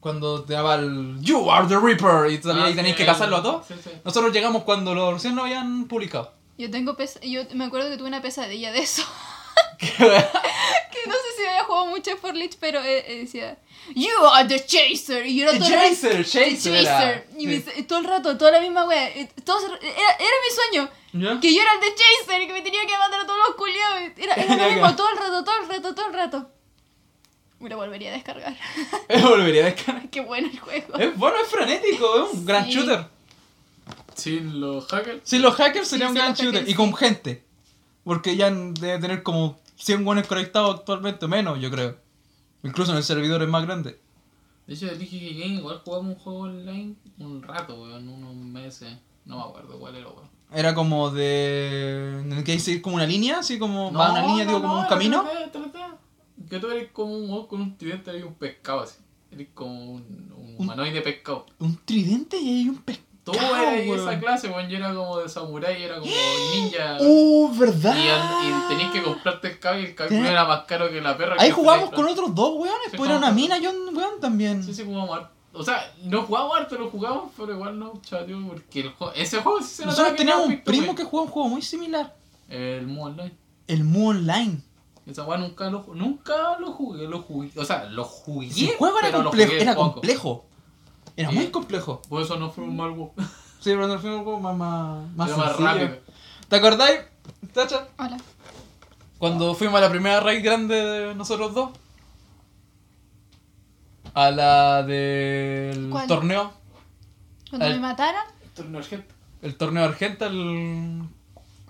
Cuando 0.01 0.43
te 0.43 0.55
daba 0.55 0.75
el 0.77 1.19
You 1.21 1.49
are 1.51 1.67
the 1.69 1.79
Reaper 1.79 2.31
y 2.33 2.37
Ah, 2.49 2.73
tenéis 2.75 2.95
sí, 2.95 2.99
que 2.99 3.07
cazarlo 3.07 3.37
a 3.37 3.43
todos. 3.43 3.67
sí, 3.67 3.75
sí. 3.83 3.91
Nosotros 4.05 4.33
llegamos 4.33 4.65
cuando 4.65 4.95
lo 4.95 5.13
recién 5.13 5.37
lo 5.37 5.43
habían 5.43 5.85
publicado. 5.87 6.33
Yo 6.59 6.71
tengo 6.71 6.97
pes 6.97 7.19
yo 7.23 7.43
me 7.55 7.65
acuerdo 7.65 7.89
que 7.91 7.97
tuve 7.97 8.09
una 8.09 8.21
pesadilla 8.23 8.73
de 8.73 8.81
eso. 8.81 9.03
Que 9.79 11.09
no 11.09 11.15
sé 11.15 11.29
si 11.37 11.47
había 11.47 11.65
jugado 11.65 11.87
mucho 11.87 12.17
for 12.19 12.35
Lich, 12.35 12.57
pero 12.61 12.81
eh, 12.83 13.05
eh, 13.07 13.19
decía 13.21 13.59
You 13.95 14.11
are 14.33 14.47
the 14.49 14.65
chaser 14.65 15.27
y 15.27 15.37
yo 15.37 15.49
era 15.49 15.59
todo 15.59 15.67
el 15.69 15.73
rato- 15.75 15.89
Chaser, 15.89 16.25
Chaser. 16.25 16.75
era. 16.75 16.85
Chaser. 16.99 17.27
Y 17.39 17.47
me- 17.47 17.61
Sí. 17.61 17.83
todo 17.85 17.99
el 17.99 18.05
rato, 18.05 18.39
toda 18.39 18.53
la 18.53 18.61
misma 18.61 18.85
wea. 18.87 19.09
eh, 19.09 19.29
todo 19.45 19.59
era, 19.67 19.77
era 19.77 20.37
mi 20.45 20.55
sueño. 20.55 20.91
¿Ya? 21.15 21.41
Que 21.41 21.55
yo 21.55 21.61
era 21.63 21.73
el 21.75 21.81
de 21.81 21.95
Chaser 21.95 22.43
y 22.43 22.47
que 22.47 22.53
me 22.53 22.63
tenía 22.63 22.87
que 22.87 22.97
mandar 22.97 23.21
a 23.23 23.27
todos 23.27 23.39
los 23.47 23.57
culiados. 23.57 24.01
Era, 24.17 24.35
era 24.35 24.57
lo 24.69 24.71
mismo 24.73 24.97
todo 24.97 25.11
el 25.11 25.17
rato, 25.19 25.45
todo 25.45 25.57
el 25.63 25.69
rato, 25.69 25.95
todo 25.95 26.07
el 26.07 26.15
rato. 26.15 26.51
Me 27.59 27.69
lo 27.69 27.77
volvería 27.77 28.11
a 28.11 28.15
descargar. 28.15 28.57
Volvería 29.23 29.63
a 29.63 29.67
descargar. 29.67 30.09
Qué 30.11 30.21
bueno 30.21 30.49
el 30.53 30.59
juego. 30.61 30.97
Es 30.99 31.17
bueno, 31.17 31.37
es 31.43 31.49
frenético, 31.49 32.25
es 32.27 32.35
un 32.35 32.45
gran 32.47 32.65
Sí. 32.67 32.73
shooter. 32.73 33.07
Sin 34.15 34.61
los 34.61 34.87
hackers. 34.87 35.21
Si 35.25 35.39
los 35.39 35.55
hackers 35.57 35.87
Sí, 35.89 35.93
sería 35.93 36.07
un 36.09 36.13
sí, 36.15 36.19
gran 36.19 36.31
los 36.31 36.39
shooter. 36.39 36.55
hackers, 36.61 36.71
Y 36.71 36.75
con 36.75 36.91
sí. 36.91 36.97
gente. 36.99 37.45
Porque 38.05 38.37
ya 38.37 38.51
debe 38.51 38.99
tener 38.99 39.23
como 39.23 39.59
100 39.77 40.05
buenos 40.05 40.27
conectados 40.27 40.81
actualmente, 40.81 41.27
menos 41.29 41.61
yo 41.61 41.71
creo. 41.71 41.97
Incluso 42.63 42.93
en 42.93 42.99
el 42.99 43.05
servidor 43.05 43.43
es 43.43 43.49
más 43.49 43.65
grande. 43.65 43.99
De 44.67 44.75
hecho, 44.75 44.87
dije 44.97 45.19
que 45.19 45.35
Game 45.41 45.55
igual 45.57 45.81
jugamos 45.85 46.15
un 46.17 46.21
juego 46.23 46.39
online 46.41 46.95
un 47.19 47.43
rato, 47.43 47.81
weón, 47.81 48.09
unos 48.09 48.35
meses. 48.37 48.97
No 49.25 49.37
me 49.39 49.43
acuerdo 49.45 49.79
cuál 49.79 49.97
era, 49.97 50.09
weón. 50.09 50.31
Era 50.53 50.75
como 50.75 51.11
de... 51.11 52.21
en 52.21 52.33
el 52.33 52.45
que 52.45 52.59
seguir 52.59 52.83
como 52.83 52.97
una 52.97 53.07
línea, 53.07 53.39
así 53.39 53.59
como... 53.59 53.93
va 53.93 54.13
una 54.13 54.27
línea, 54.27 54.45
digo, 54.45 54.61
como 54.61 54.81
un 54.81 54.87
camino. 54.87 55.25
3D, 55.25 55.51
3D. 55.53 55.95
Que 56.51 56.59
tú 56.59 56.71
eres 56.71 56.91
como 56.93 57.17
un 57.17 57.47
con 57.47 57.61
un 57.63 57.77
tridente 57.79 58.17
y 58.19 58.23
un 58.23 58.35
pescado 58.35 58.81
así. 58.81 58.99
Eres 59.31 59.49
como 59.55 59.93
un, 59.95 60.03
un 60.37 60.43
Un- 60.51 60.57
humanoide 60.59 61.01
pescado. 61.01 61.47
Un 61.59 61.77
tridente 61.85 62.37
y 62.39 62.49
hay 62.61 62.69
un 62.69 62.77
pescado, 62.83 63.09
Tú 63.25 63.33
eras 63.33 63.87
weón. 63.87 64.01
esa 64.01 64.19
clase, 64.19 64.49
weón. 64.49 64.69
Yo 64.69 64.79
era 64.79 64.93
como 64.95 65.19
de 65.19 65.29
samurái, 65.29 65.83
era 65.83 66.01
como 66.01 66.11
ninja. 66.55 66.99
¡Uh, 67.01 67.57
verdad! 67.57 67.95
Y, 67.97 68.69
tenías 68.69 68.93
que 68.93 69.03
comprarte 69.03 69.49
el 69.49 69.59
cabello 69.61 69.87
y 69.87 69.91
el 69.91 70.09
¿Qué? 70.09 70.29
era 70.29 70.45
más 70.45 70.65
caro 70.65 70.91
que 70.91 71.01
la 71.01 71.17
perra. 71.17 71.37
Ahí 71.39 71.49
que 71.49 71.55
jugamos 71.55 71.91
con 71.91 72.07
otros 72.07 72.35
dos 72.35 72.55
weones, 72.57 72.91
Sí, 72.91 72.97
pues 72.97 73.09
era 73.09 73.19
una 73.19 73.31
mina 73.31 73.57
con- 73.57 73.65
y 73.65 73.67
un 73.69 73.97
weón 73.97 74.21
también. 74.21 74.63
Sí, 74.63 74.75
sí, 74.75 74.85
jugamos 74.85 75.17
harto. 75.17 75.31
O 75.55 75.63
sea, 75.63 75.93
no 76.05 76.23
jugamos 76.23 76.57
harto, 76.57 76.79
lo 76.79 76.91
jugamos, 76.91 77.31
pero 77.37 77.53
igual 77.53 77.79
no, 77.79 78.01
chaval, 78.03 78.27
porque 78.49 78.81
el 78.81 78.91
juego, 78.93 79.13
ese 79.15 79.43
juego 79.43 79.61
sí 79.61 79.67
se 79.69 79.87
Nosotros 79.87 80.17
teníamos 80.17 80.47
era 80.47 80.55
un 80.57 80.65
primo 80.65 80.95
que 80.95 81.05
jugaba 81.05 81.27
un 81.27 81.33
juego 81.33 81.49
muy 81.51 81.63
similar. 81.63 82.17
El 82.49 82.87
Mu 82.87 83.05
Online. 83.05 83.35
El 83.67 83.85
Mu 83.85 84.09
Online. 84.11 84.59
Esa 85.05 85.25
weá 85.25 85.37
nunca 85.39 85.69
lo, 85.69 85.85
nunca 85.95 86.59
lo 86.59 86.73
jugué, 86.73 87.07
lo 87.07 87.21
jugué. 87.23 87.51
O 87.57 87.65
sea, 87.65 87.85
lo 87.85 88.05
jugué. 88.05 88.47
Ese 88.49 88.77
juego 88.77 88.99
era 88.99 89.09
pero 89.09 89.19
lo 89.19 89.25
complejo. 89.31 89.51
jugué 89.51 89.63
Era 89.63 89.75
poco. 89.75 89.93
complejo. 89.93 90.45
Era 91.17 91.31
¿Sí? 91.31 91.37
muy 91.37 91.51
complejo. 91.51 92.01
Por 92.09 92.23
eso 92.23 92.37
no 92.39 92.51
fue 92.51 92.65
un 92.65 92.77
mal 92.77 92.91
juego. 92.91 93.15
Sí, 93.63 93.71
pero 93.71 93.87
no 93.87 93.97
fue 94.01 94.13
un 94.13 94.25
juego 94.25 94.41
más, 94.41 94.57
más, 94.57 95.09
más, 95.17 95.29
Era 95.29 95.37
más 95.37 95.47
sencillo. 95.57 95.69
rápido. 95.69 95.99
¿Te 96.49 96.57
acordáis, 96.57 97.01
Tacha? 97.55 97.87
Hola. 97.97 98.17
Cuando 99.19 99.55
fuimos 99.55 99.77
a 99.79 99.83
la 99.83 99.89
primera 99.91 100.19
raid 100.19 100.43
grande 100.45 100.75
de 100.75 101.15
nosotros 101.15 101.55
dos. 101.55 101.71
A 104.15 104.31
la 104.33 104.83
del 104.83 105.91
¿Cuál? 105.91 106.07
torneo. 106.09 106.53
Cuando 107.51 107.67
El- 107.67 107.75
me 107.75 107.81
mataron, 107.81 108.23
Torneo 108.55 108.81
Argento. 108.81 109.15
El 109.43 109.57
torneo 109.57 109.85
Argenta. 109.85 110.27
el- 110.27 111.03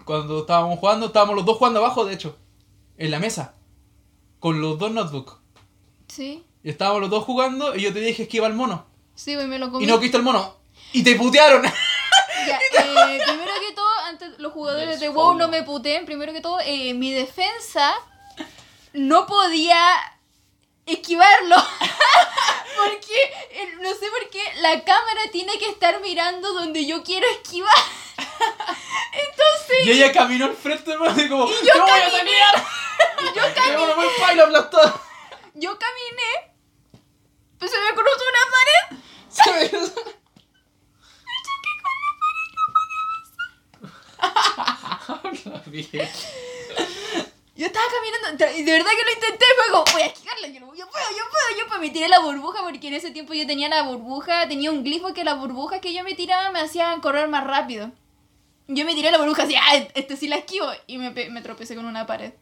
Cuando 0.07 0.40
estábamos 0.40 0.78
jugando, 0.78 1.07
estábamos 1.07 1.37
los 1.37 1.44
dos 1.44 1.59
jugando 1.59 1.78
abajo, 1.81 2.05
de 2.07 2.14
hecho. 2.14 2.37
En 2.96 3.11
la 3.11 3.18
mesa. 3.20 3.55
Con 4.40 4.61
los 4.62 4.78
dos 4.78 4.90
notebooks. 4.92 5.35
sí. 6.09 6.42
Y 6.64 6.70
estábamos 6.70 7.00
los 7.02 7.11
dos 7.11 7.24
jugando 7.24 7.74
y 7.76 7.83
yo 7.83 7.92
te 7.92 8.00
dije 8.00 8.22
esquiva 8.22 8.46
el 8.46 8.55
mono. 8.55 8.87
Sí, 9.14 9.35
güey, 9.35 9.46
me 9.46 9.59
lo 9.59 9.70
comí. 9.70 9.85
Y 9.85 9.87
no 9.87 10.01
quiste 10.01 10.16
el 10.16 10.22
mono. 10.22 10.57
Y 10.92 11.03
te 11.03 11.14
putearon. 11.16 11.62
Ya, 12.46 12.59
eh, 12.81 13.20
primero 13.25 13.53
que 13.61 13.72
todo, 13.72 13.88
antes 14.07 14.31
los 14.38 14.53
jugadores 14.53 14.98
de 14.98 15.09
WoW 15.11 15.35
no 15.35 15.48
me 15.48 15.62
puteen. 15.62 16.05
Primero 16.07 16.33
que 16.33 16.40
todo, 16.40 16.59
eh, 16.64 16.92
mi 16.92 17.12
defensa 17.12 17.94
no 18.92 19.27
podía 19.27 19.79
esquivarlo. 20.87 21.57
porque, 22.77 23.14
eh, 23.53 23.75
no 23.81 23.90
sé 23.94 24.07
por 24.11 24.29
qué, 24.31 24.42
la 24.57 24.83
cámara 24.83 25.20
tiene 25.31 25.57
que 25.59 25.68
estar 25.68 26.01
mirando 26.01 26.53
donde 26.53 26.85
yo 26.85 27.05
quiero 27.05 27.27
esquivar. 27.29 27.70
Entonces, 29.12 29.87
Y 29.87 29.92
ella 29.92 30.12
caminó 30.12 30.46
al 30.46 30.57
frente 30.57 30.90
del 30.90 30.98
mono 30.98 31.22
y 31.22 31.29
como. 31.29 31.48
yo 31.48 31.72
"Te 31.72 31.81
voy 31.81 31.90
a 31.90 32.11
caminé. 32.11 32.18
taclear". 32.18 32.66
yo, 33.20 33.31
Y 33.31 33.55
caminé, 33.55 33.83
y 35.55 35.61
yo 35.61 35.79
caminé. 35.79 36.53
Pues 37.59 37.70
se 37.70 37.81
me 37.81 37.90
cruzó 37.94 38.25
una 38.29 38.51
pared. 38.51 39.01
¿Sabes? 39.32 39.72
Bien. 45.66 46.08
Yo 47.54 47.66
estaba 47.66 47.84
caminando, 47.92 48.58
y 48.58 48.62
de 48.64 48.72
verdad 48.72 48.90
que 48.90 49.04
lo 49.04 49.12
intenté, 49.12 49.44
fue 49.56 49.72
como, 49.72 49.84
voy 49.92 50.02
a 50.02 50.06
esquivarlo, 50.06 50.46
yo, 50.48 50.60
no- 50.60 50.74
yo 50.74 50.88
puedo, 50.90 51.04
yo 51.10 51.24
puedo, 51.30 51.58
yo 51.60 51.66
puedo. 51.68 51.80
Me 51.80 51.90
tiré 51.90 52.08
la 52.08 52.20
burbuja 52.20 52.62
porque 52.62 52.88
en 52.88 52.94
ese 52.94 53.10
tiempo 53.10 53.34
yo 53.34 53.46
tenía 53.46 53.68
la 53.68 53.82
burbuja, 53.82 54.48
tenía 54.48 54.70
un 54.70 54.82
glifo 54.82 55.12
que 55.12 55.24
las 55.24 55.38
burbujas 55.38 55.80
que 55.80 55.92
yo 55.92 56.02
me 56.04 56.14
tiraba 56.14 56.50
me 56.50 56.60
hacían 56.60 57.00
correr 57.00 57.28
más 57.28 57.44
rápido. 57.44 57.90
Yo 58.68 58.84
me 58.86 58.94
tiré 58.94 59.10
la 59.10 59.18
burbuja 59.18 59.42
así, 59.42 59.54
ah, 59.56 59.76
este 59.94 60.16
sí 60.16 60.28
la 60.28 60.36
esquivo, 60.36 60.66
y 60.86 60.98
me, 60.98 61.10
me 61.10 61.42
tropecé 61.42 61.74
con 61.74 61.84
una 61.84 62.06
pared. 62.06 62.32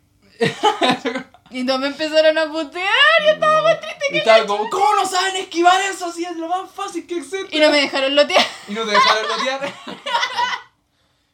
y 1.50 1.60
entonces 1.60 1.80
me 1.80 1.86
empezaron 1.88 2.38
a 2.38 2.46
putear, 2.50 2.84
yo 3.26 3.32
estaba 3.32 3.62
más 3.62 3.80
triste 3.80 4.04
Y 4.12 4.16
estaba 4.18 4.46
como, 4.46 4.70
¿cómo 4.70 4.94
no 4.96 5.06
saben 5.06 5.36
esquivar 5.36 5.80
eso 5.82 6.10
si 6.12 6.24
es 6.24 6.36
lo 6.36 6.48
más 6.48 6.70
fácil 6.70 7.06
que 7.06 7.18
existe? 7.18 7.56
Y 7.56 7.60
no 7.60 7.70
me 7.70 7.80
dejaron 7.82 8.14
lotear. 8.16 8.44
Y 8.68 8.72
no 8.72 8.84
te 8.84 8.90
dejaron 8.92 9.28
lotear. 9.28 9.74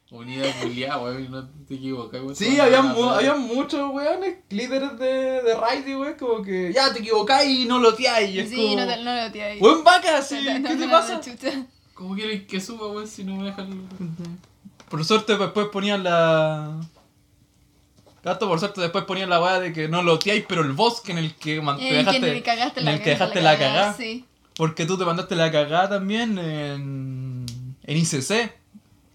Unidad 0.09 0.49
culiada, 0.61 0.99
weón, 0.99 1.29
no 1.29 1.49
te 1.67 1.75
equivocas, 1.75 2.21
weón. 2.21 2.33
Sí, 2.35 2.57
había, 2.61 2.81
mu- 2.81 3.09
había 3.09 3.35
muchos 3.35 3.91
weones, 3.93 4.37
líderes 4.49 4.97
de, 4.97 5.41
de 5.41 5.55
raid, 5.55 5.85
weón, 5.97 6.13
como 6.13 6.41
que 6.41 6.71
ya 6.73 6.93
te 6.93 6.99
equivocáis 6.99 7.59
y 7.59 7.65
no 7.65 7.77
loteáis. 7.79 8.49
Sí, 8.49 8.55
como, 8.55 8.75
no, 8.77 8.87
te- 8.87 9.03
no 9.03 9.13
loteé. 9.23 9.59
Buen 9.59 9.83
vaca, 9.83 10.21
sí, 10.21 10.35
No, 10.45 10.59
no, 10.59 10.67
¿qué 10.69 10.75
no, 10.75 10.79
te 10.79 10.85
no, 10.85 10.91
pasa? 10.91 11.21
¿Cómo 11.93 12.15
quieren 12.15 12.47
que 12.47 12.61
suba, 12.61 12.87
weón, 12.87 13.07
si 13.07 13.25
no 13.25 13.35
me 13.35 13.45
dejan? 13.49 13.85
Por 14.89 15.03
suerte 15.03 15.35
después 15.35 15.67
ponían 15.73 16.03
la... 16.05 16.79
Gato, 18.23 18.47
por 18.47 18.59
suerte 18.59 18.81
después 18.81 19.05
ponían 19.05 19.29
la 19.29 19.41
weá 19.41 19.59
de 19.59 19.71
que 19.73 19.87
no 19.87 20.01
loteáis, 20.03 20.45
pero 20.47 20.61
el 20.61 20.73
bosque 20.73 21.11
en 21.11 21.17
el 21.19 21.35
que 21.35 21.61
man- 21.61 21.77
te 21.77 21.83
dejaste, 21.93 22.33
que 22.33 22.43
cagaste 22.43 22.79
en 22.81 22.85
la 22.85 22.93
el 22.93 23.01
que 23.01 23.09
dejaste 23.11 23.41
la 23.41 23.57
cagada. 23.57 23.93
Sí. 23.95 24.25
Porque 24.55 24.85
tú 24.85 24.97
te 24.97 25.05
mandaste 25.05 25.35
la 25.35 25.51
cagada 25.51 25.89
también 25.89 26.37
en, 26.39 27.45
en 27.83 27.97
ICC 27.97 28.53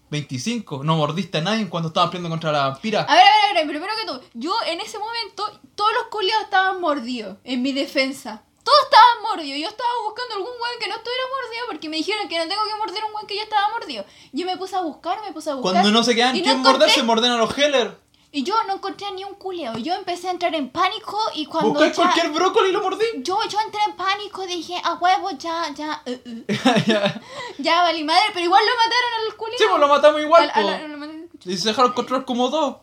25. 0.09 0.83
No 0.83 0.95
mordiste 0.97 1.39
a 1.39 1.41
nadie 1.41 1.67
cuando 1.69 1.87
estabas 1.89 2.09
peleando 2.11 2.29
contra 2.29 2.51
la 2.51 2.69
vampira. 2.69 3.01
A 3.01 3.13
ver, 3.15 3.23
a 3.23 3.47
ver, 3.47 3.51
a 3.51 3.53
ver, 3.59 3.67
primero 3.67 3.93
que 3.99 4.05
todo, 4.05 4.21
yo 4.33 4.53
en 4.67 4.79
ese 4.79 4.97
momento, 4.99 5.59
todos 5.75 5.91
los 5.93 6.03
culiados 6.09 6.45
estaban 6.45 6.79
mordidos, 6.81 7.37
en 7.43 7.61
mi 7.61 7.73
defensa. 7.73 8.43
Todos 8.63 8.77
estaban 8.85 9.23
mordidos. 9.23 9.59
Yo 9.59 9.67
estaba 9.67 9.89
buscando 10.05 10.35
algún 10.35 10.47
weón 10.51 10.79
que 10.79 10.87
no 10.87 10.95
estuviera 10.95 11.23
mordido 11.35 11.63
porque 11.67 11.89
me 11.89 11.97
dijeron 11.97 12.29
que 12.29 12.37
no 12.37 12.47
tengo 12.47 12.61
que 12.63 12.75
morder 12.77 13.03
un 13.03 13.13
weón 13.13 13.27
que 13.27 13.35
ya 13.35 13.43
estaba 13.43 13.67
mordido. 13.71 14.05
Yo 14.31 14.45
me 14.45 14.55
puse 14.55 14.75
a 14.77 14.81
buscar, 14.81 15.19
me 15.25 15.33
puse 15.33 15.49
a 15.49 15.55
buscar. 15.55 15.73
Cuando 15.73 15.91
no 15.91 16.01
se 16.03 16.15
quedan 16.15 16.31
quién 16.31 16.45
encontré- 16.45 16.71
morder, 16.71 16.89
se 16.89 17.03
morden 17.03 17.31
a 17.31 17.37
los 17.37 17.57
Heller. 17.57 17.97
Y 18.35 18.43
yo 18.43 18.55
no 18.63 18.73
encontré 18.73 19.11
ni 19.11 19.23
un 19.23 19.35
culiao. 19.35 19.77
Yo 19.77 19.93
empecé 19.93 20.27
a 20.27 20.31
entrar 20.31 20.55
en 20.55 20.69
pánico 20.69 21.19
y 21.35 21.45
cuando 21.45 21.79
ya- 21.85 21.93
cualquier 21.93 22.31
brócoli 22.31 22.69
y 22.69 22.71
lo 22.71 22.81
mordí. 22.81 23.05
Yo, 23.17 23.37
yo 23.47 23.59
entré 23.61 23.79
en 23.87 23.95
pánico, 23.95 24.45
dije, 24.47 24.75
a 24.83 24.93
huevo, 24.95 25.29
ya, 25.37 25.71
ya, 25.75 26.01
eh, 26.07 26.19
eh, 26.25 26.83
Ya. 26.87 27.21
ya 27.59 27.83
valí 27.83 28.03
madre, 28.03 28.23
pero 28.33 28.43
igual 28.45 28.63
lo 28.65 28.71
mataron 28.75 29.11
al 29.31 29.37
culiao. 29.37 29.57
sí, 29.59 29.65
pues 29.69 29.79
lo 29.79 29.87
matamos 29.87 30.19
igual. 30.21 30.51
Al- 30.53 30.67
al- 30.69 31.29
Y 31.45 31.57
se 31.57 31.67
dejaron 31.69 31.93
controlar 31.93 32.25
como 32.25 32.49
dos. 32.49 32.77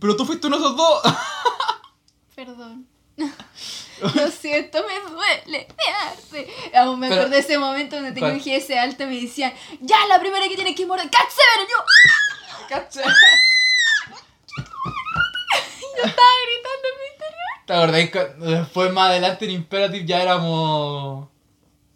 Pero 0.00 0.14
tú 0.16 0.26
fuiste 0.26 0.46
uno 0.48 0.58
de 0.58 0.64
esos 0.64 0.76
dos. 0.76 1.02
Perdón. 2.36 2.86
Lo 4.14 4.30
siento, 4.30 4.78
me 4.86 5.10
duele, 5.10 5.68
me 5.76 5.92
arde. 5.92 6.54
Aún 6.74 6.98
me 7.00 7.08
Pero- 7.08 7.20
acuerdo 7.22 7.34
de 7.36 7.40
ese 7.40 7.58
momento 7.58 7.96
donde 7.96 8.18
¿Cuál? 8.18 8.32
un 8.32 8.38
GS 8.40 8.78
alto 8.78 9.02
y 9.04 9.06
me 9.06 9.20
decían, 9.20 9.52
ya, 9.80 10.06
la 10.08 10.18
primera 10.20 10.48
que 10.48 10.54
tiene 10.56 10.74
que 10.74 10.86
morder, 10.86 11.10
¡Cat 11.10 11.28
Seven! 11.28 11.66
Y 11.66 11.70
yo. 11.70 12.90
Yo 16.02 16.08
estaba 16.08 16.28
gritando 16.46 16.88
en 16.88 17.00
mi 17.00 17.06
interior. 17.12 17.66
¿Te 17.66 17.72
acordás 17.74 18.10
que 18.10 18.44
después 18.58 18.92
más 18.92 19.10
adelante 19.10 19.44
en 19.44 19.50
Imperative 19.52 20.04
ya 20.06 20.22
éramos 20.22 21.28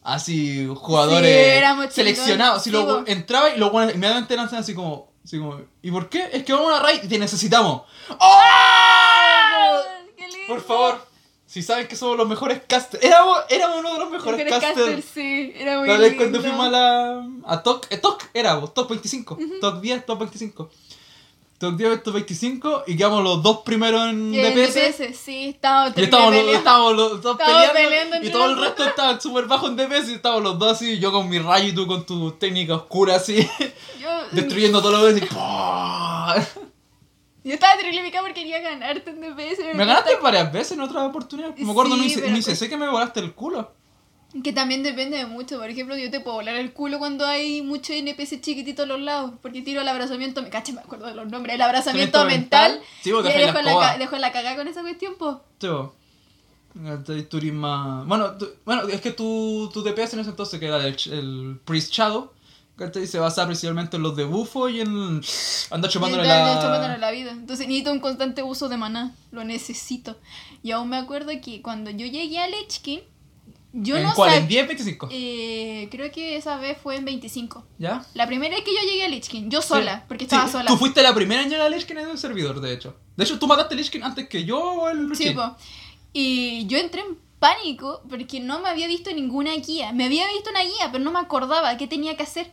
así 0.03 0.67
jugadores 0.77 1.29
Sí, 1.31 1.59
éramos 1.59 1.93
seleccionados? 1.93 2.63
Si 2.63 2.71
chingones, 2.71 2.93
lo 2.95 3.07
sí, 3.07 3.13
entraba 3.13 3.51
y 3.51 3.59
los 3.59 3.73
buenos 3.73 3.95
inmediatamente 3.95 4.37
lanzan 4.37 4.61
así 4.61 4.75
como, 4.75 5.11
así 5.25 5.39
como, 5.39 5.61
¿y 5.83 5.91
por 5.91 6.09
qué? 6.09 6.29
Es 6.33 6.45
que 6.45 6.53
vamos 6.53 6.69
a 6.73 6.75
una 6.77 6.83
raid 6.83 7.03
y 7.05 7.09
te 7.09 7.19
necesitamos. 7.19 7.83
¡Oh! 8.11 8.17
¡Ah! 8.21 9.81
¡Qué 10.17 10.27
lindo! 10.29 10.47
Por 10.49 10.61
favor, 10.63 11.07
si 11.47 11.63
saben 11.63 11.87
que 11.89 11.97
somos 11.97 12.17
los 12.17 12.29
mejores 12.29 12.61
casters, 12.67 13.03
éramos, 13.05 13.39
éramos 13.49 13.79
uno 13.81 13.93
de 13.95 13.99
los 14.01 14.11
mejores 14.11 14.39
Mejores 14.45 14.61
casters. 14.63 14.87
casters, 14.87 15.05
sí, 15.15 15.53
era 15.57 15.79
muy 15.79 15.89
La 15.89 15.95
vez 15.99 16.11
lindo. 16.11 16.25
cuando 16.25 16.41
fuimos 16.41 16.67
a 16.67 16.71
la. 16.71 17.27
a 17.47 17.63
TOC, 17.63 17.87
eh, 17.91 17.99
TOC 17.99 18.23
era, 18.35 18.55
vos, 18.57 18.75
TOC 18.75 18.89
25. 18.91 19.39
TOC 19.61 19.81
10, 19.81 20.07
TOC 20.07 20.19
25. 20.19 20.71
TOC 21.71 21.77
10, 21.77 22.03
TOC 22.03 22.15
25 22.15 22.85
y 22.87 22.97
quedamos 22.97 23.25
los 23.25 23.43
dos 23.43 23.59
primeros 23.59 24.09
en 24.09 24.33
DPS. 24.33 24.75
DPS, 24.75 25.17
sí, 25.17 25.49
estábamos 25.49 25.97
Y 25.97 26.03
estábamos 26.03 26.35
los, 26.35 26.55
estábamos 26.55 26.97
los 26.97 27.23
dos 27.23 27.39
Estábamos 27.39 27.69
peleando, 27.71 28.11
peleando 28.11 28.29
y 28.29 28.31
todo 28.31 28.51
el 28.51 28.59
resto 28.59 28.85
estaba 28.85 29.21
súper 29.21 29.47
bajo 29.47 29.69
en 29.69 29.77
DPS 29.77 30.11
y 30.11 30.15
estábamos 30.15 30.45
los 30.45 30.59
dos 30.59 30.73
así, 30.73 30.99
yo 30.99 31.13
con 31.13 31.29
mi 31.29 31.39
rayo 31.39 31.69
y 31.69 31.73
tú 31.73 31.87
con 31.87 32.05
tu 32.05 32.33
técnica 32.33 32.75
oscura 32.75 33.17
así, 33.17 33.37
Yo, 34.01 34.11
destruyendo 34.33 34.83
todo 34.83 35.11
lo 35.11 35.15
que 35.15 35.25
y 37.45 37.51
yo 37.51 37.55
estaba 37.55 37.77
terrible 37.77 38.11
porque 38.21 38.33
quería 38.33 38.59
ganarte 38.61 39.11
en 39.11 39.21
DPS. 39.21 39.75
Me 39.75 39.85
ganaste 39.85 40.17
varias 40.17 40.51
veces 40.51 40.73
en 40.73 40.81
otras 40.81 41.05
oportunidades. 41.05 41.59
Me 41.59 41.71
acuerdo 41.71 41.95
Sí, 41.97 42.15
en 42.15 42.21
pero 42.21 42.37
ICC 42.39 42.71
que 42.71 42.77
me 42.79 42.89
volaste 42.89 43.21
el 43.21 43.35
culo. 43.35 43.71
Que 44.43 44.53
también 44.53 44.83
depende 44.83 45.17
de 45.17 45.27
mucho. 45.27 45.59
Por 45.59 45.71
ejemplo, 45.71 45.97
yo 45.97 46.11
te 46.11 46.19
puedo 46.19 46.39
volar 46.39 46.57
el 46.57 46.73
culo 46.73 46.99
cuando 46.99 47.25
hay 47.25 47.63
mucho 47.63 47.93
NPC 47.93 48.41
chiquitito 48.41 48.83
a 48.83 48.87
los 48.87 49.01
lados. 49.01 49.33
Porque 49.41 49.63
tiro 49.63 49.81
el 49.81 49.89
abrazamiento. 49.89 50.43
Me 50.43 50.51
caché, 50.51 50.73
me 50.73 50.81
acuerdo 50.81 51.07
de 51.07 51.15
los 51.15 51.29
nombres. 51.31 51.55
El 51.55 51.61
abrazamiento 51.61 52.25
mental. 52.25 52.73
mental. 52.73 52.89
Sí, 53.03 53.13
vos 53.13 53.23
dejo 53.23 53.63
la 53.63 53.75
la, 53.75 53.99
dejo 53.99 54.17
la 54.19 54.33
cagada 54.33 54.57
con 54.57 54.67
esa 54.67 54.83
cuestión, 54.83 55.15
po. 55.15 55.43
Sí, 55.61 55.69
vos. 55.69 55.93
Más... 56.75 58.07
Bueno, 58.07 58.35
bueno, 58.65 58.83
es 58.89 59.01
que 59.01 59.13
tu, 59.13 59.71
tu 59.73 59.83
DPS 59.83 60.15
en 60.15 60.21
ese 60.21 60.31
entonces, 60.31 60.59
que 60.59 60.67
era 60.67 60.85
el, 60.85 60.97
el 61.13 61.61
Priest 61.65 61.93
Shadow. 61.93 62.33
Se 63.07 63.21
basaba 63.21 63.47
principalmente 63.47 63.97
en 63.97 64.03
los 64.03 64.17
de 64.17 64.25
bufo 64.25 64.69
y 64.69 64.81
en 64.81 65.21
andar 65.71 65.89
chupándole 65.89 66.29
andar 66.29 66.61
chupándole 66.61 66.95
la... 66.95 66.99
la 66.99 67.11
vida. 67.13 67.31
Entonces 67.31 67.69
necesito 67.69 67.93
un 67.93 68.01
constante 68.01 68.43
uso 68.43 68.69
de 68.69 68.77
maná. 68.77 69.15
Lo 69.31 69.45
necesito. 69.45 70.17
Y 70.65 70.73
aún 70.73 70.89
me 70.89 70.97
acuerdo 70.97 71.31
que 71.41 71.63
cuando 71.63 71.93
yo 71.93 72.07
llegué 72.07 72.41
a 72.41 72.49
Lich 72.49 72.81
King, 72.81 72.99
yo 73.77 73.97
¿En 73.97 74.05
no 74.05 74.15
cuál? 74.15 74.31
sab- 74.31 74.37
¿En 74.39 74.49
10, 74.49 74.67
25? 74.69 75.09
Eh, 75.11 75.89
creo 75.91 76.11
que 76.13 76.37
esa 76.37 76.57
vez 76.59 76.79
fue 76.81 76.97
en 76.97 77.05
25. 77.05 77.67
¿Ya? 77.79 78.05
La 78.15 78.27
primera 78.27 78.55
vez 78.55 78.65
que 78.65 78.73
yo 78.75 78.81
llegué 78.83 79.05
a 79.05 79.09
Lich 79.09 79.29
King, 79.29 79.51
yo 79.51 79.61
sola, 79.61 80.05
porque 80.09 80.25
estaba 80.25 80.47
Sí, 80.47 80.53
sola. 80.53 80.67
Tú 80.71 80.77
fuiste 80.77 81.03
la 81.03 81.15
primera 81.15 81.43
en 81.43 81.51
llegar 81.51 81.67
a 81.67 81.69
Lich 81.71 81.85
King 81.87 81.97
en 81.97 82.09
el 82.11 82.19
servidor, 82.19 82.61
de 82.61 82.73
hecho. 82.73 82.97
De 83.17 83.25
hecho, 83.25 83.39
tú 83.39 83.47
mataste 83.47 83.75
a 83.75 83.77
Lich 83.77 83.91
King 83.91 84.03
antes 84.05 84.29
que 84.29 84.45
yo 84.45 84.59
o 84.61 84.89
el 84.89 85.15
Sí, 85.17 85.31
po. 85.31 85.57
Y 86.13 86.67
yo 86.69 86.79
entré 86.79 87.01
en 87.01 87.19
pánico 87.41 88.03
porque 88.09 88.41
no 88.41 88.61
me 88.61 88.69
había 88.69 88.87
visto 88.87 89.11
ninguna 89.13 89.53
guía. 89.57 89.93
Me 89.93 90.05
había 90.05 90.27
visto 90.29 90.51
una 90.51 90.63
guía, 90.63 90.91
pero 90.93 91.03
no 91.03 91.11
me 91.11 91.19
acordaba 91.19 91.77
qué 91.77 91.87
tenía 91.89 92.17
que 92.17 92.23
hacer. 92.23 92.53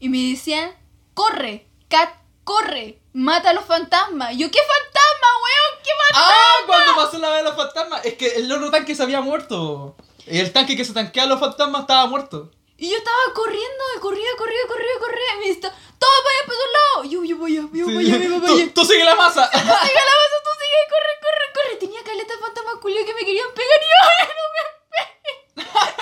Y 0.00 0.08
me 0.08 0.18
decían, 0.30 0.70
corre, 1.12 1.68
Cat, 1.88 2.10
corre, 2.44 2.98
mata 3.12 3.50
a 3.50 3.52
los 3.52 3.64
fantasmas. 3.64 4.30
Yo, 4.36 4.50
¿qué 4.50 4.58
fantasma, 4.58 5.28
weón? 5.44 5.82
¿Qué 5.84 5.90
fantasma? 6.02 6.34
¡Ah! 6.34 6.66
Cuando 6.66 6.96
pasó 6.96 7.18
la 7.18 7.28
vez 7.28 7.38
de 7.38 7.44
los 7.44 7.56
fantasmas. 7.56 8.04
Es 8.04 8.14
que 8.14 8.26
el 8.36 8.50
otro 8.50 8.70
tanque 8.70 8.94
se 8.94 9.02
había 9.02 9.20
muerto. 9.20 9.96
Y 10.26 10.38
el 10.40 10.52
tanque 10.52 10.76
que 10.76 10.84
se 10.84 10.92
tanquea 10.94 11.24
a 11.24 11.26
los 11.26 11.40
fantasmas 11.40 11.82
estaba 11.82 12.06
muerto. 12.06 12.50
Y 12.76 12.90
yo 12.90 12.96
estaba 12.96 13.16
corriendo, 13.34 13.84
corría, 14.00 14.28
corría, 14.36 14.58
corría, 14.66 14.98
corría. 14.98 15.34
Y 15.36 15.38
me 15.40 15.46
decía, 15.48 15.70
todos 15.98 16.14
vayan 16.24 16.46
para 16.46 16.58
su 16.58 16.70
lado. 16.72 17.04
Yo, 17.04 17.24
yo 17.24 17.36
voy, 17.38 17.54
yo 17.54 17.68
voy, 17.68 17.78
yo 17.78 17.84
voy, 17.86 18.40
voy. 18.40 18.40
Tú, 18.46 18.70
tú 18.74 18.84
sigue 18.84 19.04
la 19.04 19.14
masa. 19.14 19.48
Sigue 19.50 19.64
la 19.64 19.70
masa, 19.70 20.36
tú 20.44 20.50
sigue, 20.60 20.80
corre, 20.90 21.14
corre, 21.22 21.46
corre. 21.54 21.76
Tenía 21.76 22.02
caleta 22.02 22.34
de 22.34 22.40
fantasmas 22.40 22.74
culiados 22.80 23.06
que 23.06 23.14
me 23.14 23.20
querían 23.24 23.46
pegar 23.54 23.80
y 23.80 23.88
yo, 23.92 23.98
"Ay, 24.18 24.28
no 24.38 24.44
me 24.54 24.62
peguen. 24.94 25.94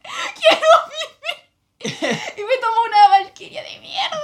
Quiero 0.40 0.68
vivir. 0.92 2.20
Y 2.36 2.42
me 2.44 2.56
tomó 2.58 2.82
una 2.86 3.08
valquiria 3.08 3.62
de 3.62 3.78
mierda. 3.78 4.20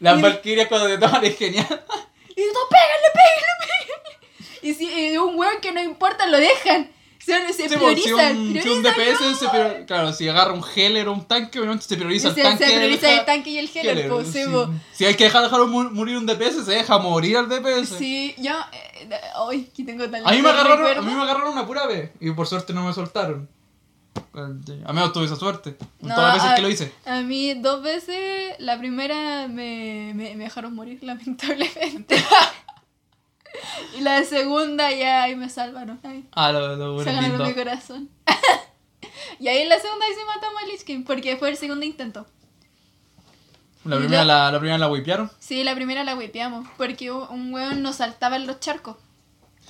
Las 0.00 0.20
valquirias 0.20 0.68
cuando 0.68 0.86
te 0.88 0.98
toman 0.98 1.24
es 1.24 1.36
genial. 1.38 1.66
Y 2.36 2.42
yo, 2.44 2.68
pégale, 2.68 3.08
pégale, 3.14 3.52
pégale. 3.60 4.18
Y 4.62 4.74
si 4.74 5.16
un 5.18 5.36
weón 5.38 5.60
que 5.60 5.72
no 5.72 5.80
importa, 5.80 6.26
lo 6.26 6.36
dejan. 6.38 6.92
Se, 7.18 7.52
se 7.52 7.68
Sí, 7.68 7.74
pues, 7.78 8.02
si 8.02 8.12
un, 8.12 8.18
si 8.20 8.58
priorizan, 8.60 8.72
un 8.72 8.82
DPS, 8.82 9.38
se 9.38 9.48
prior- 9.48 9.84
claro, 9.86 10.12
si 10.12 10.28
agarra 10.28 10.52
un 10.52 10.62
Heller 10.74 11.08
o 11.08 11.12
un 11.12 11.26
tanque, 11.26 11.58
obviamente 11.58 11.84
se 11.84 11.96
prioriza 11.96 12.28
el 12.28 12.34
Se, 12.34 12.42
tanque. 12.42 12.66
se 12.66 12.76
prioriza 12.76 13.06
deja- 13.06 13.20
el 13.20 13.26
tanque 13.26 13.50
y 13.50 13.58
el 13.58 13.70
healer, 13.74 14.08
po, 14.08 14.24
sí, 14.24 14.44
sí. 14.44 14.50
po. 14.50 14.70
Si 14.92 15.04
hay 15.04 15.14
que 15.14 15.24
dejar, 15.24 15.42
dejar 15.42 15.66
morir 15.66 16.16
un 16.16 16.26
DPS, 16.26 16.64
se 16.64 16.70
deja 16.72 16.98
morir 16.98 17.36
al 17.36 17.48
DPS. 17.48 17.98
Sí, 17.98 18.34
yo. 18.38 18.52
eh, 18.72 19.10
Ay, 19.48 19.68
aquí 19.70 19.84
tengo 19.84 20.08
tan 20.08 20.26
A 20.26 20.30
mí, 20.30 20.40
me 20.42 20.48
agarraron, 20.48 20.72
a 20.84 20.88
recuerdo. 20.88 21.02
mí 21.02 21.14
me 21.14 21.22
agarraron 21.22 21.52
una 21.52 21.66
pura 21.66 21.86
vez 21.86 22.10
y 22.20 22.30
por 22.30 22.46
suerte 22.46 22.72
no 22.72 22.84
me 22.86 22.92
soltaron. 22.92 23.48
A 24.86 24.92
menos 24.92 25.12
tuve 25.12 25.26
esa 25.26 25.36
suerte. 25.36 25.76
No, 26.00 26.14
todas 26.14 26.34
las 26.34 26.34
veces 26.36 26.50
a- 26.50 26.54
que 26.56 26.62
lo 26.62 26.68
hice. 26.70 26.92
A 27.04 27.20
mí 27.22 27.54
dos 27.54 27.82
veces, 27.82 28.54
la 28.58 28.78
primera 28.78 29.48
me, 29.48 30.12
me, 30.14 30.34
me 30.36 30.44
dejaron 30.44 30.74
morir, 30.74 30.98
lamentablemente. 31.02 32.16
y 33.98 34.00
la 34.00 34.24
segunda 34.24 34.90
ya 34.92 35.22
ahí 35.24 35.36
me 35.36 35.48
salvaron. 35.48 35.98
Ay, 36.02 36.24
Ah, 36.32 36.52
lo, 36.52 36.76
lo 36.76 37.02
se 37.04 37.12
lindo. 37.12 37.44
mi 37.44 37.54
corazón. 37.54 38.08
y 39.40 39.48
ahí 39.48 39.58
en 39.62 39.68
la 39.68 39.78
segunda 39.78 40.04
ahí 40.06 40.12
sí 40.12 40.20
matamos 40.26 40.62
a 40.62 40.66
Lich 40.66 40.84
King, 40.84 41.04
porque 41.04 41.36
fue 41.36 41.50
el 41.50 41.56
segundo 41.56 41.84
intento. 41.84 42.26
La 43.84 43.96
Y 43.96 44.00
primera 44.00 44.24
la- 44.24 44.50
la, 44.50 44.58
primera 44.58 44.78
la 44.78 44.88
wipearon. 44.88 45.30
Sí, 45.38 45.64
la 45.64 45.74
primera 45.74 46.04
la 46.04 46.14
whipeamos, 46.14 46.68
porque 46.76 47.10
un 47.10 47.52
weón 47.54 47.82
nos 47.82 47.96
saltaba 47.96 48.36
en 48.36 48.46
los 48.46 48.60
charcos. 48.60 48.96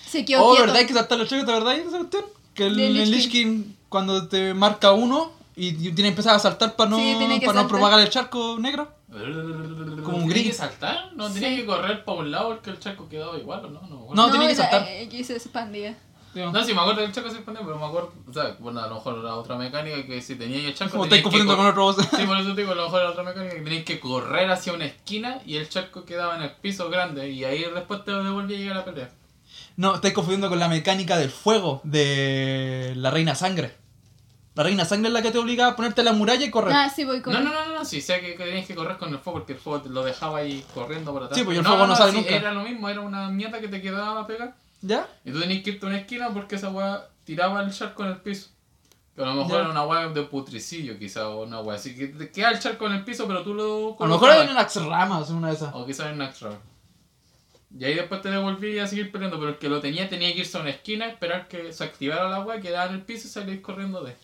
Se 0.06 0.24
quedó 0.24 0.42
Oh, 0.44 0.54
quieto. 0.54 0.72
¿verdad? 0.72 0.86
Que 0.86 0.94
saltar 0.94 1.18
los 1.18 1.28
chicos, 1.28 1.46
¿de 1.46 1.52
verdad? 1.52 1.74
esa 1.76 1.98
cuestión? 1.98 2.24
Que 2.54 2.66
el, 2.66 2.76
De 2.76 2.86
el 2.86 2.94
Lich 2.94 3.08
Lich 3.08 3.30
King, 3.30 3.64
cuando 3.88 4.26
te 4.28 4.54
marca 4.54 4.92
uno 4.92 5.32
y 5.54 5.68
y 5.68 5.74
tiene 5.92 6.02
que 6.02 6.08
empezar 6.08 6.34
a 6.34 6.38
saltar 6.38 6.74
para 6.76 6.90
no, 6.90 6.96
Sí, 6.98 7.14
para 7.44 7.62
no 7.62 7.68
propagar 7.68 8.00
el 8.00 8.08
charco 8.10 8.56
negro. 8.58 8.90
Como 9.18 10.18
un 10.18 10.28
¿Tenía 10.28 10.34
gris. 10.34 10.46
que 10.48 10.52
saltar? 10.52 11.12
No, 11.14 11.30
tenía 11.30 11.48
Sí. 11.50 11.56
que 11.56 11.66
correr 11.66 12.04
para 12.04 12.18
un 12.18 12.30
lado 12.30 12.48
porque 12.48 12.70
el 12.70 12.78
charco 12.78 13.08
quedaba 13.08 13.36
igual, 13.38 13.64
¿o 13.66 13.70
no? 13.70 13.80
No. 13.82 14.06
No, 14.14 14.30
tenía 14.30 14.48
que 14.48 14.54
saltar. 14.54 14.82
eh, 14.88 15.04
Aquí 15.06 15.22
se 15.24 15.34
expandía. 15.36 15.96
No, 16.34 16.64
sí, 16.64 16.72
me 16.72 16.80
acuerdo 16.80 17.00
del 17.00 17.10
charco 17.10 17.30
se 17.30 17.36
expandía, 17.36 17.64
pero 17.64 17.78
me 17.78 17.86
acuerdo, 17.86 18.12
o 18.28 18.32
sea, 18.32 18.54
bueno, 18.60 18.80
a 18.80 18.86
lo 18.86 18.94
mejor 18.96 19.18
era 19.18 19.34
otra 19.34 19.56
mecánica 19.56 20.06
que 20.06 20.22
si 20.22 20.36
tenía 20.36 20.58
el 20.68 20.74
charco. 20.74 20.92
Como 20.92 21.04
tenías 21.08 21.18
estáis 21.18 21.22
confundiendo 21.24 21.54
que 21.72 21.74
con 21.74 21.94
otro. 21.96 22.18
Sí, 22.18 22.26
por 22.26 22.36
eso 22.38 22.54
te 22.54 22.60
digo, 22.60 22.72
a 22.72 22.76
lo 22.76 22.84
mejor 22.84 23.00
era 23.00 23.10
otra 23.10 23.22
mecánica 23.24 23.54
que 23.56 23.60
tenías 23.62 23.84
que 23.84 23.98
correr 23.98 24.48
hacia 24.50 24.72
una 24.72 24.84
esquina 24.84 25.40
y 25.46 25.56
el 25.56 25.68
charco 25.68 26.04
quedaba 26.04 26.36
en 26.36 26.42
el 26.42 26.52
piso 26.52 26.90
grande 26.90 27.28
y 27.30 27.42
ahí 27.44 27.64
después 27.74 28.04
te 28.04 28.12
devolvía 28.12 28.56
y 28.56 28.60
llegar 28.60 28.76
a 28.76 28.80
la 28.80 28.84
pelea. 28.84 29.10
No, 29.76 29.96
estáis 29.96 30.14
confundiendo 30.14 30.48
con 30.48 30.58
la 30.60 30.68
mecánica 30.68 31.16
del 31.16 31.30
fuego 31.30 31.80
de 31.82 32.92
la 32.96 33.10
Reina 33.10 33.34
Sangre. 33.34 33.74
La 34.58 34.64
Reina 34.64 34.84
Sangre 34.84 35.06
es 35.06 35.14
la 35.14 35.22
que 35.22 35.30
te 35.30 35.38
obliga 35.38 35.68
a 35.68 35.76
ponerte 35.76 36.00
en 36.00 36.06
la 36.06 36.12
muralla 36.12 36.44
y 36.44 36.50
correr. 36.50 36.74
Ah, 36.74 36.90
sí, 36.90 37.04
voy 37.04 37.22
con 37.22 37.32
No, 37.32 37.38
no, 37.40 37.52
no, 37.52 37.64
no, 37.66 37.74
no, 37.74 37.84
sí, 37.84 38.00
sé 38.00 38.20
que, 38.20 38.34
que 38.34 38.44
tenías 38.44 38.66
que 38.66 38.74
correr 38.74 38.96
con 38.98 39.08
el 39.10 39.18
fuego 39.20 39.38
porque 39.38 39.52
el 39.52 39.58
fuego 39.60 39.82
te 39.82 39.88
lo 39.88 40.02
dejaba 40.02 40.38
ahí 40.38 40.64
corriendo 40.74 41.12
por 41.12 41.22
atrás. 41.22 41.38
Sí, 41.38 41.44
pues, 41.44 41.58
el 41.58 41.64
fuego 41.64 41.86
no 41.86 41.94
sale 41.94 42.10
nunca. 42.10 42.30
Era 42.34 42.50
lo 42.50 42.62
mismo, 42.64 42.88
era 42.88 43.00
una 43.00 43.28
mierda 43.28 43.60
que 43.60 43.68
te 43.68 43.80
quedaba 43.80 44.22
a 44.22 44.26
pegar. 44.26 44.56
¿Ya? 44.80 45.06
Y 45.24 45.30
tú 45.30 45.38
tenías 45.38 45.62
que 45.62 45.70
irte 45.70 45.86
a 45.86 45.90
una 45.90 45.98
esquina 45.98 46.30
porque 46.30 46.56
esa 46.56 46.70
weá 46.70 47.06
tiraba 47.22 47.62
el 47.62 47.72
charco 47.72 48.02
en 48.02 48.10
el 48.10 48.16
piso. 48.16 48.48
Que 49.14 49.22
a 49.22 49.26
lo 49.26 49.34
mejor 49.34 49.52
Ya. 49.52 49.58
era 49.60 49.70
una 49.70 49.84
weá 49.84 50.08
de 50.08 50.22
putricidio, 50.22 50.98
quizá, 50.98 51.28
o 51.28 51.44
una 51.44 51.60
weá. 51.60 51.76
Así 51.76 51.94
que 51.94 52.08
te 52.08 52.28
queda 52.32 52.50
el 52.50 52.58
charco 52.58 52.88
en 52.88 52.94
el 52.94 53.04
piso, 53.04 53.28
pero 53.28 53.44
tú 53.44 53.54
lo. 53.54 53.96
A 54.00 54.06
lo 54.08 54.14
mejor 54.14 54.30
hay 54.30 54.38
colocabas. 54.38 54.50
una 54.50 54.60
Axramas, 54.88 55.30
una 55.30 55.48
de 55.50 55.54
esas. 55.54 55.72
O 55.72 55.86
quizás 55.86 56.06
en 56.08 56.14
un 56.14 56.22
extra. 56.22 56.50
Y 57.78 57.84
ahí 57.84 57.94
después 57.94 58.22
te 58.22 58.30
devolví 58.30 58.76
a 58.80 58.88
seguir 58.88 59.12
peleando, 59.12 59.38
pero 59.38 59.50
el 59.50 59.58
que 59.58 59.68
lo 59.68 59.80
tenía 59.80 60.08
tenía 60.08 60.32
que 60.32 60.40
irse 60.40 60.58
a 60.58 60.62
una 60.62 60.70
esquina, 60.70 61.06
esperar 61.06 61.46
que 61.46 61.72
se 61.72 61.84
activara 61.84 62.28
la 62.28 62.40
weá, 62.40 62.60
quedaba 62.60 62.86
en 62.88 62.94
el 62.96 63.02
piso 63.02 63.28
y 63.28 63.30
salir 63.30 63.62
corriendo 63.62 64.02
de. 64.02 64.16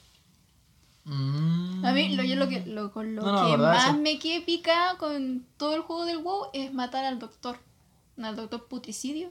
Mm. 1.05 1.85
A 1.85 1.93
mí, 1.93 2.17
lo, 2.17 2.23
yo 2.23 2.37
lo 2.37 2.49
que, 2.49 2.61
lo, 2.67 2.93
con 2.93 3.15
lo 3.15 3.23
No, 3.23 3.33
no, 3.33 3.45
que 3.45 3.51
verdad, 3.53 3.73
más 3.75 3.89
eso. 3.89 3.99
me 3.99 4.19
quedé 4.19 4.41
picada 4.41 4.97
con 4.97 5.47
todo 5.57 5.75
el 5.75 5.83
juego 5.83 6.07
del 6.07 6.19
WoW 6.19 6.47
es 6.53 6.73
matar 6.73 7.05
al 7.05 7.19
doctor. 7.19 7.59
Al 8.23 8.37
doctor 8.37 8.67
putricidio. 8.69 9.31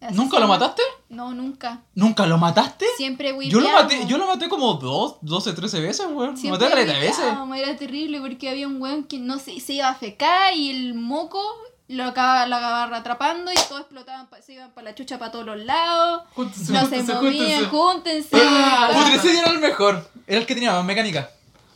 Así 0.00 0.14
¿Nunca 0.14 0.38
lo 0.38 0.46
mataste? 0.46 0.82
No, 1.08 1.32
nunca. 1.32 1.82
¿Nunca 1.94 2.26
lo 2.26 2.36
mataste? 2.36 2.84
Siempre 2.96 3.34
Yo 3.48 3.60
lo 3.60 3.70
maté, 3.70 4.06
yo 4.06 4.18
lo 4.18 4.26
maté 4.26 4.48
como 4.48 4.74
dos, 4.74 5.16
12, 5.22 5.54
13 5.54 5.80
veces, 5.80 6.06
weón. 6.10 6.34
Lo 6.42 6.50
maté 6.50 6.68
caleta 6.68 6.92
de 6.92 7.00
veces. 7.00 7.24
wipeamos, 7.24 7.56
Era 7.56 7.76
terrible 7.76 8.20
porque 8.20 8.50
había 8.50 8.66
un 8.66 8.80
weón 8.80 9.04
que 9.04 9.18
no 9.18 9.38
se, 9.38 9.58
se 9.60 9.74
iba 9.74 9.88
a 9.88 9.94
fecar 9.94 10.54
y 10.54 10.70
el 10.70 10.94
moco 10.94 11.40
lo 11.88 12.04
acaba, 12.04 12.46
lo 12.46 12.56
acababa 12.56 12.96
atrapando 12.96 13.50
y 13.52 13.54
todos 13.68 13.82
explotaban, 13.82 14.28
se 14.44 14.54
iban 14.54 14.70
para 14.72 14.86
la 14.86 14.94
chucha 14.94 15.18
para 15.18 15.30
todos 15.32 15.46
los 15.46 15.58
lados. 15.58 16.22
Júntense, 16.34 16.72
No 16.72 16.80
se 16.80 16.86
júntense, 16.98 17.14
movían, 17.14 17.68
júntense. 17.68 18.28
júntense. 18.30 18.36
Ah, 18.42 18.90
Putricidio 18.92 19.40
era 19.40 19.50
el 19.52 19.58
mejor. 19.58 20.10
Era 20.26 20.40
el 20.40 20.46
que 20.46 20.54
tenía 20.54 20.72
más 20.72 20.84
mecánica. 20.84 21.30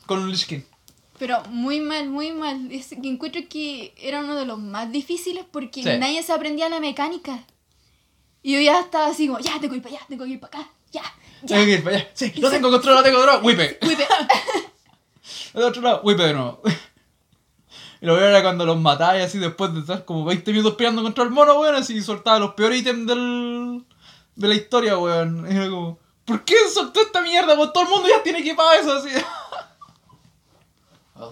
Con 0.07 0.29
Lich 0.31 0.47
King. 0.47 0.61
Pero 1.19 1.43
muy 1.51 1.81
mal, 1.81 2.09
muy 2.09 2.33
mal. 2.33 2.73
Es 2.73 2.89
que 2.89 3.09
encuentro 3.09 3.43
que 3.49 3.95
era 3.99 4.21
uno 4.21 4.35
de 4.35 4.47
los 4.47 4.59
más 4.59 4.91
difíciles 4.91 5.45
porque 5.51 5.83
Sí. 5.83 5.99
nadie 5.99 6.23
se 6.23 6.33
aprendía 6.33 6.69
la 6.69 6.81
mecánica. 6.81 7.45
Y 8.43 8.55
yo 8.55 8.61
ya 8.61 8.81
estaba 8.81 9.07
así 9.09 9.27
como, 9.29 9.39
ya, 9.39 9.53
tengo 9.61 9.71
que 9.73 9.77
ir 9.77 9.83
para 9.83 9.97
allá, 9.97 10.07
tengo 10.09 10.25
que 10.25 10.31
ir 10.31 10.41
para 10.41 10.61
acá, 10.61 10.71
ya, 10.91 11.03
ya. 11.43 11.47
Tengo 11.57 11.65
que 11.67 11.73
ir 11.73 11.85
para 11.85 11.97
allá. 11.97 12.09
Sí, 12.15 12.33
lo 12.39 12.51
tengo 12.51 12.71
controlado, 12.71 13.03
lo 13.03 13.05
tengo 13.05 13.19
controlado. 13.19 13.47
Wipe. 13.47 13.79
Wipe. 13.87 14.07
Del 15.55 15.63
otro 15.65 15.83
lado, 15.83 16.01
wipe 16.05 16.23
de 16.23 16.33
nuevo. 16.33 16.63
Y 18.01 18.07
lo 18.07 18.17
peor 18.17 18.31
era 18.31 18.43
cuando 18.43 18.65
los 18.65 18.81
matáis 18.81 19.25
así 19.25 19.39
después 19.39 19.75
de 19.75 19.81
estar 19.81 20.05
como 20.05 20.25
20 20.25 20.51
minutos 20.53 20.75
peleando 20.75 21.03
contra 21.03 21.25
el 21.25 21.31
mono, 21.31 21.61
weón, 21.61 21.75
así 21.75 22.01
soltaba 22.01 22.39
los 22.39 22.55
peores 22.55 22.81
ítems 22.81 23.07
del, 23.07 23.85
de 24.37 24.49
la 24.49 24.55
historia, 24.55 24.97
weón. 24.97 25.47
Y 25.51 25.55
era 25.55 25.69
como, 25.69 25.99
¿por 26.25 26.45
qué 26.45 26.57
soltó 26.73 27.03
esta 27.03 27.21
mierda? 27.21 27.57
Pues 27.57 27.73
todo 27.73 27.85
el 27.85 27.91
mundo 27.91 28.09
ya 28.09 28.23
tiene 28.23 28.39
equipado 28.39 28.73
eso 28.73 28.93
así. 28.95 29.11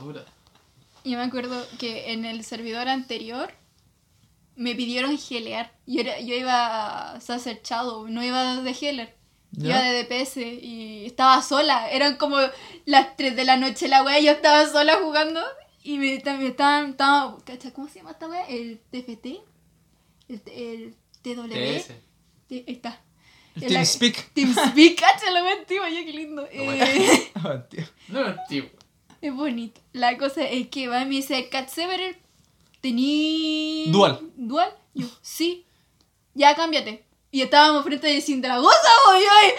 Dura. 0.01 0.23
Yo 1.05 1.17
me 1.17 1.25
acuerdo 1.25 1.65
que 1.79 2.13
en 2.13 2.27
el 2.27 2.45
servidor 2.45 2.89
anterior 2.89 3.51
me 4.55 4.75
pidieron 4.75 5.17
gelear. 5.17 5.73
Yo, 5.87 6.01
era, 6.01 6.21
yo 6.21 6.35
iba 6.35 7.13
a 7.13 7.15
hacer 7.15 7.63
Shadow, 7.65 8.07
no 8.09 8.23
iba 8.23 8.57
de 8.57 8.77
healer. 8.79 9.17
¿Ya? 9.53 9.69
Iba 9.69 9.81
de 9.81 10.05
DPS 10.05 10.37
y 10.37 11.07
estaba 11.07 11.41
sola. 11.41 11.89
Eran 11.91 12.17
como 12.17 12.37
las 12.85 13.17
3 13.17 13.35
de 13.35 13.45
la 13.47 13.57
noche 13.57 13.89
la 13.89 14.03
wea. 14.03 14.21
Yo 14.21 14.33
estaba 14.33 14.69
sola 14.69 14.99
jugando 15.03 15.41
y 15.93 15.99
me, 15.99 16.23
me 16.39 16.47
estaban. 16.49 16.91
Estaba, 16.91 17.37
¿cacha? 17.45 17.73
¿Cómo 17.73 17.89
se 17.89 17.97
llama 18.01 18.11
esta 18.13 18.29
wea? 18.29 18.45
El 18.47 18.79
TFT. 18.91 19.27
El, 20.29 20.43
el 20.47 20.95
TW. 21.23 21.49
TS. 21.49 21.87
T- 22.49 22.65
ahí 22.67 22.75
está. 22.75 23.01
El 23.57 23.63
El- 23.65 23.69
TeamSpeak. 23.71 24.31
TeamSpeak, 24.35 25.01
cacha 25.01 25.31
la 25.31 25.43
wea 25.43 25.53
antigua, 25.55 25.89
ya 25.89 26.05
qué 26.05 26.13
lindo. 26.13 26.47
Eh, 26.51 27.31
Ah, 27.35 27.65
tío. 27.71 27.85
No 28.09 28.21
antiguo. 28.25 28.71
es 29.21 29.35
bonito. 29.35 29.81
La 29.93 30.17
cosa 30.19 30.43
es 30.43 30.69
que 30.69 30.89
va 30.89 31.03
y 31.03 31.05
me 31.07 31.15
dice, 31.17 31.49
Cat 31.49 31.69
Severer, 31.69 32.19
¿tení... 32.81 33.87
Dual. 33.91 34.21
¿Dual? 34.37 34.73
Yo, 34.95 35.07
sí. 35.23 35.67
Ya, 36.35 36.55
cámbiate. 36.55 37.05
Y 37.31 37.43
estábamos 37.43 37.85
frente 37.85 38.07
de 38.07 38.21
Sindragosa, 38.21 38.89
voy 39.07 39.23
ahí. 39.25 39.51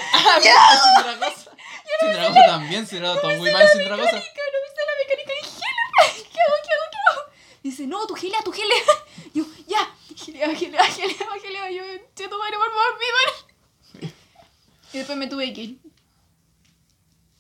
Sindragosa. 0.95 1.51
Sindragosa 1.99 2.45
también, 2.45 2.87
si 2.87 2.97
era 2.97 3.19
todo 3.19 3.35
muy 3.35 3.51
mal 3.51 3.67
Sindragosa. 3.67 4.11
Mecánica, 4.11 4.41
no 4.53 4.59
me 4.61 4.69
sé 4.75 4.81
la 4.85 4.95
mecánica 5.03 5.31
de 5.33 5.41
Healer. 5.49 6.29
¿Qué 6.31 6.39
hago, 6.39 6.57
qué 6.63 6.71
hago, 6.73 6.85
qué 6.91 6.97
hago? 7.09 7.21
Dice, 7.63 7.85
no, 7.87 8.05
tu 8.07 8.15
gelea, 8.15 8.41
tu 8.43 8.51
gelea. 8.51 8.83
Yo, 9.33 9.43
ya. 9.67 9.93
Gelea, 10.15 10.55
gelea, 10.55 10.83
gelea, 10.85 11.27
gelea. 11.41 11.71
Yo, 11.71 11.83
che, 12.15 12.27
tu 12.27 12.37
madre, 12.37 12.57
por 12.57 12.69
favor, 12.71 12.99
mi 12.99 13.09
madre. 13.17 14.13
Y 14.93 14.97
después 14.97 15.17
me 15.17 15.27
tuve 15.27 15.53
que 15.53 15.61
ir. 15.63 15.79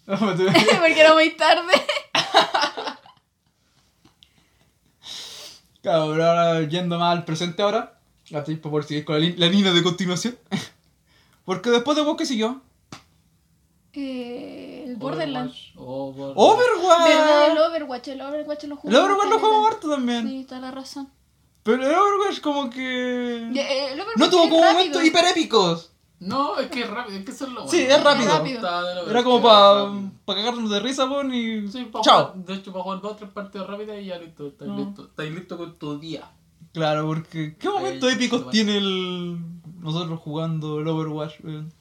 Me 0.07 0.15
tuve- 0.17 0.51
Porque 0.79 0.99
era 0.99 1.13
muy 1.13 1.29
tarde. 1.35 1.73
Claro, 5.81 6.01
ahora 6.03 6.61
yendo 6.67 6.97
más 6.99 7.17
al 7.17 7.25
presente 7.25 7.61
ahora. 7.61 7.99
Para 8.31 8.43
poder 8.43 8.83
seguir 8.85 9.05
con 9.05 9.19
la, 9.19 9.33
la 9.37 9.47
línea 9.47 9.71
de 9.73 9.81
continuación. 9.81 10.37
Porque 11.45 11.69
después 11.71 11.95
de 11.97 12.03
vos, 12.03 12.15
¿qué 12.17 12.25
siguió? 12.27 12.61
Eh, 13.93 14.78
el 14.89 14.97
Borderlands. 14.97 15.71
Overwatch. 15.75 16.33
¡Overwatch! 16.37 17.07
¿Verdad? 17.07 17.51
El 17.51 17.57
Overwatch. 17.57 18.07
El 18.09 18.21
Overwatch 18.21 18.63
lo 18.65 18.75
jugué. 18.77 18.95
El 18.95 19.01
Overwatch 19.01 19.29
lo 19.29 19.39
jugamos 19.39 19.67
harto 19.71 19.89
también. 19.89 20.27
Sí, 20.27 20.45
toda 20.45 20.61
la 20.61 20.71
razón. 20.71 21.09
Pero 21.63 21.83
el 21.85 21.93
Overwatch 21.93 22.41
como 22.41 22.69
que... 22.69 23.37
Eh, 23.53 23.93
el 23.93 23.99
Overwatch 24.01 24.17
No 24.17 24.29
tuvo 24.29 24.41
como 24.49 24.61
rápido. 24.61 24.73
momentos 24.73 25.03
hiper 25.05 25.25
épicos. 25.25 25.91
No, 26.19 26.57
es 26.57 26.67
que 26.69 26.81
es 26.81 26.89
rápido, 26.89 27.17
es 27.19 27.23
que 27.25 27.31
eso 27.31 27.45
es 27.45 27.51
lo 27.53 27.65
Sí, 27.67 27.85
bueno. 27.85 27.95
es 27.95 28.03
rápido. 28.27 29.09
Era 29.09 29.23
como 29.23 29.41
para 29.41 29.91
pa 30.25 30.35
cagarnos 30.35 30.69
de 30.69 30.79
risa, 30.81 31.07
pon, 31.07 31.33
y... 31.33 31.67
Sí, 31.69 31.85
pa 31.85 32.01
Chao. 32.01 32.31
jugar- 32.33 32.45
de 32.45 32.53
hecho, 32.55 32.71
para 32.73 32.83
jugar 32.83 33.01
dos 33.01 33.11
o 33.13 33.15
tres 33.15 33.29
partidas 33.31 33.67
rápidas 33.67 34.01
y 34.01 34.05
ya 34.07 34.17
listo, 34.17 34.47
estás 34.47 34.67
No. 34.67 34.77
listo. 34.77 35.03
Estás 35.05 35.25
listo 35.27 35.57
con 35.57 35.75
tu 35.79 35.97
día. 35.97 36.29
Claro, 36.73 37.05
porque... 37.07 37.55
¿Qué 37.57 37.69
momentos 37.69 38.11
épicos 38.11 38.49
tiene 38.49 38.77
el... 38.77 39.37
Nosotros 39.79 40.19
jugando 40.19 40.79
el 40.81 40.87
Overwatch, 40.89 41.35
weón? 41.43 41.71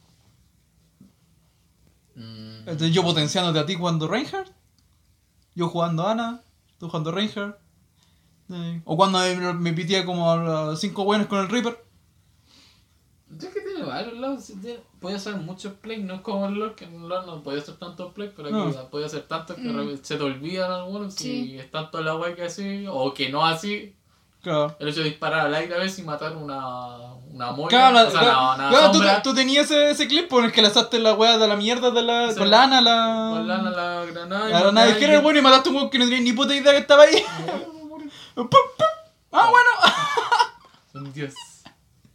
Mm. 2.18 2.58
Entonces, 2.68 2.92
yo 2.92 3.02
potenciándote 3.02 3.58
a 3.58 3.66
ti 3.66 3.74
jugando 3.74 4.08
Reinhardt. 4.08 4.50
Yo 5.54 5.68
jugando 5.68 6.06
Ana. 6.06 6.42
Tú 6.78 6.88
jugando 6.88 7.10
Reinhardt. 7.12 7.56
eh, 8.50 8.82
O 8.84 8.96
cuando 8.96 9.18
me, 9.18 9.52
me 9.54 9.72
pitía 9.72 10.04
como 10.04 10.30
a 10.30 10.76
5 10.76 11.04
buenos 11.04 11.26
con 11.28 11.38
el 11.40 11.48
Reaper. 11.48 11.84
Es 13.30 13.44
que 13.48 13.60
tiene 13.60 13.82
varios 13.84 14.18
lados. 14.18 14.52
Puede 15.00 15.16
hacer 15.16 15.36
muchos 15.36 15.74
plays, 15.74 16.02
no 16.02 16.14
es 16.14 16.20
como 16.22 16.46
el 16.46 16.54
LoL, 16.54 16.74
que 16.74 16.86
en 16.86 16.94
el 16.94 17.08
LoL 17.08 17.26
no 17.26 17.42
podía 17.42 17.60
hacer 17.60 17.76
tantos 17.76 18.12
plays, 18.14 18.32
pero 18.34 18.48
aquí 18.48 18.56
No. 18.76 18.88
puede 18.90 19.04
hacer 19.04 19.22
tantos 19.28 19.56
que 19.56 19.62
Mm. 19.68 19.98
se 20.02 20.16
te 20.16 20.22
olvidan 20.22 20.70
algunos. 20.70 21.14
Sí. 21.14 21.48
Si 21.48 21.58
es 21.58 21.70
tanto 21.70 22.00
la 22.02 22.16
wea 22.16 22.34
que 22.34 22.44
así, 22.44 22.86
o 22.88 23.12
que 23.12 23.28
no 23.28 23.44
así. 23.44 23.94
Claro. 24.42 24.76
El 24.78 24.88
hecho 24.88 25.00
de 25.00 25.06
disparar 25.10 25.46
al 25.46 25.54
aire 25.54 25.74
a 25.74 25.78
veces 25.78 25.98
y 25.98 26.02
matar 26.02 26.36
una, 26.36 26.96
una 27.32 27.52
moira. 27.52 27.68
Claro, 27.68 28.08
o 28.08 28.10
sea, 28.10 28.20
claro, 28.20 28.38
una, 28.54 28.54
una 28.68 28.90
claro, 28.92 29.22
tú, 29.22 29.34
tenías 29.34 29.64
ese, 29.66 29.90
ese 29.90 30.06
clip 30.08 30.28
por 30.28 30.44
el 30.44 30.52
que 30.52 30.62
lanzaste 30.62 30.98
la 31.00 31.14
wea 31.14 31.38
de 31.38 31.48
la 31.48 31.56
mierda 31.56 31.90
de 31.90 32.02
la, 32.02 32.30
Sí. 32.32 32.38
con 32.38 32.50
la 32.50 32.62
Ana, 32.62 32.80
la. 32.80 33.30
Con 33.36 33.48
lana, 33.48 33.70
la 33.70 34.04
granada. 34.06 34.48
y 34.48 34.52
la 34.52 34.58
matar 34.58 34.68
Ana 34.68 34.80
a 34.82 34.84
de 34.84 34.90
Hero, 34.92 35.04
alguien. 35.04 35.22
bueno, 35.22 35.38
y 35.40 35.42
mataste 35.42 35.68
a 35.68 35.72
un 35.72 35.76
weón 35.78 35.90
que 35.90 35.98
no 35.98 36.04
tenía 36.04 36.20
ni 36.20 36.32
puta 36.32 36.54
idea 36.54 36.72
que 36.72 36.78
estaba 36.78 37.02
ahí. 37.02 37.22
Pum, 38.34 38.48
pum. 38.50 38.60
Ah, 39.32 39.50
bueno. 39.50 39.70
Son 40.92 41.12
10. 41.12 41.34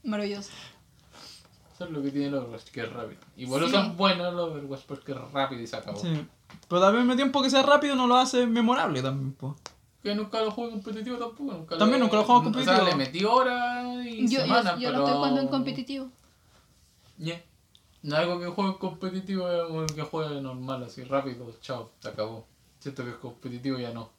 Maravilloso. 0.03 0.49
Eso 1.75 1.85
es 1.85 1.91
lo 1.91 2.01
que 2.01 2.09
tiene 2.11 2.27
el 2.27 2.35
Overwatch, 2.35 2.65
que 2.71 2.81
es 2.81 2.91
rápido. 2.93 3.19
Y 3.35 3.45
por 3.47 3.61
Sí. 3.61 3.67
eso 3.67 3.79
es 3.81 3.95
bueno 3.97 4.27
el 4.29 4.39
Overwatch, 4.39 4.81
porque 4.87 5.11
es 5.11 5.17
rápido 5.33 5.61
y 5.61 5.67
se 5.67 5.75
acabó. 5.75 5.99
Sí. 5.99 6.25
Pero 6.69 6.81
también 6.81 7.05
me 7.05 7.15
tiempo 7.15 7.41
que 7.41 7.49
sea 7.49 7.63
rápido 7.63 7.95
no 7.95 8.07
lo 8.07 8.15
hace 8.15 8.45
memorable 8.47 9.01
también, 9.01 9.33
po. 9.33 9.55
Que 10.03 10.13
nunca 10.13 10.41
lo 10.41 10.51
juego 10.51 10.71
competitivo 10.71 11.17
tampoco. 11.17 11.53
Nunca 11.53 11.77
También 11.77 12.01
nunca 12.01 12.17
lo 12.17 12.23
juego 12.25 12.41
O 12.41 12.43
sea, 12.43 12.51
competitivo. 12.51 12.85
le 12.89 12.95
metí 12.95 13.23
horas 13.23 14.05
y 14.05 14.27
Yo, 14.27 14.39
yo, 14.39 14.41
semanas, 14.41 14.79
yo 14.79 14.89
pero... 14.89 14.91
lo 14.99 15.05
estoy 15.05 15.17
jugando 15.17 15.41
en 15.41 15.47
competitivo. 15.47 16.09
Ñe. 17.17 17.43
No 18.01 18.17
algo 18.17 18.37
que 18.39 18.47
juegue 18.47 18.77
competitivo 18.77 19.47
es 19.49 19.61
algo 19.61 19.85
que 19.87 20.01
juegue 20.01 20.41
normal, 20.41 20.83
así 20.83 21.03
rápido, 21.05 21.49
chao, 21.61 21.89
se 22.01 22.09
acabó. 22.09 22.45
Siento 22.79 23.05
que 23.05 23.11
es 23.11 23.15
competitivo 23.15 23.79
ya 23.79 23.93
no. 23.93 24.09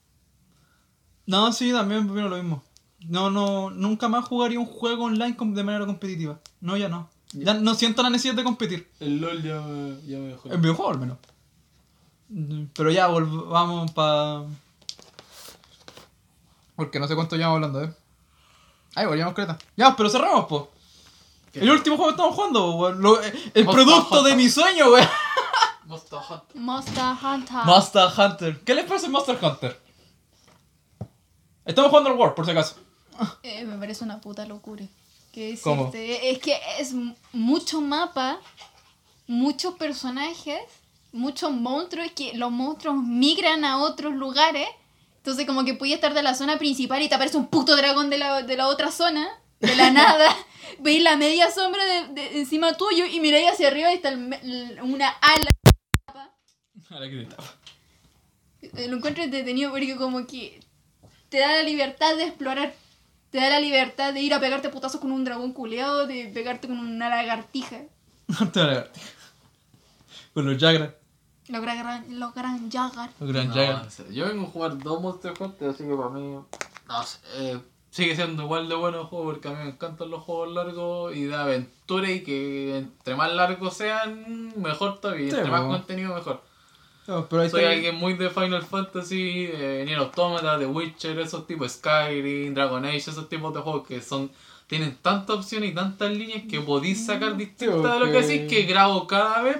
No, 1.26 1.52
sí, 1.52 1.70
también 1.70 2.08
opino 2.08 2.28
lo 2.30 2.36
mismo. 2.36 2.62
No, 3.06 3.30
no, 3.30 3.68
nunca 3.68 4.08
más 4.08 4.24
jugaría 4.26 4.58
un 4.58 4.64
juego 4.64 5.04
online 5.04 5.36
de 5.38 5.62
manera 5.64 5.84
competitiva. 5.84 6.40
No, 6.62 6.78
ya 6.78 6.88
no. 6.88 7.10
Ya 7.34 7.52
no 7.52 7.74
siento 7.74 8.02
la 8.02 8.08
necesidad 8.08 8.34
de 8.36 8.44
competir. 8.44 8.88
El 9.00 9.20
LOL 9.20 9.42
ya 9.42 9.60
me, 9.60 10.00
ya 10.06 10.16
me 10.18 10.28
dejó. 10.28 10.50
En 10.50 10.62
videojuego 10.62 10.92
al 10.92 10.98
menos. 11.00 11.18
Pero 12.74 12.90
ya, 12.90 13.08
volv- 13.10 13.48
vamos 13.50 13.90
pa... 13.92 14.46
Porque 16.76 16.98
no 16.98 17.06
sé 17.06 17.14
cuánto 17.14 17.36
llevamos 17.36 17.56
hablando, 17.56 17.82
¿eh? 17.84 17.94
Ahí 18.96 19.06
volvamos 19.06 19.34
creta. 19.34 19.58
Ya, 19.76 19.94
pero 19.96 20.08
cerramos, 20.08 20.46
po. 20.46 20.70
¿Qué? 21.52 21.60
El 21.60 21.70
último 21.70 21.96
juego 21.96 22.10
que 22.10 22.14
estamos 22.16 22.34
jugando, 22.34 22.60
po, 22.62 22.72
weón. 22.76 23.00
Lo- 23.02 23.22
eh, 23.22 23.32
el 23.54 23.64
Monster 23.64 23.84
producto 23.84 24.16
de 24.22 24.32
Hunter. 24.32 24.36
mi 24.36 24.48
sueño, 24.50 24.90
weón. 24.92 25.08
Monster 25.86 26.18
Hunter. 26.30 26.56
Monster 26.60 27.04
Hunter. 27.22 27.56
Monster 27.64 28.08
Hunter. 28.18 28.60
¿Qué 28.64 28.74
les 28.74 28.84
parece 28.86 29.08
Monster 29.08 29.38
Hunter? 29.40 29.80
Estamos 31.64 31.90
jugando 31.90 32.10
al 32.10 32.16
War, 32.16 32.34
por 32.34 32.44
si 32.44 32.50
acaso. 32.50 32.76
Eh, 33.42 33.64
me 33.64 33.76
parece 33.78 34.04
una 34.04 34.20
puta 34.20 34.44
locura. 34.46 34.84
¿Qué 35.32 35.50
decirte? 35.50 35.62
¿Cómo? 35.62 35.90
Es 35.94 36.38
que 36.38 36.58
es 36.78 36.92
m- 36.92 37.14
mucho 37.32 37.80
mapa, 37.80 38.38
muchos 39.26 39.74
personajes, 39.74 40.60
muchos 41.12 41.52
monstruos, 41.52 42.10
que 42.14 42.34
los 42.34 42.50
monstruos 42.50 42.96
migran 42.96 43.64
a 43.64 43.78
otros 43.78 44.14
lugares. 44.14 44.68
Entonces 45.24 45.46
como 45.46 45.64
que 45.64 45.72
puedes 45.72 45.94
estar 45.94 46.12
de 46.12 46.22
la 46.22 46.34
zona 46.34 46.58
principal 46.58 47.00
y 47.00 47.08
te 47.08 47.14
aparece 47.14 47.38
un 47.38 47.46
puto 47.48 47.74
dragón 47.76 48.10
de 48.10 48.18
la, 48.18 48.42
de 48.42 48.56
la 48.58 48.68
otra 48.68 48.90
zona, 48.92 49.26
de 49.58 49.74
la 49.74 49.90
nada. 49.90 50.28
Veis 50.80 51.02
la 51.02 51.16
media 51.16 51.50
sombra 51.50 51.82
de, 51.82 52.08
de- 52.08 52.40
encima 52.40 52.76
tuyo 52.76 53.06
y 53.06 53.20
miráis 53.20 53.52
hacia 53.52 53.68
arriba 53.68 53.90
y 53.90 53.94
está 53.96 54.10
el 54.10 54.78
una 54.82 55.08
ala. 55.08 55.48
Eh, 58.60 58.86
Lo 58.88 58.96
encuentro 58.98 59.24
entretenido 59.24 59.70
porque 59.70 59.96
como 59.96 60.26
que 60.26 60.60
te 61.30 61.38
da 61.38 61.52
la 61.52 61.62
libertad 61.62 62.14
de 62.16 62.24
explorar. 62.24 62.74
Te 63.30 63.38
da 63.38 63.48
la 63.48 63.60
libertad 63.60 64.12
de 64.12 64.20
ir 64.20 64.34
a 64.34 64.40
pegarte 64.40 64.68
putazos 64.68 65.00
con 65.00 65.10
un 65.10 65.24
dragón 65.24 65.54
culeado, 65.54 66.06
de 66.06 66.26
pegarte 66.34 66.68
con 66.68 66.78
una 66.78 67.08
lagartija. 67.08 67.80
Con 70.34 70.44
los 70.44 70.60
Jagra. 70.60 70.94
Los 71.48 71.60
gran, 71.62 72.18
los 72.18 72.34
gran 72.34 72.70
Jagar. 72.70 73.10
Los 73.20 73.32
Grand 73.32 73.54
No, 73.54 73.90
serio, 73.90 74.12
Yo 74.12 74.26
vengo 74.26 74.46
a 74.46 74.50
jugar 74.50 74.78
dos 74.78 75.02
Monster 75.02 75.34
Hunter, 75.38 75.68
así 75.70 75.84
que 75.84 75.94
para 75.94 76.08
mí. 76.08 76.38
No 76.88 77.02
sé, 77.02 77.18
eh, 77.36 77.58
sigue 77.90 78.16
siendo 78.16 78.44
igual 78.44 78.68
de 78.68 78.74
bueno 78.74 79.00
el 79.02 79.06
juego 79.06 79.26
porque 79.26 79.48
a 79.48 79.50
mí 79.52 79.58
me 79.64 79.70
encantan 79.70 80.10
los 80.10 80.22
juegos 80.22 80.52
largos 80.52 81.14
y 81.14 81.24
de 81.24 81.34
aventura 81.34 82.10
y 82.10 82.22
que 82.22 82.78
entre 82.78 83.14
más 83.14 83.32
largos 83.32 83.76
sean, 83.76 84.52
mejor 84.60 85.00
todavía. 85.00 85.26
y 85.26 85.30
Sí, 85.30 85.36
entre 85.36 85.50
más 85.50 85.62
contenido, 85.62 86.14
mejor. 86.14 86.42
No, 87.06 87.28
pero 87.28 87.42
ahí 87.42 87.50
Soy 87.50 87.64
alguien 87.64 87.96
muy 87.96 88.14
de 88.14 88.30
Final 88.30 88.62
Fantasy, 88.62 89.50
eh, 89.52 89.82
Nier 89.84 89.98
Automata, 89.98 90.58
The 90.58 90.66
Witcher, 90.66 91.18
esos 91.18 91.46
tipos, 91.46 91.72
Skyrim, 91.72 92.54
Dragon 92.54 92.82
Age, 92.84 92.96
esos 92.96 93.28
tipos 93.28 93.52
de 93.52 93.60
juegos 93.60 93.86
que 93.86 94.00
son 94.00 94.30
tienen 94.66 94.96
tantas 95.02 95.36
opciones 95.36 95.70
y 95.70 95.74
tantas 95.74 96.10
líneas 96.10 96.44
que 96.48 96.60
podéis 96.60 97.04
sacar 97.04 97.36
distintas 97.36 97.82
de 97.82 97.98
lo 98.00 98.06
que 98.06 98.22
decís 98.22 98.48
que 98.50 98.62
grabo 98.62 99.06
cada 99.06 99.42
vez 99.42 99.58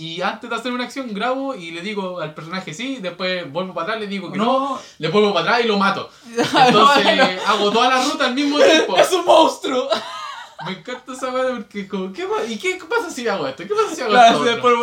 y 0.00 0.22
antes 0.22 0.48
de 0.48 0.56
hacer 0.56 0.72
una 0.72 0.84
acción 0.84 1.12
grabo 1.12 1.54
y 1.54 1.72
le 1.72 1.82
digo 1.82 2.20
al 2.20 2.32
personaje 2.32 2.72
sí, 2.72 2.96
después 3.02 3.50
vuelvo 3.52 3.74
para 3.74 3.84
atrás, 3.88 4.00
le 4.00 4.06
digo 4.06 4.32
que 4.32 4.38
no, 4.38 4.44
No, 4.44 4.80
le 4.98 5.08
vuelvo 5.08 5.34
para 5.34 5.46
atrás 5.50 5.64
y 5.64 5.68
lo 5.68 5.76
mato. 5.78 6.08
Entonces 6.26 7.40
hago 7.46 7.70
toda 7.70 7.88
la 7.90 8.02
ruta 8.04 8.26
al 8.26 8.34
mismo 8.34 8.58
tiempo. 8.58 8.96
es 8.98 9.12
un 9.12 9.24
monstruo. 9.26 9.88
Me 10.66 10.72
encanta 10.72 11.12
esa 11.14 11.30
weá 11.30 11.54
porque 11.56 11.88
como, 11.88 12.12
¿qué, 12.12 12.26
¿y 12.48 12.58
qué 12.58 12.78
pasa 12.88 13.08
si 13.10 13.26
hago 13.26 13.46
esto? 13.46 13.62
¿Qué 13.66 13.74
pasa 13.74 13.94
si 13.94 14.02
hago 14.02 14.10
Claro, 14.10 14.44
esto? 14.44 14.44
después 14.70 14.74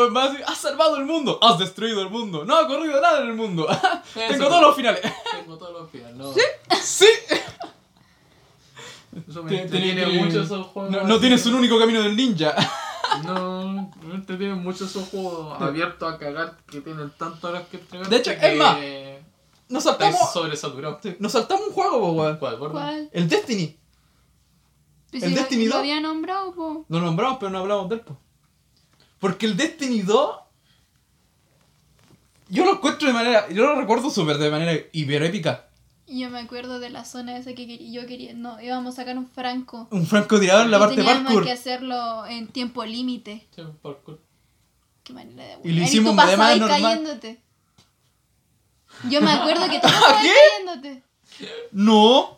has 0.48 0.58
salvado 0.58 0.98
el 0.98 1.06
mundo, 1.06 1.38
has 1.42 1.60
destruido 1.60 2.02
el 2.02 2.10
mundo, 2.10 2.46
no 2.46 2.56
ha 2.56 2.62
ocurrido 2.62 3.00
nada 3.00 3.22
en 3.22 3.28
el 3.28 3.34
mundo. 3.36 3.68
Tengo 4.14 4.48
todos 4.48 4.62
los 4.62 4.76
finales. 4.76 5.02
Tengo 5.32 5.56
todos 5.56 5.74
los 5.82 5.92
finales, 5.92 6.16
no. 6.16 6.34
sí. 6.82 7.06
Eso 9.30 9.44
me 9.44 9.50
Tiene- 9.50 9.64
entretiene 9.66 10.06
tiene- 10.06 10.24
mucho 10.26 10.42
esos 10.42 10.66
juegos. 10.68 11.04
No, 11.06 11.20
tienes 11.20 11.46
un 11.46 11.56
único 11.56 11.78
camino 11.80 12.02
del 12.02 12.16
ninja. 12.16 12.56
No, 13.24 13.92
me 14.04 14.16
entretienen 14.16 14.62
mucho 14.62 14.86
esos 14.86 15.08
juegos 15.10 15.62
abiertos 15.62 16.14
a 16.14 16.18
cagar 16.18 16.58
que 16.70 16.82
tienen 16.82 17.10
tantas 17.18 17.44
horas 17.44 17.64
que 17.70 17.78
entregar. 17.78 18.10
De 18.10 18.16
hecho, 18.18 18.32
que 18.40 18.52
es 18.54 18.58
más, 18.58 18.78
Nos 19.70 19.84
saltamos, 19.84 20.32
sobresaturados. 20.34 21.00
sí, 21.04 21.16
nos 21.20 21.32
saltamos 21.32 21.68
un 21.68 21.74
juego, 21.74 22.12
weón. 22.14 22.38
¿Cuál? 22.38 22.58
¿Cuál? 22.60 23.10
El 23.12 23.28
Destiny. 23.28 23.78
Pues 25.12 25.24
¿El 25.24 25.30
si 25.30 25.36
lo- 25.36 25.42
Destiny 25.42 25.66
lo 25.66 25.72
2? 25.72 25.80
había 25.80 26.00
nombrado, 26.02 26.54
po. 26.54 26.86
Lo 26.90 27.00
nombramos, 27.02 27.38
pero 27.40 27.50
no 27.52 27.60
hablamos 27.60 27.90
de 27.90 27.96
él, 27.96 28.02
po. 28.02 28.18
Porque 29.20 29.46
el 29.46 29.58
Destiny 29.58 30.02
2. 30.02 30.36
Yo 32.50 32.64
lo 32.66 32.74
encuentro 32.74 33.08
de 33.08 33.14
manera. 33.14 33.50
Yo 33.50 33.66
lo 33.66 33.76
recuerdo 33.76 34.10
súper 34.10 34.38
de 34.38 34.50
manera 34.50 34.74
hiperépica. 34.94 35.67
Y 35.67 35.67
yo 36.08 36.30
me 36.30 36.40
acuerdo 36.40 36.80
de 36.80 36.90
la 36.90 37.04
zona 37.06 37.38
esa 37.38 37.54
que 37.54 37.92
yo 37.92 38.06
quería. 38.08 38.34
No, 38.34 38.60
íbamos 38.62 38.94
a 38.94 38.96
sacar 39.02 39.18
un 39.18 39.28
franco. 39.30 39.88
Un 39.92 40.06
francotirador 40.08 40.66
en 40.66 40.72
la 40.72 40.78
Y 40.78 40.80
parte 40.80 40.96
teníamos 40.96 41.24
parkour. 41.24 41.44
que 41.46 41.52
hacerlo 41.52 42.26
en 42.28 42.48
tiempo 42.48 42.86
límite. 42.86 43.48
Sí, 43.56 43.62
parkour. 43.82 44.20
Qué 45.04 45.14
manera 45.14 45.44
de 45.60 45.70
Y 45.70 45.74
lo 45.74 45.82
hicimos 45.84 46.16
tú 46.16 46.22
de 46.22 46.26
pasabas 46.28 46.58
normal. 46.60 46.82
cayéndote. 46.82 47.42
Yo 49.10 49.22
me 49.22 49.32
acuerdo 49.32 49.70
que 49.70 49.80
tú 49.82 49.88
¿Qué? 49.88 50.34
cayéndote. 50.64 51.04
No. 51.72 52.38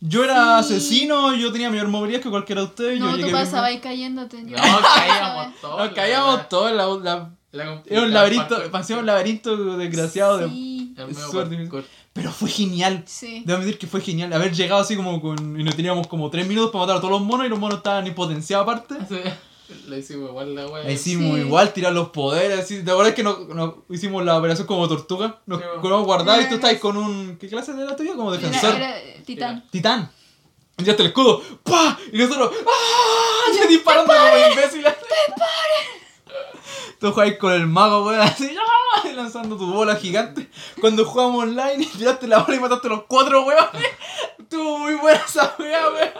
Yo 0.00 0.24
era 0.24 0.60
Sí. 0.62 0.74
asesino, 0.74 1.32
yo 1.36 1.52
tenía 1.52 1.70
mayor 1.70 1.86
movilidad 1.88 2.20
que 2.20 2.28
cualquiera 2.30 2.62
de 2.62 2.66
ustedes. 2.66 2.98
No, 2.98 3.16
yo 3.16 3.26
tú 3.26 3.32
pasabas 3.32 3.70
cayéndote. 3.80 4.38
Yo 4.46 4.56
No, 4.56 4.80
caíamos 4.94 5.60
todos. 5.60 5.78
Nos 5.78 5.94
caíamos 5.94 6.48
todos. 6.48 6.72
La, 6.72 6.86
la- 6.86 7.30
La 7.52 7.82
era 7.86 8.02
un 8.02 8.12
laberinto, 8.12 8.70
parecía 8.72 8.96
un 8.98 9.06
laberinto 9.06 9.76
desgraciado. 9.76 10.38
de- 10.38 10.48
Sí, 10.48 10.94
El 10.96 11.10
Es 11.10 11.16
medio. 11.16 11.84
Pero 12.14 12.30
fue 12.30 12.48
genial. 12.50 13.04
sí. 13.06 13.42
Debo 13.46 13.58
admitir 13.60 13.78
que 13.78 13.86
fue 13.86 14.00
genial. 14.02 14.32
Haber 14.32 14.52
llegado 14.54 14.82
así 14.82 14.96
como 14.96 15.20
con. 15.20 15.58
Y 15.58 15.64
nos 15.64 15.74
teníamos 15.76 16.06
como 16.06 16.28
3 16.30 16.46
minutos 16.46 16.70
para 16.70 16.82
matar 16.84 16.96
a 16.96 17.00
todos 17.00 17.12
los 17.12 17.22
monos 17.22 17.46
y 17.46 17.48
los 17.48 17.58
monos 17.58 17.78
estaban 17.78 18.06
impotenciados 18.06 18.64
aparte. 18.68 18.94
Sí. 19.08 19.16
Hicimos 19.96 20.28
igual 20.28 20.54
la 20.54 20.66
wea. 20.66 20.84
Ahí 20.84 20.92
hicimos 20.94 21.36
Sí. 21.36 21.40
igual, 21.46 21.72
tirar 21.72 21.94
los 21.94 22.10
poderes, 22.10 22.60
así. 22.60 22.82
¿Te 22.84 22.90
acuerdas 22.90 23.14
que 23.14 23.22
no, 23.22 23.38
no- 23.54 23.84
hicimos 23.88 24.22
la 24.22 24.36
operación 24.36 24.66
como 24.66 24.86
tortuga? 24.86 25.40
Nos 25.46 25.60
Sí, 25.60 25.64
guardados 25.80 26.44
y 26.44 26.48
tú 26.50 26.56
estabas 26.56 26.76
con 26.76 26.98
un. 26.98 27.38
¿Qué 27.40 27.48
clase 27.48 27.72
de 27.72 27.84
la 27.86 27.96
tuya? 27.96 28.14
Como 28.14 28.30
defensor. 28.32 28.74
era, 28.74 28.98
eh, 29.00 29.22
titán. 29.24 29.64
Titán. 29.70 30.10
Y 30.76 30.84
ya 30.84 30.92
el 30.92 31.06
escudo. 31.06 31.42
¡Pah! 31.62 31.98
Y 32.12 32.18
nosotros. 32.18 32.50
¡Ah! 32.66 33.52
Ya 33.56 33.66
disparando 33.66 34.12
como 34.12 34.50
imbéciles. 34.50 34.92
Tú 37.02 37.10
jugáis 37.10 37.36
con 37.36 37.52
el 37.52 37.66
mago, 37.66 38.04
weón, 38.06 38.20
así. 38.28 38.56
¡ah! 38.56 39.08
Lanzando 39.16 39.56
tu 39.56 39.66
bola 39.66 39.96
gigante. 39.96 40.48
Cuando 40.80 41.04
jugamos 41.04 41.42
online 41.42 41.82
y 41.82 41.86
tiraste 41.98 42.28
la 42.28 42.38
bola 42.44 42.56
y 42.56 42.60
mataste 42.60 42.86
a 42.86 42.90
los 42.90 43.02
cuatro 43.08 43.44
weones. 43.44 43.64
Estuvo 44.38 44.78
muy 44.78 44.94
buena 44.94 45.18
esa 45.18 45.52
wea, 45.58 45.90
weón. 45.90 46.10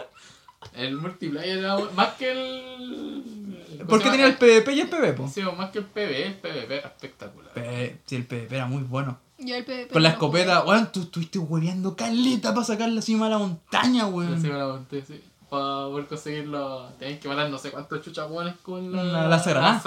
El 0.73 0.97
multiplayer 0.97 1.59
era 1.59 1.77
más 1.95 2.09
que 2.15 2.31
el. 2.31 3.85
Porque 3.87 4.09
tenía 4.09 4.25
el 4.27 4.35
PvP 4.35 4.73
y 4.73 4.81
el 4.81 4.89
PvP, 4.89 5.13
po. 5.13 5.29
Sí, 5.29 5.41
más 5.57 5.69
que 5.71 5.79
el 5.79 5.85
PvE, 5.85 6.25
el 6.27 6.33
PvP 6.35 6.77
era 6.77 6.87
espectacular. 6.89 7.53
Pe- 7.53 7.99
Sí, 8.05 8.15
el 8.17 8.25
PvP 8.25 8.53
era 8.55 8.65
muy 8.65 8.83
bueno. 8.83 9.19
Yo 9.37 9.55
el 9.55 9.63
PvP 9.65 9.87
Con 9.93 10.03
la 10.03 10.09
escopeta, 10.09 10.63
weón, 10.65 10.91
tú 10.91 11.03
estuviste 11.03 11.39
hueveando 11.39 11.95
caleta 11.95 12.53
para 12.53 12.65
sacar 12.65 12.89
la 12.89 13.01
cima 13.01 13.25
de 13.25 13.31
la 13.31 13.37
montaña, 13.37 14.05
weón. 14.07 14.41
me 14.41 14.49
la 14.49 14.67
monté, 14.67 15.01
sí. 15.05 15.21
Para 15.53 15.85
poder 15.85 16.07
conseguirlo, 16.07 16.87
tenéis 16.97 17.19
que 17.19 17.27
matar 17.27 17.47
no 17.47 17.59
sé 17.59 17.69
cuántos 17.69 18.01
chuchapones 18.01 18.55
con 18.63 18.91
la, 18.91 19.27
La. 19.27 19.79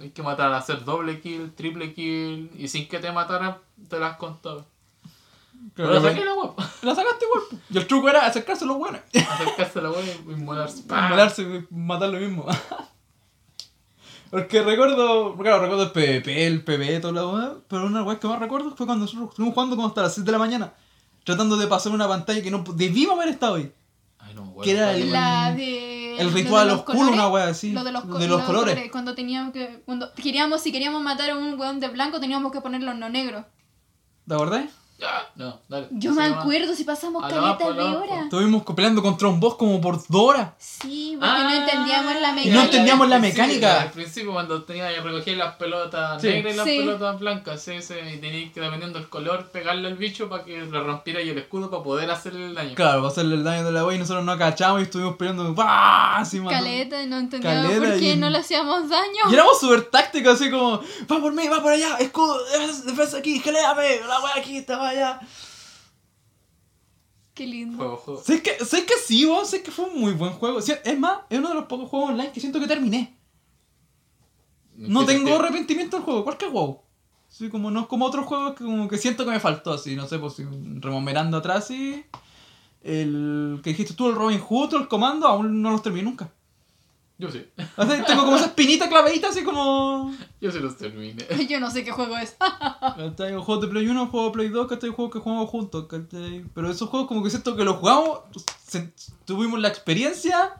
Hay 0.00 0.10
que 0.12 0.22
matar, 0.22 0.50
hacer 0.54 0.82
doble 0.82 1.20
kill, 1.20 1.52
triple 1.54 1.92
kill, 1.92 2.50
y 2.56 2.66
sin 2.66 2.88
que 2.88 2.98
te 2.98 3.12
mataran, 3.12 3.58
te 3.90 3.98
las 3.98 4.16
contaba. 4.16 4.64
Pero 5.74 5.92
la 5.92 6.00
saqué 6.00 6.24
la 6.24 6.32
guapa. 6.32 6.70
La 6.80 6.94
sacaste 6.94 7.26
igual. 7.26 7.42
po. 7.50 7.56
Y 7.68 7.76
el 7.76 7.86
truco 7.86 8.08
era 8.08 8.24
acercarse 8.24 8.64
a 8.64 8.68
los 8.68 8.78
buenos. 8.78 9.02
Acercarse 9.14 9.78
a 9.78 9.82
la 9.82 9.90
wea 9.90 10.00
y 10.26 10.32
inmolarse. 10.32 10.84
Inmolarse 10.88 11.42
y 11.42 11.66
matar 11.74 12.08
lo 12.08 12.18
mismo. 12.18 12.46
Porque 14.30 14.62
recuerdo, 14.62 15.36
claro, 15.36 15.60
recuerdo 15.60 15.82
el 15.82 15.90
PvP, 15.90 16.46
el 16.46 16.64
PvE, 16.64 17.00
toda 17.00 17.12
la 17.12 17.26
weá, 17.26 17.54
pero 17.68 17.84
una 17.84 18.02
weá 18.02 18.18
que 18.18 18.26
más 18.26 18.40
recuerdo 18.40 18.74
fue 18.74 18.86
cuando 18.86 19.04
nosotros 19.04 19.28
estuvimos 19.28 19.52
jugando 19.52 19.76
como 19.76 19.88
hasta 19.88 20.00
las 20.00 20.14
6 20.14 20.24
de 20.24 20.32
la 20.32 20.38
mañana, 20.38 20.72
tratando 21.24 21.58
de 21.58 21.66
pasar 21.66 21.92
una 21.92 22.08
pantalla 22.08 22.40
que 22.42 22.50
no 22.50 22.64
debimos 22.74 23.18
haber 23.18 23.28
estado 23.28 23.56
ahí. 23.56 23.70
Ay, 24.36 24.42
no 24.42 24.42
me 24.44 24.50
acuerdo. 24.50 24.62
Que 24.64 24.70
era 24.76 24.92
el- 24.96 25.12
La 25.12 25.52
de. 25.54 26.16
El 26.18 26.26
lo 26.28 26.32
ritual 26.32 26.66
de 26.66 26.72
los 26.72 26.78
oscuro, 26.80 26.98
colores. 26.98 27.14
una 27.18 27.28
weá 27.28 27.48
así. 27.48 27.72
Lo 27.72 27.84
de 27.84 27.92
los, 27.92 28.04
co- 28.04 28.18
de 28.18 28.28
los 28.28 28.42
colores. 28.42 28.90
Cuando 28.90 29.14
teníamos 29.14 29.52
que. 29.52 29.82
Cuando 29.84 30.12
queríamos, 30.14 30.62
si 30.62 30.72
queríamos 30.72 31.02
matar 31.02 31.30
a 31.30 31.36
un 31.36 31.58
weón 31.60 31.80
de 31.80 31.88
blanco, 31.88 32.20
teníamos 32.20 32.52
que 32.52 32.60
ponerlo 32.60 32.94
no 32.94 33.08
negro. 33.08 33.44
¿Te 34.26 34.34
acordás? 34.34 34.64
Ya, 34.98 35.28
no, 35.36 35.60
dale. 35.68 35.88
Yo 35.90 36.12
me 36.12 36.24
acuerdo 36.24 36.74
si 36.74 36.84
pasamos 36.84 37.22
caletas 37.22 37.76
de 37.76 37.82
horas. 37.82 38.24
Estuvimos 38.24 38.62
peleando 38.74 39.02
contra 39.02 39.28
un 39.28 39.38
boss 39.38 39.56
como 39.56 39.78
por 39.78 39.96
2 40.08 40.22
horas. 40.22 40.48
Sí, 40.58 41.18
porque 41.20 41.32
no 41.42 41.48
Ah, 41.48 41.54
entendíamos 41.56 42.14
la 42.14 42.28
Y 42.28 42.30
no 42.30 42.34
mecánica. 42.34 42.62
entendíamos 42.64 43.08
la 43.10 43.16
Sí, 43.16 43.22
mecánica. 43.22 43.82
al 43.82 43.90
principio 43.90 44.32
cuando 44.32 44.62
tenía 44.64 44.88
que 44.94 45.00
recoger 45.02 45.36
las 45.36 45.56
pelotas 45.56 46.22
Sí. 46.22 46.28
negras 46.28 46.54
y 46.54 46.56
las 46.56 46.66
Sí. 46.66 46.78
pelotas 46.78 47.18
blancas, 47.20 47.60
sí, 47.62 47.82
sí, 47.82 47.92
y 48.14 48.16
tenías 48.18 48.52
que 48.54 48.60
dependiendo 48.62 48.98
del 48.98 49.08
color 49.10 49.50
pegarle 49.50 49.86
al 49.88 49.96
bicho 49.96 50.30
para 50.30 50.44
que 50.44 50.60
le 50.62 50.80
rompiera 50.80 51.20
y 51.20 51.28
el 51.28 51.36
escudo 51.38 51.68
para 51.70 51.82
poder 51.82 52.10
hacerle 52.10 52.46
el 52.46 52.54
daño. 52.54 52.74
Claro, 52.74 53.00
para 53.00 53.12
hacerle 53.12 53.34
el 53.34 53.44
daño 53.44 53.64
de 53.64 53.72
la 53.72 53.84
weá 53.84 53.96
y 53.96 53.98
nosotros 53.98 54.24
no 54.24 54.38
cachamos 54.38 54.80
y 54.80 54.84
estuvimos 54.84 55.16
peleando. 55.16 55.52
¡Bah! 55.54 56.16
Así. 56.16 56.40
Caleta 56.40 57.02
y 57.02 57.06
no 57.06 57.18
entendíamos 57.18 57.64
Caleta 57.70 57.86
por 57.90 57.98
qué 57.98 58.12
y- 58.12 58.16
no 58.16 58.30
le 58.30 58.38
hacíamos 58.38 58.88
daño. 58.88 59.30
Y 59.30 59.34
éramos 59.34 59.60
súper 59.60 59.82
tácticos, 59.90 60.40
así 60.40 60.50
como, 60.50 60.80
va 60.80 61.20
por 61.20 61.32
mí, 61.34 61.46
va 61.48 61.60
por 61.62 61.72
allá, 61.72 61.96
escudo, 61.98 62.38
defensa- 62.86 63.18
aquí, 63.18 63.40
geléame, 63.40 64.00
la 64.08 64.20
wea 64.20 64.32
aquí, 64.36 64.56
estaba 64.56 64.85
allá. 64.90 65.20
Qué 67.34 67.46
lindo. 67.46 67.76
Juego, 67.76 67.96
juego. 67.96 68.22
Sé 68.22 68.42
que, 68.42 68.64
sé 68.64 68.86
que 68.86 68.94
sí, 68.94 69.26
vos, 69.26 69.50
sé 69.50 69.62
que 69.62 69.70
fue 69.70 69.86
un 69.86 70.00
muy 70.00 70.12
buen 70.12 70.32
juego. 70.32 70.58
Es 70.58 70.98
más, 70.98 71.18
es 71.28 71.38
uno 71.38 71.50
de 71.50 71.54
los 71.54 71.66
pocos 71.66 71.88
juegos 71.90 72.10
online 72.10 72.32
que 72.32 72.40
siento 72.40 72.58
que 72.58 72.66
terminé. 72.66 73.16
No 74.76 75.02
¿En 75.02 75.06
qué 75.06 75.14
tengo 75.14 75.36
arrepentimiento 75.36 75.96
del 75.96 76.04
juego, 76.04 76.24
cualquier 76.24 76.50
juego. 76.50 76.84
Sí, 77.28 77.48
como 77.50 77.70
no 77.70 77.80
es 77.80 77.86
como 77.86 78.06
otros 78.06 78.26
juegos 78.26 78.54
que 78.54 78.64
como 78.64 78.88
que 78.88 78.98
siento 78.98 79.24
que 79.24 79.30
me 79.30 79.40
faltó, 79.40 79.72
así, 79.72 79.96
no 79.96 80.06
sé, 80.06 80.18
pues 80.18 80.34
si 80.34 80.44
remomerando 80.80 81.36
atrás, 81.38 81.66
sí. 81.66 82.04
El 82.82 83.60
que 83.62 83.70
dijiste 83.70 83.94
tú, 83.94 84.08
el 84.08 84.14
Robin 84.14 84.40
Hood 84.40 84.74
o 84.74 84.78
el 84.78 84.88
Comando, 84.88 85.26
aún 85.26 85.60
no 85.60 85.70
los 85.70 85.82
terminé 85.82 86.04
nunca. 86.04 86.32
Yo 87.18 87.30
sí. 87.30 87.46
O 87.76 87.86
sea, 87.86 88.04
tengo 88.04 88.24
como 88.24 88.36
esa 88.36 88.46
espinita 88.46 88.88
clavedita, 88.90 89.28
así 89.28 89.42
como... 89.42 90.14
Yo 90.40 90.52
sí 90.52 90.58
los 90.58 90.76
terminé. 90.76 91.24
Yo 91.48 91.58
no 91.60 91.70
sé 91.70 91.82
qué 91.82 91.90
juego 91.90 92.16
es. 92.18 92.36
¿Cachai? 92.80 93.34
Un 93.34 93.42
juego 93.42 93.62
de 93.62 93.68
Play 93.68 93.88
1, 93.88 94.02
un 94.02 94.08
juego 94.08 94.26
de 94.26 94.32
Play 94.32 94.48
2, 94.48 94.68
¿cachai? 94.68 94.90
Juegos 94.90 95.14
que 95.14 95.20
jugamos 95.20 95.48
juntos, 95.48 95.86
¿cachai? 95.86 96.44
Pero 96.54 96.70
esos 96.70 96.90
juegos 96.90 97.08
como 97.08 97.22
que 97.22 97.30
siento 97.30 97.56
que 97.56 97.64
los 97.64 97.76
jugamos, 97.76 98.20
tuvimos 99.24 99.58
la 99.60 99.68
experiencia 99.68 100.56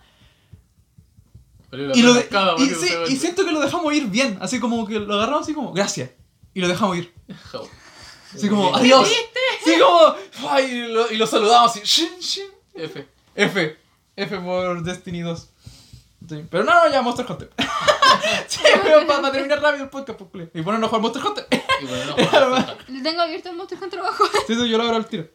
la 1.70 1.96
y, 1.96 2.02
lo 2.02 2.14
de- 2.14 2.28
y, 2.58 2.66
sí, 2.70 2.88
y 3.08 3.16
siento 3.16 3.44
que 3.44 3.52
lo 3.52 3.60
dejamos 3.60 3.92
ir 3.92 4.06
bien, 4.06 4.38
así 4.40 4.60
como 4.60 4.86
que 4.86 4.98
lo 4.98 5.14
agarramos 5.14 5.42
así 5.42 5.52
como, 5.52 5.72
gracias, 5.72 6.10
y 6.54 6.60
lo 6.60 6.68
dejamos 6.68 6.96
ir. 6.96 7.12
Así 8.34 8.48
como, 8.48 8.74
adiós. 8.74 9.06
Así 9.60 9.78
como, 9.78 10.58
y, 10.60 10.88
lo, 10.88 11.10
y 11.12 11.16
lo 11.16 11.26
saludamos 11.26 11.76
así. 11.76 12.08
F. 12.74 13.06
F, 13.34 13.76
F 14.16 14.38
por 14.38 14.82
Destiny 14.82 15.20
2. 15.20 15.50
Sí, 16.28 16.44
Pero 16.50 16.64
no, 16.64 16.74
no, 16.74 16.90
ya 16.90 17.02
Monster 17.02 17.26
Hunter. 17.28 17.50
sí, 18.48 18.60
pero 18.82 19.06
para, 19.06 19.30
terminar 19.30 19.60
rápido 19.60 19.84
el 19.84 19.90
podcast, 19.90 20.20
pues, 20.20 20.48
y 20.54 20.62
ponernos 20.62 20.88
a 20.88 20.90
jugar 20.90 21.02
Monster 21.02 21.22
Hunter. 21.24 21.46
Y 21.82 21.86
bueno, 21.86 22.04
no, 22.16 22.26
juego. 22.26 22.56
Le 22.88 23.02
tengo 23.02 23.20
abierto 23.22 23.50
el 23.50 23.56
Monster 23.56 23.78
Hunter 23.80 24.00
abajo. 24.00 24.24
Sí, 24.46 24.52
eso 24.54 24.66
yo 24.66 24.78
lo 24.78 24.84
abro 24.84 24.96
al 24.96 25.06
tiro. 25.06 25.28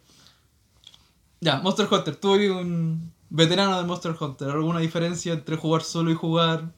Ya, 1.39 1.57
Monster 1.57 1.87
Hunter. 1.89 2.15
Tú 2.15 2.35
eres 2.35 2.51
un 2.51 3.13
veterano 3.29 3.77
de 3.77 3.85
Monster 3.85 4.15
Hunter. 4.19 4.49
¿Alguna 4.49 4.79
diferencia 4.79 5.33
entre 5.33 5.55
jugar 5.55 5.83
solo 5.83 6.11
y 6.11 6.15
jugar? 6.15 6.71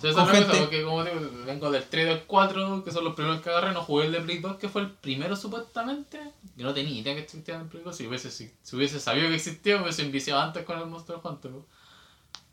Sí, 0.00 0.12
Con 0.12 0.24
es 0.24 0.30
gente. 0.30 0.58
porque 0.58 0.82
como 0.82 1.04
digo, 1.04 1.20
vengo 1.46 1.70
del 1.70 1.84
3 1.84 2.04
y 2.04 2.08
del 2.08 2.22
4, 2.24 2.82
que 2.82 2.90
son 2.90 3.04
los 3.04 3.14
primeros 3.14 3.40
que 3.40 3.50
agarré, 3.50 3.72
no 3.72 3.82
jugué 3.82 4.06
el 4.06 4.12
de 4.12 4.20
Play 4.20 4.38
2, 4.38 4.56
que 4.56 4.68
fue 4.68 4.82
el 4.82 4.90
primero 4.90 5.36
supuestamente. 5.36 6.18
Yo 6.56 6.66
no 6.66 6.74
tenía 6.74 6.98
idea 6.98 7.14
que 7.14 7.20
existía 7.20 7.54
en 7.54 7.68
Play 7.68 7.84
2, 7.84 7.96
si 7.96 8.06
hubiese, 8.08 8.30
si, 8.30 8.52
si 8.62 8.76
hubiese 8.76 8.98
sabido 8.98 9.28
que 9.28 9.36
existía, 9.36 9.76
me 9.76 9.82
hubiese 9.82 10.02
enviciado 10.02 10.40
antes 10.40 10.64
con 10.64 10.78
el 10.78 10.86
Monster 10.86 11.16
Hunter. 11.22 11.52
¿no? 11.52 11.66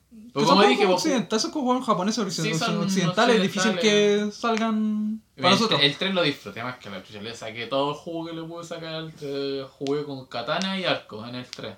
Que 0.10 0.40
son 0.40 0.50
como 0.50 0.64
dije, 0.64 0.86
vos, 0.88 0.96
occidentales, 0.96 1.44
esos 1.44 1.52
juegos 1.54 1.86
japoneses 1.86 2.24
occidentales, 2.26 2.60
Sí, 2.60 2.66
son 2.66 2.84
occidentales, 2.84 3.36
es 3.36 3.42
difícil 3.44 3.72
que 3.80 4.24
occidentales. 4.24 4.36
salgan 4.36 5.22
para 5.36 5.48
el, 5.50 5.54
nosotros. 5.54 5.80
el 5.84 5.96
3 5.98 6.14
lo 6.16 6.22
disfruté 6.24 6.64
más 6.64 6.78
que 6.78 6.90
la 6.90 7.04
chucha, 7.04 7.22
le 7.22 7.36
saqué 7.36 7.68
todo 7.68 7.92
el 7.92 7.96
jugo 7.96 8.26
que 8.28 8.34
le 8.34 8.44
pude 8.44 8.64
sacar 8.64 8.94
al 8.96 9.14
3, 9.14 9.66
jugué 9.78 10.04
con 10.06 10.26
katana 10.26 10.80
y 10.80 10.86
arco 10.86 11.26
en 11.28 11.36
el 11.36 11.46
3. 11.46 11.76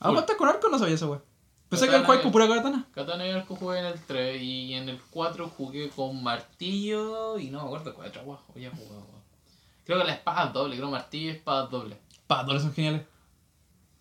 Ah, 0.00 0.10
¿vos 0.10 0.20
estás 0.20 0.36
con 0.36 0.48
arco? 0.48 0.68
No 0.68 0.78
sabía 0.78 0.94
esa 0.96 1.06
wea. 1.06 1.22
Pensé 1.70 1.86
que 1.86 1.92
Katana 1.92 2.00
el 2.00 2.06
juego 2.06 2.18
es- 2.18 2.22
con 2.24 2.32
pura 2.32 2.48
katana. 2.48 2.86
Katana 2.94 3.26
y 3.26 3.30
arco 3.30 3.56
jugué 3.56 3.78
en 3.78 3.86
el 3.86 4.00
3 4.06 4.42
y 4.42 4.74
en 4.74 4.88
el 4.90 5.00
4 5.10 5.48
jugué 5.48 5.88
con 5.88 6.22
martillo 6.22 7.38
y 7.38 7.48
no 7.50 7.60
me 7.60 7.64
acuerdo 7.66 7.94
cuál 7.94 8.08
otra 8.08 8.22
guajo 8.22 8.52
ya 8.56 8.70
jugado. 8.70 9.06
Creo 9.86 9.98
que 9.98 10.04
la 10.04 10.12
espada 10.12 10.46
es 10.48 10.52
doble, 10.52 10.76
creo 10.76 10.90
martillo 10.90 11.26
y 11.32 11.34
espada 11.36 11.64
es 11.64 11.70
doble. 11.70 11.96
Pa, 12.26 12.44
todos 12.44 12.60
son 12.62 12.72
geniales. 12.74 13.02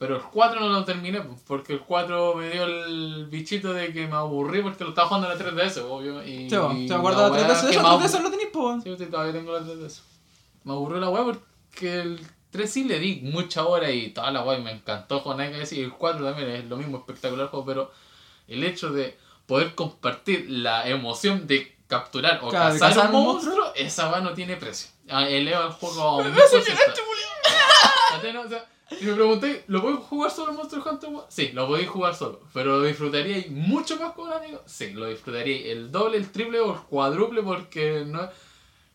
Pero 0.01 0.15
el 0.15 0.23
4 0.23 0.59
no 0.59 0.69
lo 0.69 0.83
terminé, 0.83 1.21
porque 1.45 1.73
el 1.73 1.81
4 1.81 2.33
me 2.33 2.49
dio 2.49 2.63
el 2.63 3.27
bichito 3.29 3.71
de 3.71 3.93
que 3.93 4.07
me 4.07 4.15
aburrí 4.15 4.63
porque 4.63 4.83
lo 4.83 4.89
estaba 4.89 5.07
jugando 5.07 5.31
en 5.31 5.37
la 5.37 5.45
3DS, 5.45 5.77
obvio. 5.87 6.23
Y, 6.23 6.49
Sí, 6.49 6.55
y 6.75 6.87
te 6.87 6.93
acuerdas 6.95 7.29
la 7.29 7.37
de 7.37 7.41
la 7.43 7.47
weá 7.49 7.55
3DS. 7.55 7.61
que 7.65 7.69
Eso 7.75 7.81
me 7.83 7.87
abu- 7.87 7.99
3DS 7.99 8.21
lo 8.23 8.31
tenéis, 8.31 8.49
po. 8.49 8.81
Sí, 8.81 9.05
todavía 9.05 9.31
tengo 9.33 9.51
la 9.53 9.59
3DS. 9.59 10.01
Me 10.63 10.73
aburrió 10.73 10.99
la 10.99 11.09
weá 11.09 11.23
porque 11.23 12.01
el 12.01 12.19
3 12.49 12.71
sí 12.73 12.83
le 12.85 12.97
di 12.97 13.17
mucha 13.31 13.63
hora 13.63 13.91
y 13.91 14.09
toda 14.09 14.31
la 14.31 14.41
weá 14.43 14.57
me 14.57 14.71
encantó 14.71 15.23
que 15.23 15.57
decir. 15.59 15.77
Y 15.77 15.83
el 15.83 15.93
4 15.93 16.25
también 16.25 16.49
es 16.49 16.65
lo 16.65 16.77
mismo, 16.77 16.97
espectacular 16.97 17.49
juego, 17.49 17.63
pero 17.67 17.91
el 18.47 18.63
hecho 18.63 18.89
de 18.89 19.15
poder 19.45 19.75
compartir 19.75 20.47
la 20.49 20.87
emoción 20.89 21.45
de 21.45 21.77
capturar 21.85 22.39
o 22.41 22.49
Claro, 22.49 22.73
cazar, 22.73 22.89
cazar 22.95 23.09
un 23.11 23.17
un 23.17 23.23
monstruo, 23.25 23.71
esa 23.75 24.09
weá 24.09 24.21
no 24.21 24.33
tiene 24.33 24.55
precio. 24.55 24.89
Ah, 25.09 25.27
Eleva 25.27 25.65
el 25.67 25.73
juego 25.73 26.01
a 26.01 26.15
un 26.15 26.23
es 28.91 29.01
y 29.01 29.05
me 29.05 29.13
pregunté, 29.13 29.63
¿lo 29.67 29.81
puedo 29.81 29.97
jugar 29.97 30.31
solo 30.31 30.51
en 30.51 30.57
Monster 30.57 30.79
Hunter? 30.79 31.09
Sí, 31.29 31.51
lo 31.53 31.67
podéis 31.67 31.89
jugar 31.89 32.15
solo. 32.15 32.41
¿Pero 32.53 32.77
lo 32.77 32.83
disfrutaría 32.83 33.45
mucho 33.49 33.97
más 33.97 34.13
con 34.13 34.27
un 34.27 34.33
amigo? 34.33 34.61
Sí, 34.65 34.91
lo 34.91 35.07
disfrutaría 35.07 35.71
el 35.71 35.91
doble, 35.91 36.17
el 36.17 36.31
triple 36.31 36.59
o 36.59 36.73
el 36.73 36.79
cuádruple 36.81 37.41
porque 37.41 38.03
no... 38.05 38.29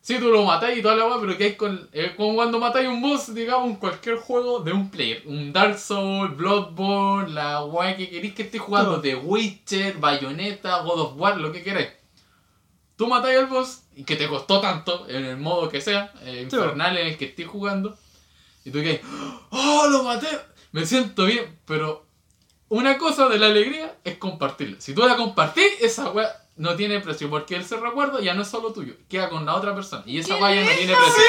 Sí, 0.01 0.21
tú 0.21 0.29
lo 0.29 0.45
matáis 0.45 0.79
y 0.79 0.83
toda 0.83 0.95
la 0.95 1.07
weá, 1.07 1.21
pero 1.21 1.37
que 1.37 1.45
hay 1.45 1.57
con... 1.57 1.89
Es 1.91 2.13
como 2.13 2.37
cuando 2.37 2.61
matáis 2.61 2.87
un 2.87 3.03
boss, 3.03 3.35
digamos, 3.35 3.71
en 3.71 3.77
cualquier 3.77 4.19
juego 4.19 4.61
de 4.61 4.73
un 4.73 4.89
player. 4.89 5.23
Un 5.27 5.53
Dark 5.53 5.79
Souls, 5.79 6.37
Bloodborne, 6.37 7.33
la 7.33 7.65
weá 7.65 7.97
que 7.97 8.09
queréis 8.09 8.35
que 8.35 8.43
esté 8.43 8.59
jugando, 8.59 8.99
de 8.99 9.17
Witcher, 9.17 9.99
Bayonetta, 9.99 10.83
God 10.83 11.01
of 11.01 11.13
War, 11.17 11.39
lo 11.39 11.51
que 11.51 11.65
queráis. 11.65 11.89
Tú 12.97 13.09
matáis 13.09 13.39
al 13.39 13.47
boss 13.47 13.83
y 13.97 14.05
que 14.05 14.17
te 14.17 14.29
costó 14.29 14.61
tanto, 14.61 15.07
en 15.09 15.25
el 15.25 15.37
modo 15.37 15.69
que 15.69 15.81
sea, 15.81 16.13
eh, 16.23 16.43
infernal 16.43 16.97
en 16.97 17.09
el 17.09 17.19
que 17.19 17.27
estés 17.27 17.47
jugando, 17.47 17.97
y 18.67 18.71
tú 18.73 18.83
que 18.83 19.01
¡Oh, 19.51 19.87
lo 19.89 20.03
maté! 20.03 20.27
Me 20.73 20.85
siento 20.85 21.25
bien, 21.25 21.61
pero 21.67 22.05
una 22.69 22.99
cosa 22.99 23.29
de 23.29 23.39
la 23.39 23.47
alegría 23.47 23.97
es 24.03 24.19
compartirla. 24.19 24.81
Si 24.81 24.93
tú 24.93 25.07
la 25.07 25.17
compartís, 25.17 25.81
esa 25.81 26.11
weá 26.11 26.29
no 26.57 26.75
tiene 26.75 26.99
precio, 26.99 27.31
porque 27.31 27.55
ese 27.57 27.77
recuerdo 27.77 28.19
ya 28.19 28.35
no 28.35 28.43
es 28.43 28.49
solo 28.49 28.73
tuyo, 28.73 28.95
queda 29.09 29.29
con 29.29 29.47
la 29.47 29.55
otra 29.55 29.73
persona, 29.73 30.03
y 30.05 30.19
esa 30.19 30.35
¡Qué 30.35 30.43
weá 30.43 30.55
ya 30.57 30.65
no 30.65 30.71
tiene 30.77 30.97
precio. 30.97 31.15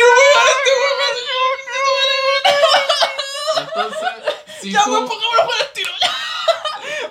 Entonces, 3.58 4.10
si 4.62 4.72
tú... 4.74 4.80
weón, 4.92 5.08
pongámoslo 5.08 5.46
por 5.46 5.56
el 5.62 5.74
tiro. 5.74 5.92
ya. 6.02 6.14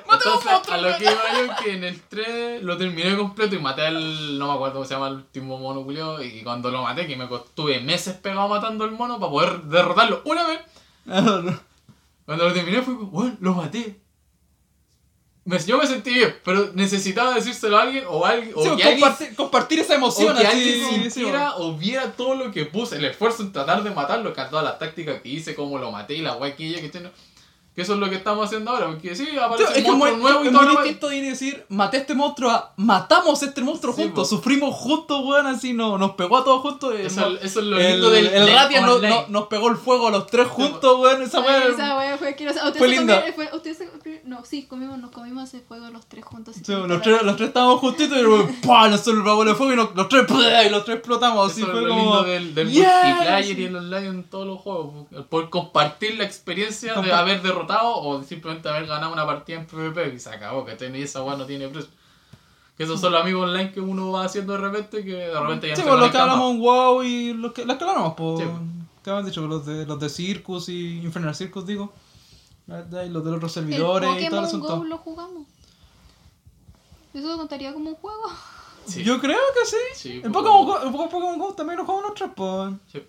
Matemos 0.06 0.15
Entonces, 0.34 0.72
a 0.72 0.76
lo 0.78 0.96
que 0.98 1.04
iba 1.04 1.12
yo 1.46 1.64
que 1.64 1.72
en 1.74 1.84
el 1.84 2.00
3 2.02 2.62
lo 2.62 2.76
terminé 2.76 3.16
completo 3.16 3.54
y 3.54 3.58
maté 3.58 3.86
al. 3.86 4.38
No 4.38 4.46
me 4.48 4.52
acuerdo 4.54 4.74
cómo 4.74 4.84
se 4.84 4.94
llama 4.94 5.08
el 5.08 5.14
último 5.14 5.58
mono 5.58 5.82
culiao. 5.84 6.22
Y 6.22 6.42
cuando 6.42 6.70
lo 6.70 6.82
maté, 6.82 7.06
que 7.06 7.16
me 7.16 7.24
estuve 7.24 7.80
meses 7.80 8.14
pegado 8.14 8.48
matando 8.48 8.84
al 8.84 8.92
mono 8.92 9.18
para 9.18 9.30
poder 9.30 9.62
derrotarlo 9.62 10.22
una 10.24 10.46
vez. 10.46 10.60
Cuando 12.24 12.48
lo 12.48 12.52
terminé 12.52 12.82
fue 12.82 12.96
como, 12.96 13.10
bueno, 13.10 13.36
lo 13.40 13.54
maté. 13.54 14.00
Me- 15.44 15.60
yo 15.60 15.78
me 15.78 15.86
sentí 15.86 16.12
bien, 16.12 16.34
pero 16.44 16.70
necesitaba 16.74 17.32
decírselo 17.34 17.78
a 17.78 17.82
alguien 17.82 18.04
o 18.08 18.26
alguien. 18.26 18.52
O 18.56 18.64
Sí, 18.64 18.70
que 18.76 18.82
alguien 18.82 19.34
compartir, 19.36 19.78
esa 19.78 19.94
emoción 19.94 20.36
o 20.36 20.40
que 20.40 20.44
así, 20.46 20.56
alguien 20.58 20.88
sí, 21.04 21.10
sintiera 21.10 21.56
o 21.58 21.74
viera 21.76 22.10
todo 22.12 22.34
lo 22.34 22.50
que 22.50 22.64
puse, 22.66 22.96
el 22.96 23.04
esfuerzo 23.04 23.44
en 23.44 23.52
tratar 23.52 23.84
de 23.84 23.92
matarlo, 23.92 24.32
que 24.32 24.42
todas 24.42 24.64
las 24.64 24.76
tácticas 24.80 25.22
que 25.22 25.28
hice, 25.28 25.54
cómo 25.54 25.78
lo 25.78 25.92
maté 25.92 26.14
y 26.14 26.22
la 26.22 26.34
guay 26.34 26.54
que 26.56 26.64
hice, 26.64 26.80
que 26.90 27.08
que 27.76 27.82
eso 27.82 27.92
es 27.92 27.98
lo 28.00 28.08
que 28.08 28.16
estamos 28.16 28.46
haciendo 28.46 28.70
ahora, 28.70 28.86
porque 28.86 29.14
sí, 29.14 29.28
aparece 29.38 29.64
es 29.72 29.78
un 29.78 29.84
que 29.84 29.90
muy, 29.92 29.98
monstruo 30.10 30.22
nuevo 30.30 30.44
y 30.44 30.46
es 30.48 30.52
todo 30.54 30.62
muy 30.64 30.74
lo 30.74 30.80
distinto 30.82 31.08
de 31.10 31.20
decir, 31.22 31.66
maté 31.68 31.98
a 31.98 32.00
este 32.00 32.14
monstruo 32.14 32.50
a 32.50 32.72
matamos 32.76 33.42
a 33.42 33.46
este 33.46 33.60
monstruo 33.60 33.94
Sí, 33.94 34.02
juntos, 34.04 34.28
po. 34.30 34.36
sufrimos 34.36 34.74
juntos, 34.74 35.20
weón, 35.24 35.46
así 35.46 35.74
no, 35.74 35.98
nos 35.98 36.12
pegó 36.12 36.38
a 36.38 36.44
todos 36.44 36.62
juntos. 36.62 36.94
eh, 36.94 37.04
Eso, 37.06 37.20
no- 37.20 37.36
eso 37.36 37.60
es 37.60 37.66
lo 37.66 37.78
el, 37.78 37.92
lindo 37.92 38.08
del, 38.10 38.26
el 38.28 38.52
Ratia 38.52 38.80
no- 38.80 38.98
no- 38.98 39.26
nos 39.28 39.46
pegó 39.48 39.68
el 39.68 39.76
fuego 39.76 40.08
a 40.08 40.10
los 40.10 40.26
tres 40.26 40.48
juntos, 40.48 40.98
weón, 40.98 41.22
esa 41.22 41.40
weón. 41.40 41.72
Esa 41.74 41.98
wea 41.98 42.16
fue 42.16 42.28
asquerosa. 42.30 42.60
Ustedes 42.66 42.78
fue 42.78 42.88
se 42.88 42.96
linda. 42.96 43.14
comieron- 43.20 43.34
fue- 43.34 43.50
ustedes 43.56 43.76
se- 43.78 44.22
no, 44.24 44.42
sí, 44.44 44.62
comimos, 44.66 44.98
nos 44.98 45.10
comimos 45.10 45.44
ese 45.52 45.60
fuego 45.60 45.90
los 45.90 46.06
tres 46.06 46.24
juntos. 46.24 46.56
Sí, 46.56 46.72
los, 46.72 47.02
tres, 47.02 47.22
los 47.22 47.36
tres 47.36 47.48
estábamos 47.48 47.80
justitos 47.80 48.16
y 48.18 48.22
luego 48.22 48.48
¡pah! 48.66 48.88
nos 48.88 49.02
soltó 49.02 49.42
el 49.42 49.54
fuego 49.54 49.72
y 49.74 49.76
nos- 49.76 49.94
los 49.94 50.08
tres 50.08 50.24
¡pah! 50.26 50.64
y 50.64 50.70
los 50.70 50.82
tres 50.86 50.96
explotamos. 50.96 51.52
Así 51.52 51.60
Eso 51.60 51.70
es 51.70 51.78
fue 51.78 51.82
lo 51.82 51.88
como. 51.90 52.00
lindo 52.02 52.22
del, 52.24 52.54
del 52.54 52.70
Yes. 52.70 52.86
multiplayer 53.04 53.58
y 53.60 53.64
el 53.66 53.76
online 53.76 54.06
en 54.06 54.24
todos 54.24 54.46
los 54.46 54.60
juegos. 54.60 55.06
Poder 55.28 55.50
compartir 55.50 56.16
la 56.16 56.24
experiencia 56.24 56.94
de 57.02 57.12
haber 57.12 57.42
derrotado 57.42 57.65
o 57.68 58.22
simplemente 58.22 58.68
haber 58.68 58.86
ganado 58.86 59.12
una 59.12 59.26
partida 59.26 59.58
en 59.58 59.66
PvP 59.66 60.14
y 60.14 60.20
se 60.20 60.30
acabó, 60.30 60.64
que 60.64 60.76
y 60.94 61.02
esa 61.02 61.22
weá 61.22 61.36
no 61.36 61.46
tiene 61.46 61.68
precio. 61.68 61.90
Que 62.76 62.84
esos 62.84 63.00
son 63.00 63.12
los 63.12 63.22
amigos 63.22 63.48
online 63.48 63.72
que 63.72 63.80
uno 63.80 64.12
va 64.12 64.24
haciendo 64.24 64.52
de 64.52 64.58
repente 64.58 65.02
que 65.02 65.14
de 65.14 65.40
repente 65.40 65.68
ya 65.68 65.76
Sí, 65.76 65.82
no 65.82 65.86
se 65.86 65.90
pues 65.92 66.00
los 66.00 66.10
que 66.10 66.18
hablamos 66.18 66.50
en 66.52 66.60
WoW 66.60 67.02
y 67.02 67.32
los 67.32 67.52
que, 67.52 67.64
las 67.64 67.78
que 67.78 67.84
hablamos, 67.84 68.14
pues. 68.14 68.40
Sí. 68.40 68.54
¿Qué 69.02 69.10
habían 69.10 69.24
dicho? 69.24 69.46
Los 69.46 69.64
de, 69.64 69.86
los 69.86 69.98
de 69.98 70.08
Circus 70.10 70.68
y 70.68 70.98
Infernal 70.98 71.34
Circus, 71.34 71.64
digo. 71.64 71.92
Y 72.68 72.70
los 72.70 72.90
de 72.90 73.08
los 73.08 73.36
otros 73.36 73.56
El 73.56 73.64
servidores 73.64 74.10
y 74.10 74.12
todo 74.12 74.22
el 74.24 74.28
Pokémon 74.30 74.44
asunto. 74.44 74.76
Go 74.76 74.84
lo 74.84 74.98
jugamos. 74.98 75.46
¿Eso 77.14 77.36
contaría 77.38 77.72
como 77.72 77.90
un 77.90 77.96
juego? 77.96 78.24
Sí. 78.84 79.02
Yo 79.02 79.20
creo 79.20 79.38
que 79.54 79.64
sí. 79.64 79.76
Sí, 79.94 80.12
el 80.16 80.30
pues, 80.30 80.32
Pokémon 80.32 80.66
Go, 80.66 80.78
el 80.82 80.92
Pokémon 80.92 81.38
Go 81.38 81.54
también 81.54 81.78
lo 81.78 81.86
jugamos 81.86 82.10
nosotros, 82.10 82.30
pues. 82.36 82.74
Sí. 82.92 83.02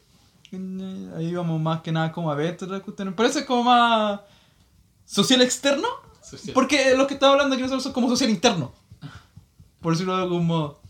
Eh, 0.52 1.12
Ahí 1.18 1.34
vamos 1.34 1.60
más 1.60 1.82
que 1.82 1.92
nada 1.92 2.12
como 2.12 2.32
a 2.32 2.36
ver 2.36 2.58
otras 2.62 2.82
cuestiones. 2.82 3.14
Parece 3.16 3.46
como 3.46 3.64
más 3.64 4.22
social 5.08 5.42
externo. 5.42 5.88
Social. 6.22 6.54
Porque 6.54 6.94
los 6.96 7.08
que 7.08 7.16
estaba 7.16 7.32
hablando 7.32 7.56
aquí 7.56 7.64
nosotros 7.64 7.84
son 7.84 7.94
como 7.94 8.10
social 8.10 8.30
interno. 8.30 8.74
Por 9.82 9.94
decirlo 9.94 10.16
de 10.16 10.24
algún 10.24 10.46
modo. 10.46 10.82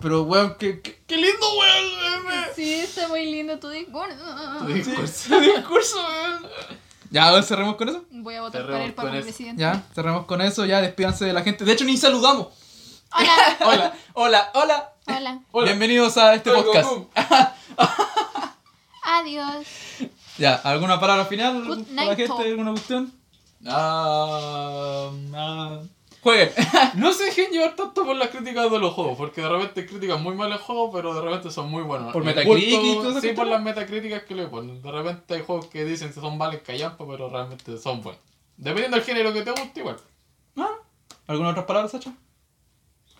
Pero 0.00 0.22
weón, 0.22 0.56
qué, 0.58 0.80
qué, 0.80 1.02
qué 1.06 1.16
lindo 1.16 1.46
weón. 1.58 2.44
Sí, 2.54 2.74
está 2.74 3.08
muy 3.08 3.30
lindo 3.30 3.58
tu 3.58 3.68
discurso. 3.68 4.16
Tu 4.60 4.66
discurso. 4.72 5.02
ese 5.04 5.40
discurso, 5.40 5.96
weón. 5.96 6.46
Ya, 7.10 7.28
a 7.28 7.32
ver, 7.32 7.42
cerremos 7.42 7.76
con 7.76 7.88
eso. 7.88 8.04
Voy 8.10 8.36
a 8.36 8.42
votar 8.42 8.62
Cerremos 8.62 8.78
para 8.78 8.84
el 8.86 8.94
con 8.94 9.04
para 9.04 9.22
presidente. 9.22 9.60
Ya, 9.60 9.82
cerremos 9.94 10.26
con 10.26 10.40
eso. 10.40 10.64
Ya, 10.64 10.80
despídanse 10.80 11.24
de 11.24 11.32
la 11.32 11.42
gente. 11.42 11.64
De 11.64 11.72
hecho, 11.72 11.84
ni 11.84 11.96
saludamos. 11.96 12.48
Hola. 13.12 13.56
Hola, 13.64 13.94
hola, 14.14 14.50
hola. 14.54 14.92
Hola. 15.06 15.40
Hola. 15.50 15.64
Bienvenidos 15.66 16.16
a 16.16 16.34
este 16.34 16.50
Soy 16.50 16.62
podcast. 16.62 16.90
Adiós. 19.02 19.66
Ya, 20.38 20.54
¿alguna 20.54 20.98
palabra 20.98 21.26
final 21.26 21.66
Good 21.66 21.82
para 21.82 21.94
la 21.96 22.14
night, 22.14 22.16
gente? 22.16 22.42
¿Alguna 22.44 22.70
cuestión? 22.70 23.12
Ah, 23.66 25.10
ah. 25.34 25.82
Jueguen. 26.22 26.50
No 26.94 27.12
se 27.12 27.24
dejen 27.24 27.50
llevar 27.50 27.76
tanto 27.76 28.04
por 28.04 28.16
las 28.16 28.28
críticas 28.28 28.70
de 28.70 28.78
los 28.78 28.92
juegos, 28.94 29.16
porque 29.16 29.40
de 29.40 29.48
repente 29.48 29.86
critican 29.86 30.22
muy 30.22 30.34
mal 30.34 30.52
el 30.52 30.58
juego, 30.58 30.92
pero 30.92 31.14
de 31.14 31.20
repente 31.22 31.50
son 31.50 31.70
muy 31.70 31.82
buenos. 31.82 32.12
Por 32.12 32.24
Metacritic 32.24 32.82
y 32.82 32.98
esas 32.98 33.22
Sí, 33.22 33.32
por 33.32 33.46
las 33.46 33.62
metacríticas 33.62 34.24
que 34.24 34.34
le 34.34 34.46
ponen. 34.46 34.82
De 34.82 34.90
repente 34.90 35.34
hay 35.34 35.42
juegos 35.42 35.66
que 35.66 35.84
dicen 35.84 36.12
que 36.12 36.20
son 36.20 36.38
vales 36.38 36.62
callampa, 36.62 37.06
pero 37.06 37.28
realmente 37.28 37.78
son 37.78 38.02
buenos. 38.02 38.20
Dependiendo 38.56 38.96
del 38.96 39.06
género 39.06 39.32
que 39.32 39.42
te 39.42 39.50
guste, 39.52 39.80
igual. 39.80 39.96
¿Ah? 40.56 40.68
¿Alguna 41.26 41.50
otra 41.50 41.66
palabra, 41.66 41.88
Sacha? 41.88 42.12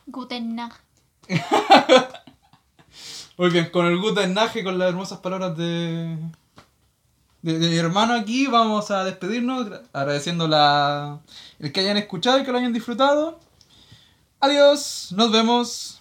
Guten 0.07 0.55
Nacht. 0.55 0.80
Muy 3.38 3.51
bien, 3.51 3.70
con 3.70 3.86
el 3.86 3.99
Guten 3.99 4.34
Nacht 4.34 4.57
y 4.57 4.64
con 4.64 4.78
las 4.78 4.91
hermosas 4.91 5.20
palabras 5.20 5.57
de, 5.57 6.18
de, 7.43 7.59
mi 7.59 7.76
hermano 7.76 8.14
aquí, 8.14 8.47
vamos 8.47 8.91
a 8.91 9.05
despedirnos 9.05 9.66
gra- 9.68 9.82
agradeciendo 9.93 10.49
la, 10.49 11.20
el 11.59 11.72
que 11.72 11.80
hayan 11.80 11.97
escuchado 11.97 12.38
y 12.38 12.45
que 12.45 12.53
lo 12.53 12.59
hayan 12.59 12.72
disfrutado. 12.72 13.38
Adiós, 14.41 15.12
nos 15.12 15.30
vemos. 15.30 15.99